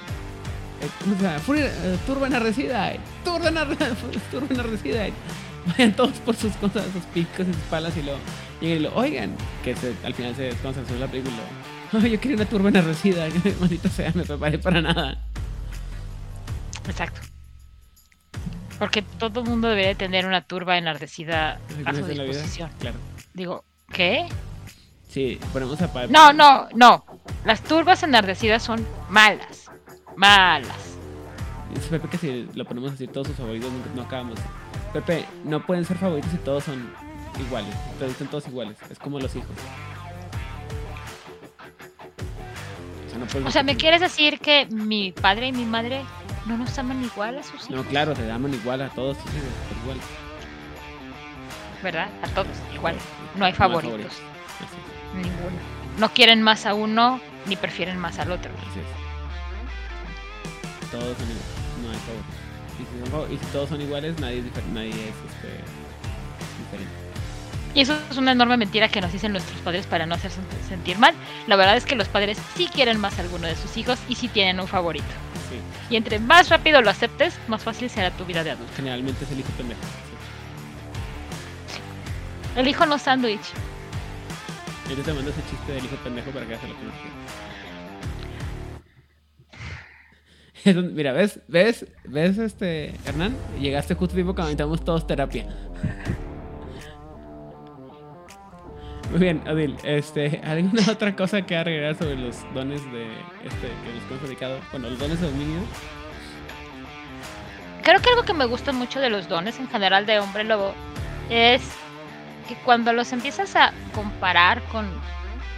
[0.81, 2.93] eh, eh, Turbo Resida,
[3.25, 3.49] Turbo
[4.31, 5.07] Turbo Resida.
[5.67, 8.15] Vayan todos por sus cosas, sus picos y sus palas y lo
[8.61, 9.35] y lo oigan,
[9.65, 11.37] que se, al final se se la película.
[11.93, 13.27] Oh, yo quería una turba enardecida,
[13.61, 15.19] maldita sea, me preparé para nada.
[16.89, 17.21] Exacto.
[18.79, 22.71] Porque todo el mundo debería tener una turba enardecida a su disposición.
[22.79, 22.97] Claro.
[23.35, 24.27] Digo, ¿qué?
[25.09, 27.05] Sí, ponemos a No, no, no.
[27.45, 29.60] Las turbas enardecidas son malas.
[30.21, 30.99] Malas.
[31.75, 34.39] Dice Pepe que si lo ponemos así, todos sus favoritos no, acabamos.
[34.93, 36.93] Pepe, no pueden ser favoritos si todos son
[37.41, 37.75] iguales.
[37.99, 38.77] Todos son todos iguales.
[38.91, 39.49] Es como los hijos.
[43.09, 46.03] O sea, o sea ¿me quieres decir que mi padre y mi madre
[46.45, 47.71] no nos aman igual a sus hijos.
[47.71, 49.49] No, claro, se aman igual a todos sus hijos,
[49.83, 49.97] igual.
[51.83, 52.09] ¿Verdad?
[52.23, 52.95] A todos, igual.
[53.37, 54.13] No hay favoritos.
[55.15, 55.57] Ninguno.
[55.97, 58.53] No quieren más a uno ni prefieren más al otro.
[58.69, 59.10] Así es.
[60.91, 61.61] Todos son iguales.
[61.83, 62.51] No hay favoritos.
[63.31, 64.43] Y si, todos son iguales, nadie,
[64.73, 65.49] nadie es este,
[66.59, 67.11] diferente.
[67.75, 70.99] Y eso es una enorme mentira que nos dicen nuestros padres para no hacerse sentir
[70.99, 71.15] mal.
[71.47, 74.17] La verdad es que los padres sí quieren más a alguno de sus hijos y
[74.17, 75.07] sí tienen un favorito.
[75.89, 78.73] Y entre más rápido lo aceptes, más fácil será tu vida de adulto.
[78.77, 79.81] Generalmente es el hijo pendejo.
[82.57, 83.41] El hijo no sándwich.
[84.89, 86.85] Yo te mando ese chiste del hijo pendejo para que hagas lo que
[90.93, 91.41] Mira, ¿ves?
[91.49, 91.87] ¿Ves?
[92.05, 93.37] ¿Ves, este, Hernán?
[93.61, 95.47] Llegaste justo tiempo cuando necesitamos todos terapia.
[99.11, 103.07] Muy bien, Adil, este, ¿alguna otra cosa que agregar sobre los dones de
[103.45, 104.61] este que nos hemos dedicado?
[104.71, 105.61] Bueno, los dones de dominio.
[107.83, 110.75] Creo que algo que me gusta mucho de los dones en general de hombre lobo
[111.29, 111.63] es
[112.47, 114.87] que cuando los empiezas a comparar con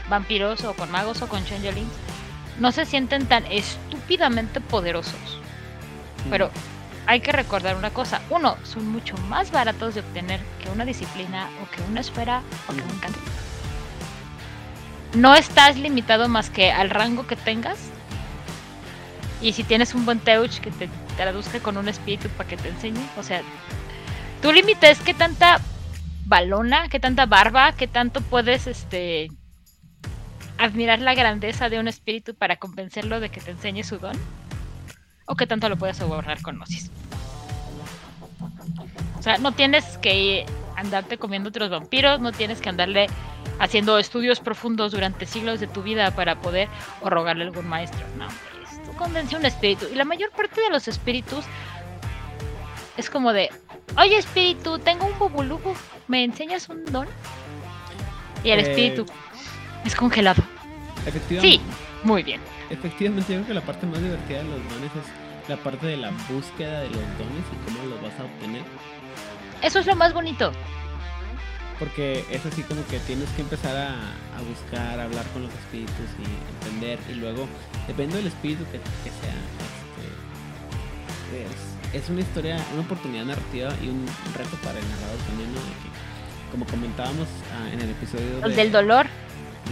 [0.08, 1.92] vampiros o con magos o con changelings,
[2.62, 5.40] no se sienten tan estúpidamente poderosos.
[6.30, 6.48] Pero
[7.06, 8.22] hay que recordar una cosa.
[8.30, 12.72] Uno, son mucho más baratos de obtener que una disciplina o que una esfera o
[12.72, 13.18] que un canto.
[15.14, 17.78] No estás limitado más que al rango que tengas.
[19.40, 22.68] Y si tienes un buen Teuch que te traduzca con un espíritu para que te
[22.68, 23.04] enseñe.
[23.18, 23.42] O sea,
[24.40, 25.60] tu límite es qué tanta
[26.26, 29.32] balona, qué tanta barba, qué tanto puedes este
[30.62, 34.16] admirar la grandeza de un espíritu para convencerlo de que te enseñe su don
[35.26, 36.90] o qué tanto lo puedes sobornar con gnosis.
[39.18, 43.08] O sea, no tienes que andarte comiendo otros vampiros, no tienes que andarle
[43.58, 46.68] haciendo estudios profundos durante siglos de tu vida para poder
[47.00, 48.04] o rogarle a algún maestro.
[48.16, 49.86] No, pues, tú convence un espíritu.
[49.92, 51.44] Y la mayor parte de los espíritus
[52.96, 53.50] es como de,
[53.96, 55.74] oye espíritu, tengo un bubulubu,
[56.06, 57.08] ¿me enseñas un don?
[58.44, 59.06] Y el eh, espíritu
[59.84, 60.42] es congelado.
[61.06, 61.56] Efectivamente.
[61.56, 61.60] Sí,
[62.04, 62.40] muy bien
[62.72, 65.96] efectivamente yo creo que la parte más divertida de los dones es la parte de
[65.96, 68.62] la búsqueda de los dones y cómo los vas a obtener.
[69.60, 70.52] Eso es lo más bonito.
[71.78, 75.52] Porque es así como que tienes que empezar a, a buscar, a hablar con los
[75.52, 76.98] espíritus y entender.
[77.10, 77.48] Y luego,
[77.88, 79.34] depende del espíritu que, sea,
[81.32, 84.06] este, es, una historia, una oportunidad narrativa y un
[84.36, 85.60] reto para el narrador también, ¿no?
[86.52, 88.44] como comentábamos ah, en el episodio...
[88.44, 89.06] El del dolor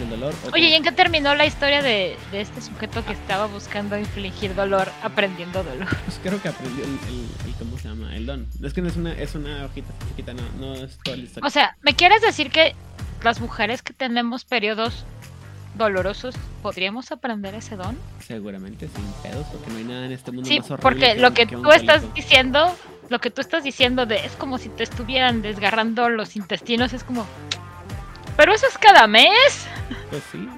[0.08, 0.34] dolor.
[0.52, 4.88] Oye, ¿y en qué terminó la historia de, este sujeto que estaba buscando infligir dolor,
[5.02, 5.88] aprendiendo dolor?
[6.04, 8.14] Pues creo que aprendió el, ¿cómo se llama?
[8.16, 8.48] El don.
[8.62, 11.46] Es que no es una, es una hojita chiquita, no, no es toda la historia.
[11.46, 12.74] O sea, ¿me quieres decir que
[13.22, 15.04] las mujeres que tenemos periodos
[15.74, 17.96] dolorosos, ¿podríamos aprender ese don?
[18.20, 20.82] Seguramente, sin pedos, porque no hay nada en este mundo sí, más horrible.
[20.82, 22.76] porque lo que, tú estás diciendo,
[23.08, 27.04] lo que tú estás diciendo de es como si te estuvieran desgarrando los intestinos, es
[27.04, 27.26] como,
[28.36, 29.66] pero eso es cada mes.
[30.10, 30.48] Pues sí,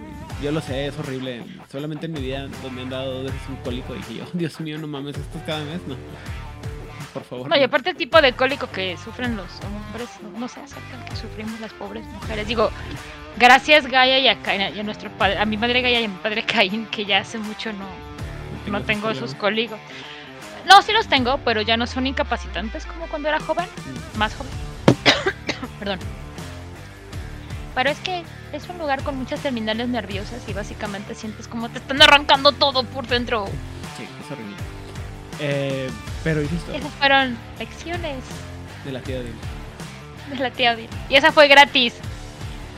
[0.42, 1.44] yo lo sé, es horrible.
[1.70, 4.78] Solamente en mi vida donde han dado dos veces un cólico dije yo, Dios mío,
[4.78, 5.94] no mames, esto es cada mes, no.
[7.12, 7.48] por favor.
[7.50, 10.08] No, y aparte el tipo de cólico que sufren los hombres,
[10.38, 12.48] no, se acerca al que sufrimos las pobres mujeres.
[12.48, 12.70] Digo,
[13.36, 16.08] gracias Gaia y a, Caín, y a nuestro padre, a mi madre Gaia y a
[16.08, 17.86] mi padre Caín, que ya hace mucho no,
[18.72, 19.78] no tengo esos cólicos.
[20.66, 23.66] No, sí los tengo, pero ya no son incapacitantes como cuando era joven,
[24.14, 24.18] Mm.
[24.18, 24.52] más joven.
[25.78, 25.98] Perdón.
[27.74, 28.22] Pero es que
[28.52, 32.84] es un lugar con muchas terminales nerviosas y básicamente sientes como te están arrancando todo
[32.84, 33.46] por dentro.
[33.96, 34.56] Sí, es horrible.
[35.40, 35.90] Eh,
[36.22, 38.22] pero insisto, Esas fueron lecciones
[38.84, 39.32] de la tía de
[40.30, 40.88] de la tía Odile.
[41.08, 41.94] Y esa fue gratis.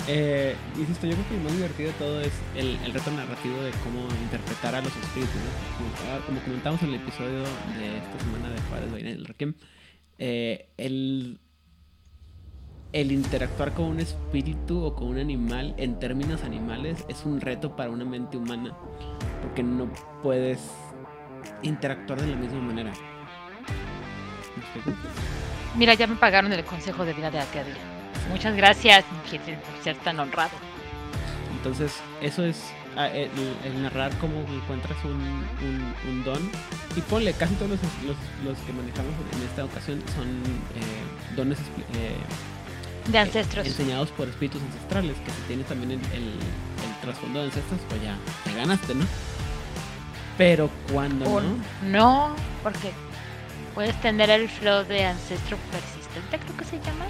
[0.07, 3.61] Eh, insisto, yo creo que lo más divertido de todo es el, el reto narrativo
[3.63, 5.35] de cómo interpretar a los espíritus.
[5.35, 5.77] ¿no?
[5.79, 9.55] Como, como comentamos en el episodio de esta semana de Juárez Vaina del Requiem,
[10.19, 11.39] eh, el,
[12.95, 17.75] el interactuar con un espíritu o con un animal en términos animales es un reto
[17.75, 18.73] para una mente humana.
[19.43, 19.89] Porque no
[20.23, 20.61] puedes
[21.63, 22.93] interactuar de la misma manera.
[25.77, 27.77] Mira, ya me pagaron el consejo de vida de Odile.
[28.31, 30.53] Muchas gracias, Miguel, por ser tan honrado.
[31.57, 32.63] Entonces, eso es
[32.97, 33.29] ah, el,
[33.65, 36.51] el narrar cómo encuentras un, un- un don.
[36.97, 41.59] Y ponle, casi todos los, los- los que manejamos en esta ocasión son eh, dones
[41.59, 42.17] eh,
[43.09, 43.67] De ancestros.
[43.67, 45.17] enseñados por espíritus ancestrales.
[45.19, 49.05] Que si tienes también el, el- el trasfondo de ancestros, pues ya te ganaste, ¿no?
[50.39, 52.93] Pero cuando O no, no, porque
[53.75, 57.05] puedes tener el flow de ancestro persistente, creo que se llama.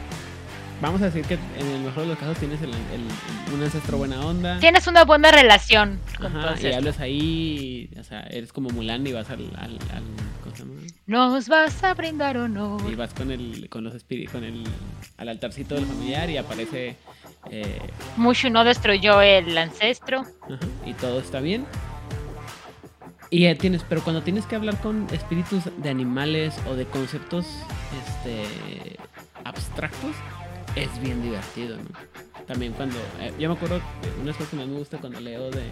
[0.89, 3.99] Vamos a decir que en el mejor de los casos tienes el, el- un ancestro
[3.99, 4.59] buena onda.
[4.61, 9.13] Tienes una buena relación con Ajá, y hablas ahí, o sea, eres como Mulan y
[9.13, 10.03] vas al, al, al
[10.43, 10.75] ¿cómo se llama?
[11.07, 12.81] Nos vas a brindar honor.
[12.91, 14.65] Y vas con el, con los espíritus, con el,
[15.19, 16.97] al altarcito del familiar y aparece
[17.51, 17.79] eh,
[18.17, 20.21] Mushu no destruyó el ancestro.
[20.43, 21.67] ajá, y todo está bien.
[23.31, 27.47] Y tienes, pero cuando tienes que hablar con espíritus de animales o de conceptos
[28.07, 28.97] este
[29.45, 30.13] abstractos,
[30.77, 32.45] es bien divertido, ¿no?
[32.47, 33.81] También cuando, eh, yo me acuerdo,
[34.21, 35.63] una cosas que más me gusta cuando leo de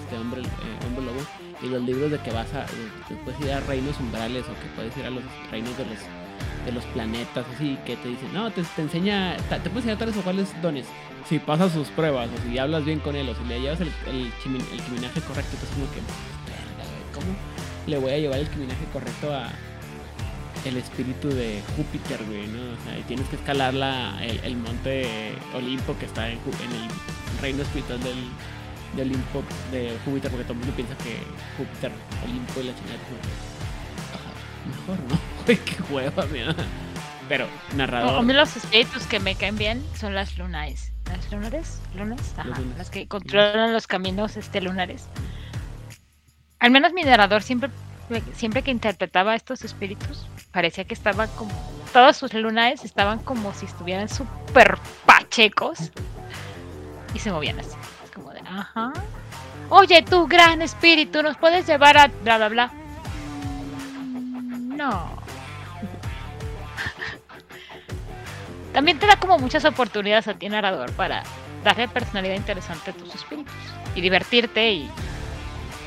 [0.00, 1.20] este hombre, eh, hombre lobo
[1.62, 2.64] y los libros de que vas a,
[3.08, 5.98] que puedes ir a reinos umbrales o que puedes ir a los reinos de los
[6.64, 9.98] de los planetas, así, que te dicen, no, te, te enseña, ta- te puede enseñar
[9.98, 10.86] tales o cuales dones,
[11.28, 13.88] si pasas sus pruebas, o si hablas bien con él, o si le llevas el,
[14.06, 14.32] el,
[14.72, 16.00] el quiminaje correcto, entonces como que,
[17.12, 17.36] ¿cómo
[17.86, 19.50] le voy a llevar el quiminaje correcto a
[20.64, 22.72] el espíritu de Júpiter, güey, ¿no?
[22.72, 27.40] O sea, y tienes que escalar la, el, el monte Olimpo que está en, el
[27.40, 28.16] reino espiritual del,
[28.96, 31.18] de Olimpo, de Júpiter, porque todo el mundo piensa que
[31.58, 31.92] Júpiter,
[32.24, 33.00] Olimpo y la chingada es
[34.68, 35.18] mejor, ¿no?
[35.44, 36.54] Güey, qué hueva, mira.
[37.28, 38.22] Pero, A narrador.
[38.24, 40.92] mí los espíritus que me caen bien son las lunares.
[41.06, 41.80] ¿Las lunares?
[41.94, 42.34] ¿Lunas?
[42.36, 42.48] Ajá.
[42.48, 42.78] Las lunas.
[42.78, 45.06] Las que controlan los caminos este, lunares.
[46.58, 47.70] Al menos mi narrador siempre,
[48.34, 51.50] siempre que interpretaba estos espíritus, parecía que estaban como.
[51.92, 55.90] Todas sus lunares estaban como si estuvieran súper pachecos.
[57.12, 57.76] Y se movían así.
[58.04, 58.94] Es como de, ajá.
[59.68, 62.72] Oye, tú, gran espíritu, ¿nos puedes llevar a bla bla bla?
[64.76, 65.08] No.
[68.72, 71.22] También te da como muchas oportunidades a ti, narrador, para
[71.62, 73.54] darle personalidad interesante a tus espíritus
[73.94, 74.90] y divertirte y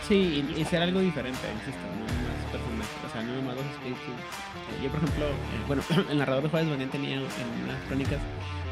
[0.07, 3.65] Sí, y, y ser algo diferente, insisto, no más personajes, o sea, no nomás los
[3.65, 4.46] espíritus.
[4.81, 5.25] Yo, por ejemplo,
[5.67, 8.19] bueno, el narrador de Juárez Valiente tenía en unas crónicas,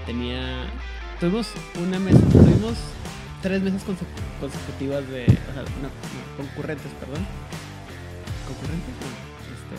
[0.06, 0.66] tenía.
[1.20, 1.48] Tuvimos
[1.82, 2.74] una mesa, tuvimos
[3.42, 4.06] tres mesas conse-
[4.40, 5.24] consecutivas de.
[5.24, 7.26] O sea, no, no, concurrentes, perdón.
[8.48, 8.94] ¿Concurrentes?
[9.02, 9.08] No,
[9.56, 9.76] este.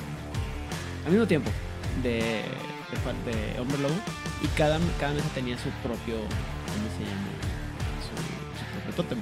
[1.06, 1.50] Al mismo tiempo,
[2.02, 2.42] de,
[3.26, 3.94] de, Hombre Lobo,
[4.42, 6.16] y cada, cada mesa tenía su propio.
[6.16, 7.28] ¿Cómo se llama?
[8.02, 8.16] Su,
[8.58, 9.18] su propio tótem.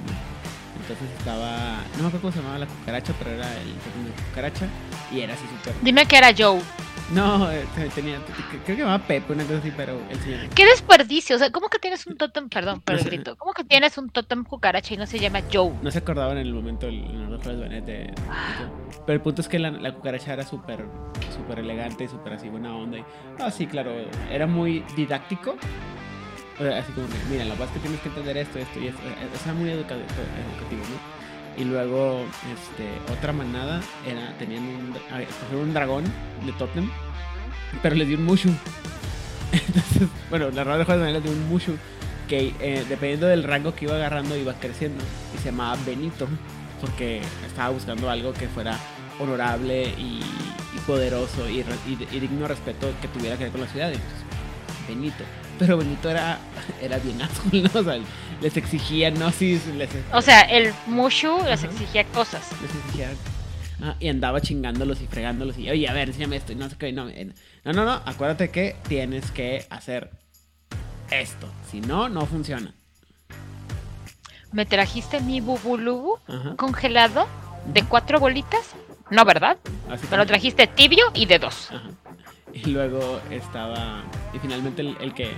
[0.81, 1.83] Entonces estaba.
[1.97, 4.67] No me acuerdo cómo se llamaba la cucaracha, pero era el tótem de cucaracha.
[5.11, 5.73] Y era así súper.
[5.81, 6.59] dime que era Joe.
[7.13, 7.63] No, eh,
[7.93, 8.17] tenía.
[8.49, 10.49] Creo que llamaba Pepe, una cosa así, pero el señor.
[10.49, 11.35] ¡Qué desperdicio!
[11.35, 12.49] O sea, ¿cómo que tienes un tótem?
[12.49, 13.35] Perdón, por el grito.
[13.35, 15.71] ¿Cómo que tienes un tótem cucaracha y no se llama Joe?
[15.83, 18.13] No se acordaban en el momento el narrador Juárez Benet de, de-
[19.05, 20.85] Pero el punto es que la, la cucaracha era súper
[21.35, 22.97] súper elegante y súper así buena onda.
[22.97, 23.03] Y,
[23.39, 23.91] ah, sí, claro,
[24.31, 25.55] era muy didáctico.
[26.57, 29.01] Así como que, mira, lo es que tienes que entender esto, esto y esto.
[29.33, 31.14] O sea, muy educa- educativo, ¿no?
[31.57, 34.93] Y luego, este, otra manada era, tenían un,
[35.57, 36.03] un dragón
[36.45, 36.89] de Totem,
[37.81, 38.49] pero les dio un Mushu.
[39.51, 41.77] Entonces, bueno, la narrador de Juárez Benet le dio un Mushu
[42.27, 45.03] que eh, dependiendo del rango que iba agarrando iba creciendo
[45.33, 46.27] y se llamaba Benito
[46.81, 48.77] porque estaba buscando algo que fuera
[49.19, 50.21] honorable y,
[50.85, 53.91] poderoso y, y y digno respeto que tuviera que ver con la ciudad.
[53.91, 54.25] Entonces,
[54.87, 55.23] Benito.
[55.57, 56.37] Pero Benito era,
[56.81, 57.81] era bien azul, ¿no?
[58.41, 61.71] Les exigía gnosis, les, O sea, el Mushu les Ajá.
[61.71, 62.49] exigía cosas.
[62.61, 63.09] les exigía
[63.83, 66.77] Ah, y andaba chingándolos y fregándolos y, oye, a ver, enséñame esto y no sé
[66.77, 66.93] qué.
[66.93, 67.33] No, eh,
[67.65, 70.11] no, no, no, acuérdate que tienes que hacer
[71.11, 71.49] esto.
[71.69, 72.73] Si no, no funciona.
[74.53, 76.55] Me trajiste mi bubulubu Ajá.
[76.55, 77.27] congelado
[77.65, 78.61] de cuatro bolitas.
[79.09, 79.57] No, ¿verdad?
[79.89, 81.69] Así Me lo trajiste tibio y de dos.
[81.71, 81.89] Ajá.
[82.53, 84.03] Y luego estaba.
[84.33, 85.31] Y finalmente el, el que.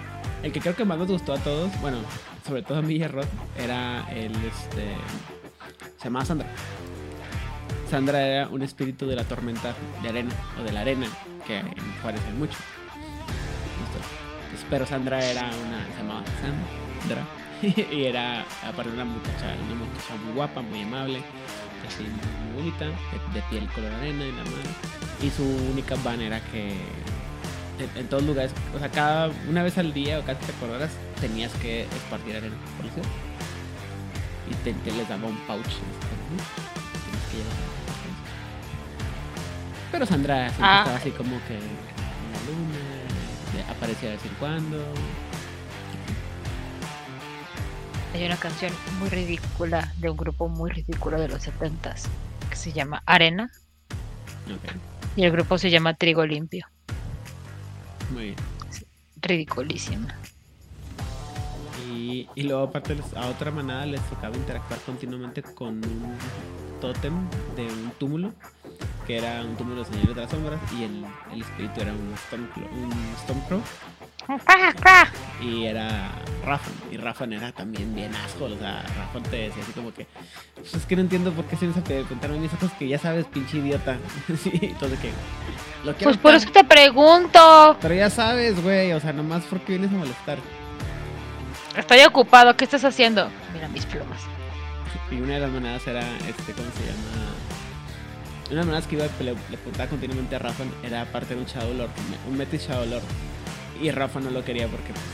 [0.44, 1.98] El que creo que más nos gustó a todos, bueno,
[2.48, 3.26] sobre todo a Rod,
[3.58, 4.96] era el este.
[5.98, 6.48] Se llamaba Sandra.
[7.90, 11.08] Sandra era un espíritu de la tormenta de arena, o de la arena,
[11.46, 11.68] que en
[12.02, 12.58] Juárez mucho.
[14.70, 15.86] Pero Sandra era una.
[15.94, 17.28] Se llamaba Sandra.
[17.92, 21.22] y era, aparte, una muchacha, una muchacha muy guapa, muy amable,
[21.88, 24.70] así muy bonita, de, piel color arena y la madre.
[25.24, 26.76] Y su única van era que
[27.80, 30.92] en, en todos lugares, o sea, cada una vez al día o cada por horas
[31.22, 33.10] tenías que esparcir arena por la ciudad.
[34.50, 35.64] Y te, te les daba un pouch.
[35.66, 37.58] Tienes que llevar.
[39.92, 40.78] Pero Sandra siempre Ah.
[40.80, 41.62] estaba así como que en
[42.34, 44.78] la luna, aparecía de vez en cuando.
[48.14, 52.04] Hay una canción muy ridícula de un grupo muy ridículo de los 70s
[52.50, 53.52] que se llama Arena
[55.16, 56.66] y el grupo se llama Trigo Limpio.
[58.12, 58.36] Muy bien.
[59.22, 60.16] Ridiculísima.
[61.90, 66.18] Y, y luego aparte les- a otra manada les tocaba interactuar continuamente con un
[66.82, 67.14] tótem
[67.56, 68.34] de un túmulo,
[69.06, 72.14] que era un túmulo de señores de las sombras, y el, el espíritu era un
[72.28, 72.92] Stormclaw, un
[73.24, 73.62] Stormcrow,
[75.42, 76.12] y era
[76.46, 80.08] Rafa, y Rafa era también bien asco, o sea, Rafa te decía así como que,
[80.56, 81.74] "Pues es que no entiendo por qué se me
[82.04, 83.98] contaron mis ojos que ya sabes, pinche idiota,
[84.44, 85.12] sí, entonces que,
[85.84, 87.78] lo Pues por eso te pregunto.
[87.82, 90.38] pero ya sabes, güey, o sea, nomás porque vienes a molestar.
[91.78, 92.58] Estoy ocupado.
[92.58, 93.30] ¿Qué estás haciendo?
[93.54, 94.20] Mira mis plumas.
[95.12, 97.28] Y una de las manadas era, este, ¿cómo se llama?
[98.46, 101.46] Una de las manadas que iba le, le continuamente a Rafa era aparte de un
[101.46, 101.92] Shadow Lord,
[102.28, 103.04] un Metis Shadow Lord.
[103.82, 105.06] Y Rafa no lo quería porque, pues,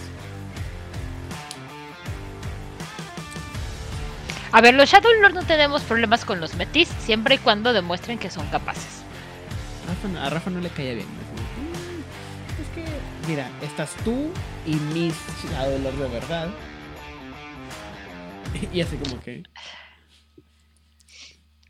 [4.52, 8.20] A ver, los Shadow Lord no tenemos problemas con los metis siempre y cuando demuestren
[8.20, 9.02] que son capaces.
[9.88, 11.08] Rafa a Rafa no le caía bien.
[11.08, 12.86] "Mm, es que,
[13.28, 14.32] mira, estás tú
[14.68, 16.50] y mis Shadow Lord de verdad.
[18.72, 19.44] Y así como que,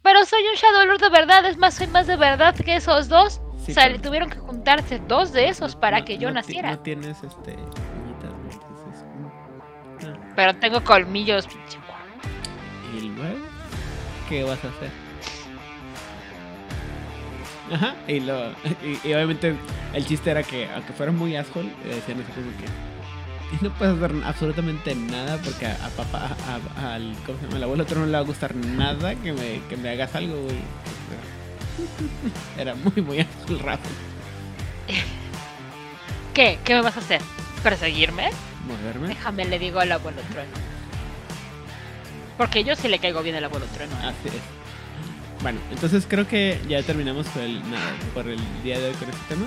[0.02, 3.08] Pero soy un Shadow Lord de verdad, es más, soy más de verdad que esos
[3.08, 3.40] dos.
[3.66, 6.36] Sí, o sea, pero- tuvieron que juntarse dos de esos para no- que yo no
[6.36, 6.72] naciera.
[6.72, 7.56] No tienes, este.
[10.36, 11.46] Pero tengo colmillos.
[11.48, 11.78] pinche.
[12.98, 13.46] ¿Y luego?
[14.28, 14.90] ¿Qué vas a hacer?
[17.72, 18.50] Ajá, y, lo,
[18.84, 19.56] y, y obviamente
[19.94, 22.66] el chiste era que, aunque fuera muy asshole, decían así como que.
[23.56, 27.46] Y no puedes hacer absolutamente nada porque a, a papá, a- a- al, ¿cómo se
[27.46, 27.58] llama?
[27.58, 30.36] Al abuelo otro no le va a gustar nada que me, que me hagas algo,
[30.44, 30.58] güey.
[32.58, 33.90] Era muy, muy asshole Rafa.
[36.34, 36.60] ¿Qué?
[36.64, 37.22] ¿Qué me vas a hacer?
[37.62, 38.32] ¿Perseguirme?
[38.68, 39.10] Moverme.
[39.10, 40.52] Déjame, le digo al abuelo trueno.
[42.38, 43.94] Porque yo sí le caigo bien al abuelo trueno.
[44.02, 44.08] ¿eh?
[44.08, 45.44] Así es.
[45.44, 49.10] Bueno, entonces creo que ya terminamos por el, nada, por el día de hoy con
[49.10, 49.46] este tema.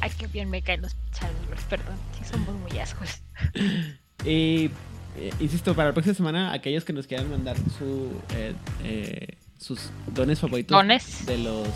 [0.00, 1.96] Ay, qué bien me caen los Shadowlords, perdón.
[2.16, 3.20] Sí, somos muy ascos.
[4.24, 4.70] Y
[5.16, 8.52] eh, insisto, para la próxima semana, aquellos que nos quieran mandar su, eh,
[8.82, 11.26] eh, sus dones favoritos Dones.
[11.26, 11.68] de los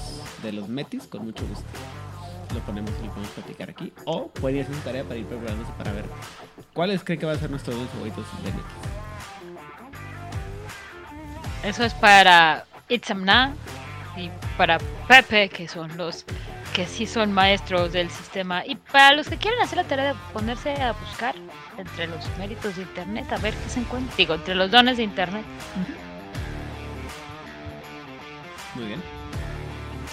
[0.43, 1.65] de los metis, con mucho gusto.
[2.55, 3.93] Lo ponemos y lo podemos platicar aquí.
[4.05, 6.05] O pueden hacer su tarea para ir preparándose para ver
[6.73, 8.65] cuáles creen que van a ser nuestros dones favoritos de metis.
[11.65, 13.55] Eso es para Itzamna
[14.17, 16.25] y para Pepe, que son los
[16.75, 18.67] que sí son maestros del sistema.
[18.67, 21.35] Y para los que quieren hacer la tarea de ponerse a buscar
[21.79, 24.15] entre los méritos de Internet, a ver qué se encuentra.
[24.17, 25.45] Digo, entre los dones de Internet.
[28.74, 29.03] Muy bien.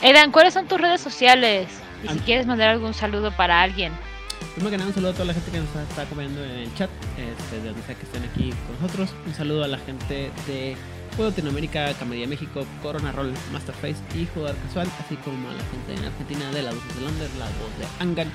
[0.01, 1.67] Edan, ¿cuáles son tus redes sociales?
[2.03, 3.91] Y si quieres mandar algún saludo para alguien.
[4.53, 6.75] Primero que nada, un saludo a toda la gente que nos está, acompañando en el
[6.75, 9.09] chat, este, de donde sea que estén aquí con nosotros.
[9.25, 10.75] Un saludo a la gente de
[11.15, 16.01] Juego Latinoamérica, Camería México, Corona Roll, Masterface y Jugador Casual, así como a la gente
[16.01, 18.31] en Argentina de la voz de Londres, la voz de Angan,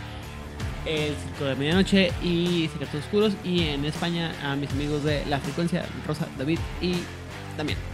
[0.85, 3.33] el Circo de Medianoche y Secretos Oscuros.
[3.43, 6.97] Y en España a mis amigos de La Frecuencia, Rosa, David y
[7.57, 7.94] también.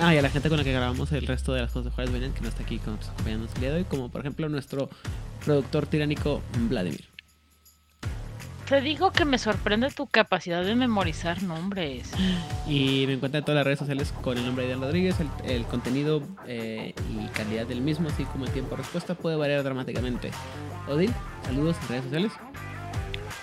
[0.00, 1.90] Ah, y a la gente con la que grabamos el resto de las cosas de
[1.90, 4.20] Juárez Vengan, que no está aquí con nosotros acompañándonos el día de hoy, como por
[4.20, 4.88] ejemplo nuestro
[5.44, 7.04] productor tiránico Vladimir.
[8.68, 12.12] Te digo que me sorprende tu capacidad de memorizar nombres.
[12.68, 15.16] Y me encuentran en todas las redes sociales con el nombre de Rodríguez.
[15.20, 19.36] El, el contenido eh, y calidad del mismo, así como el tiempo de respuesta, puede
[19.36, 20.30] variar dramáticamente.
[20.86, 21.12] Odil,
[21.44, 22.32] saludos en redes sociales.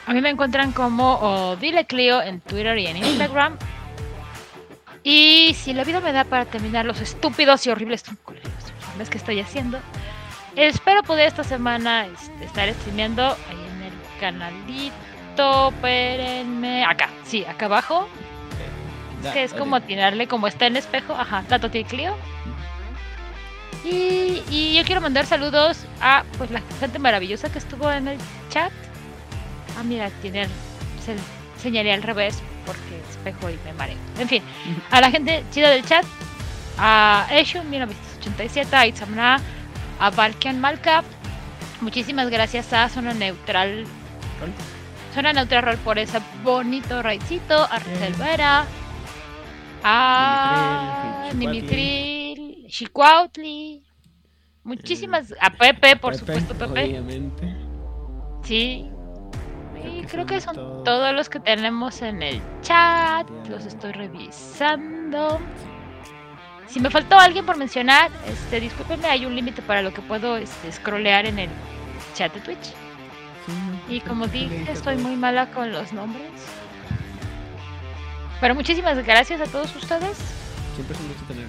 [0.05, 3.57] A mí me encuentran como Odile Clio en Twitter y en Instagram.
[5.07, 8.03] Y si la vida me da para terminar los estúpidos y horribles
[8.99, 9.77] es que estoy haciendo,
[10.55, 15.69] espero poder esta semana este, estar streameando ahí en el canalito.
[15.69, 16.85] Espérenme.
[16.85, 18.07] Acá, sí, acá abajo.
[19.23, 21.13] Es que es como tirarle como está en espejo.
[21.13, 22.17] Ajá, Tato Clio.
[23.83, 28.17] Y, y, yo quiero mandar saludos a pues la gente maravillosa que estuvo en el
[28.49, 28.71] chat.
[29.77, 30.47] Ah, mira, tiene
[31.05, 31.15] se
[31.65, 33.97] señalé al revés porque espejo y me mareo.
[34.19, 34.43] En fin,
[34.91, 36.05] a la gente chida del chat,
[36.77, 39.41] a Eshu 1987, a Itzamna,
[39.99, 41.03] a Valkian Malcap.
[41.81, 43.85] Muchísimas gracias a Zona Neutral.
[45.13, 48.65] Zona Neutral Roll por ese bonito raidcito, a Rosel Vera,
[49.83, 53.83] a Nimitril, Chicuautli.
[54.63, 55.33] Muchísimas.
[55.41, 56.83] A Pepe, por supuesto, Pepe.
[56.83, 57.55] Obviamente.
[58.43, 58.89] Sí,
[60.09, 63.27] creo que son todos los que tenemos en el chat.
[63.49, 65.39] Los estoy revisando.
[66.67, 70.37] Si me faltó alguien por mencionar, este, discúlpenme, hay un límite para lo que puedo
[70.37, 71.49] este, scrollear en el
[72.15, 72.73] chat de Twitch.
[73.87, 76.31] y como dije, estoy muy mala con los nombres.
[78.41, 80.17] Pero muchísimas gracias a todos ustedes.
[80.75, 81.44] Siempre es un gusto tener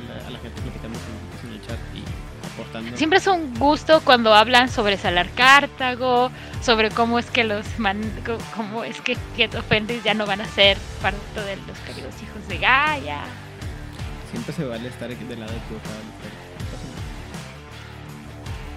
[2.94, 6.30] Siempre es un gusto cuando hablan sobre Salar Cartago,
[6.62, 8.00] sobre cómo es que los man,
[8.54, 9.16] cómo es que
[10.04, 13.22] ya no van a ser parte de los queridos hijos de Gaia.
[14.30, 15.94] Siempre se vale estar del lado equivocado.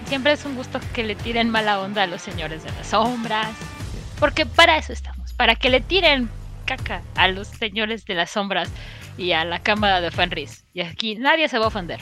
[0.06, 3.50] Siempre es un gusto que le tiren mala onda a los señores de las sombras.
[4.18, 6.28] Porque para eso estamos, para que le tiren
[6.66, 8.68] caca a los señores de las sombras
[9.16, 10.64] y a la cámara de Fenris.
[10.74, 12.00] Y aquí nadie se va a ofender.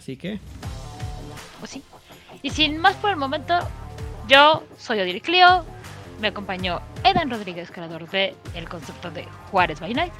[0.00, 0.40] Así que.
[1.58, 1.82] Pues sí.
[2.42, 3.58] Y sin más por el momento,
[4.28, 5.62] yo soy Odir Clio.
[6.22, 10.12] Me acompañó Edan Rodríguez, creador de el concepto de Juárez by Night.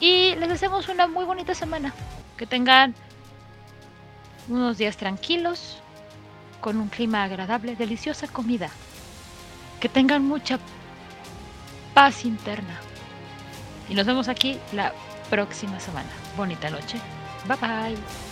[0.00, 1.94] Y les deseamos una muy bonita semana.
[2.36, 2.96] Que tengan
[4.48, 5.78] unos días tranquilos,
[6.60, 8.70] con un clima agradable, deliciosa comida.
[9.78, 10.58] Que tengan mucha
[11.94, 12.80] paz interna.
[13.88, 14.92] Y nos vemos aquí la
[15.30, 16.10] próxima semana.
[16.36, 16.98] Bonita noche.
[17.46, 18.25] Bye bye.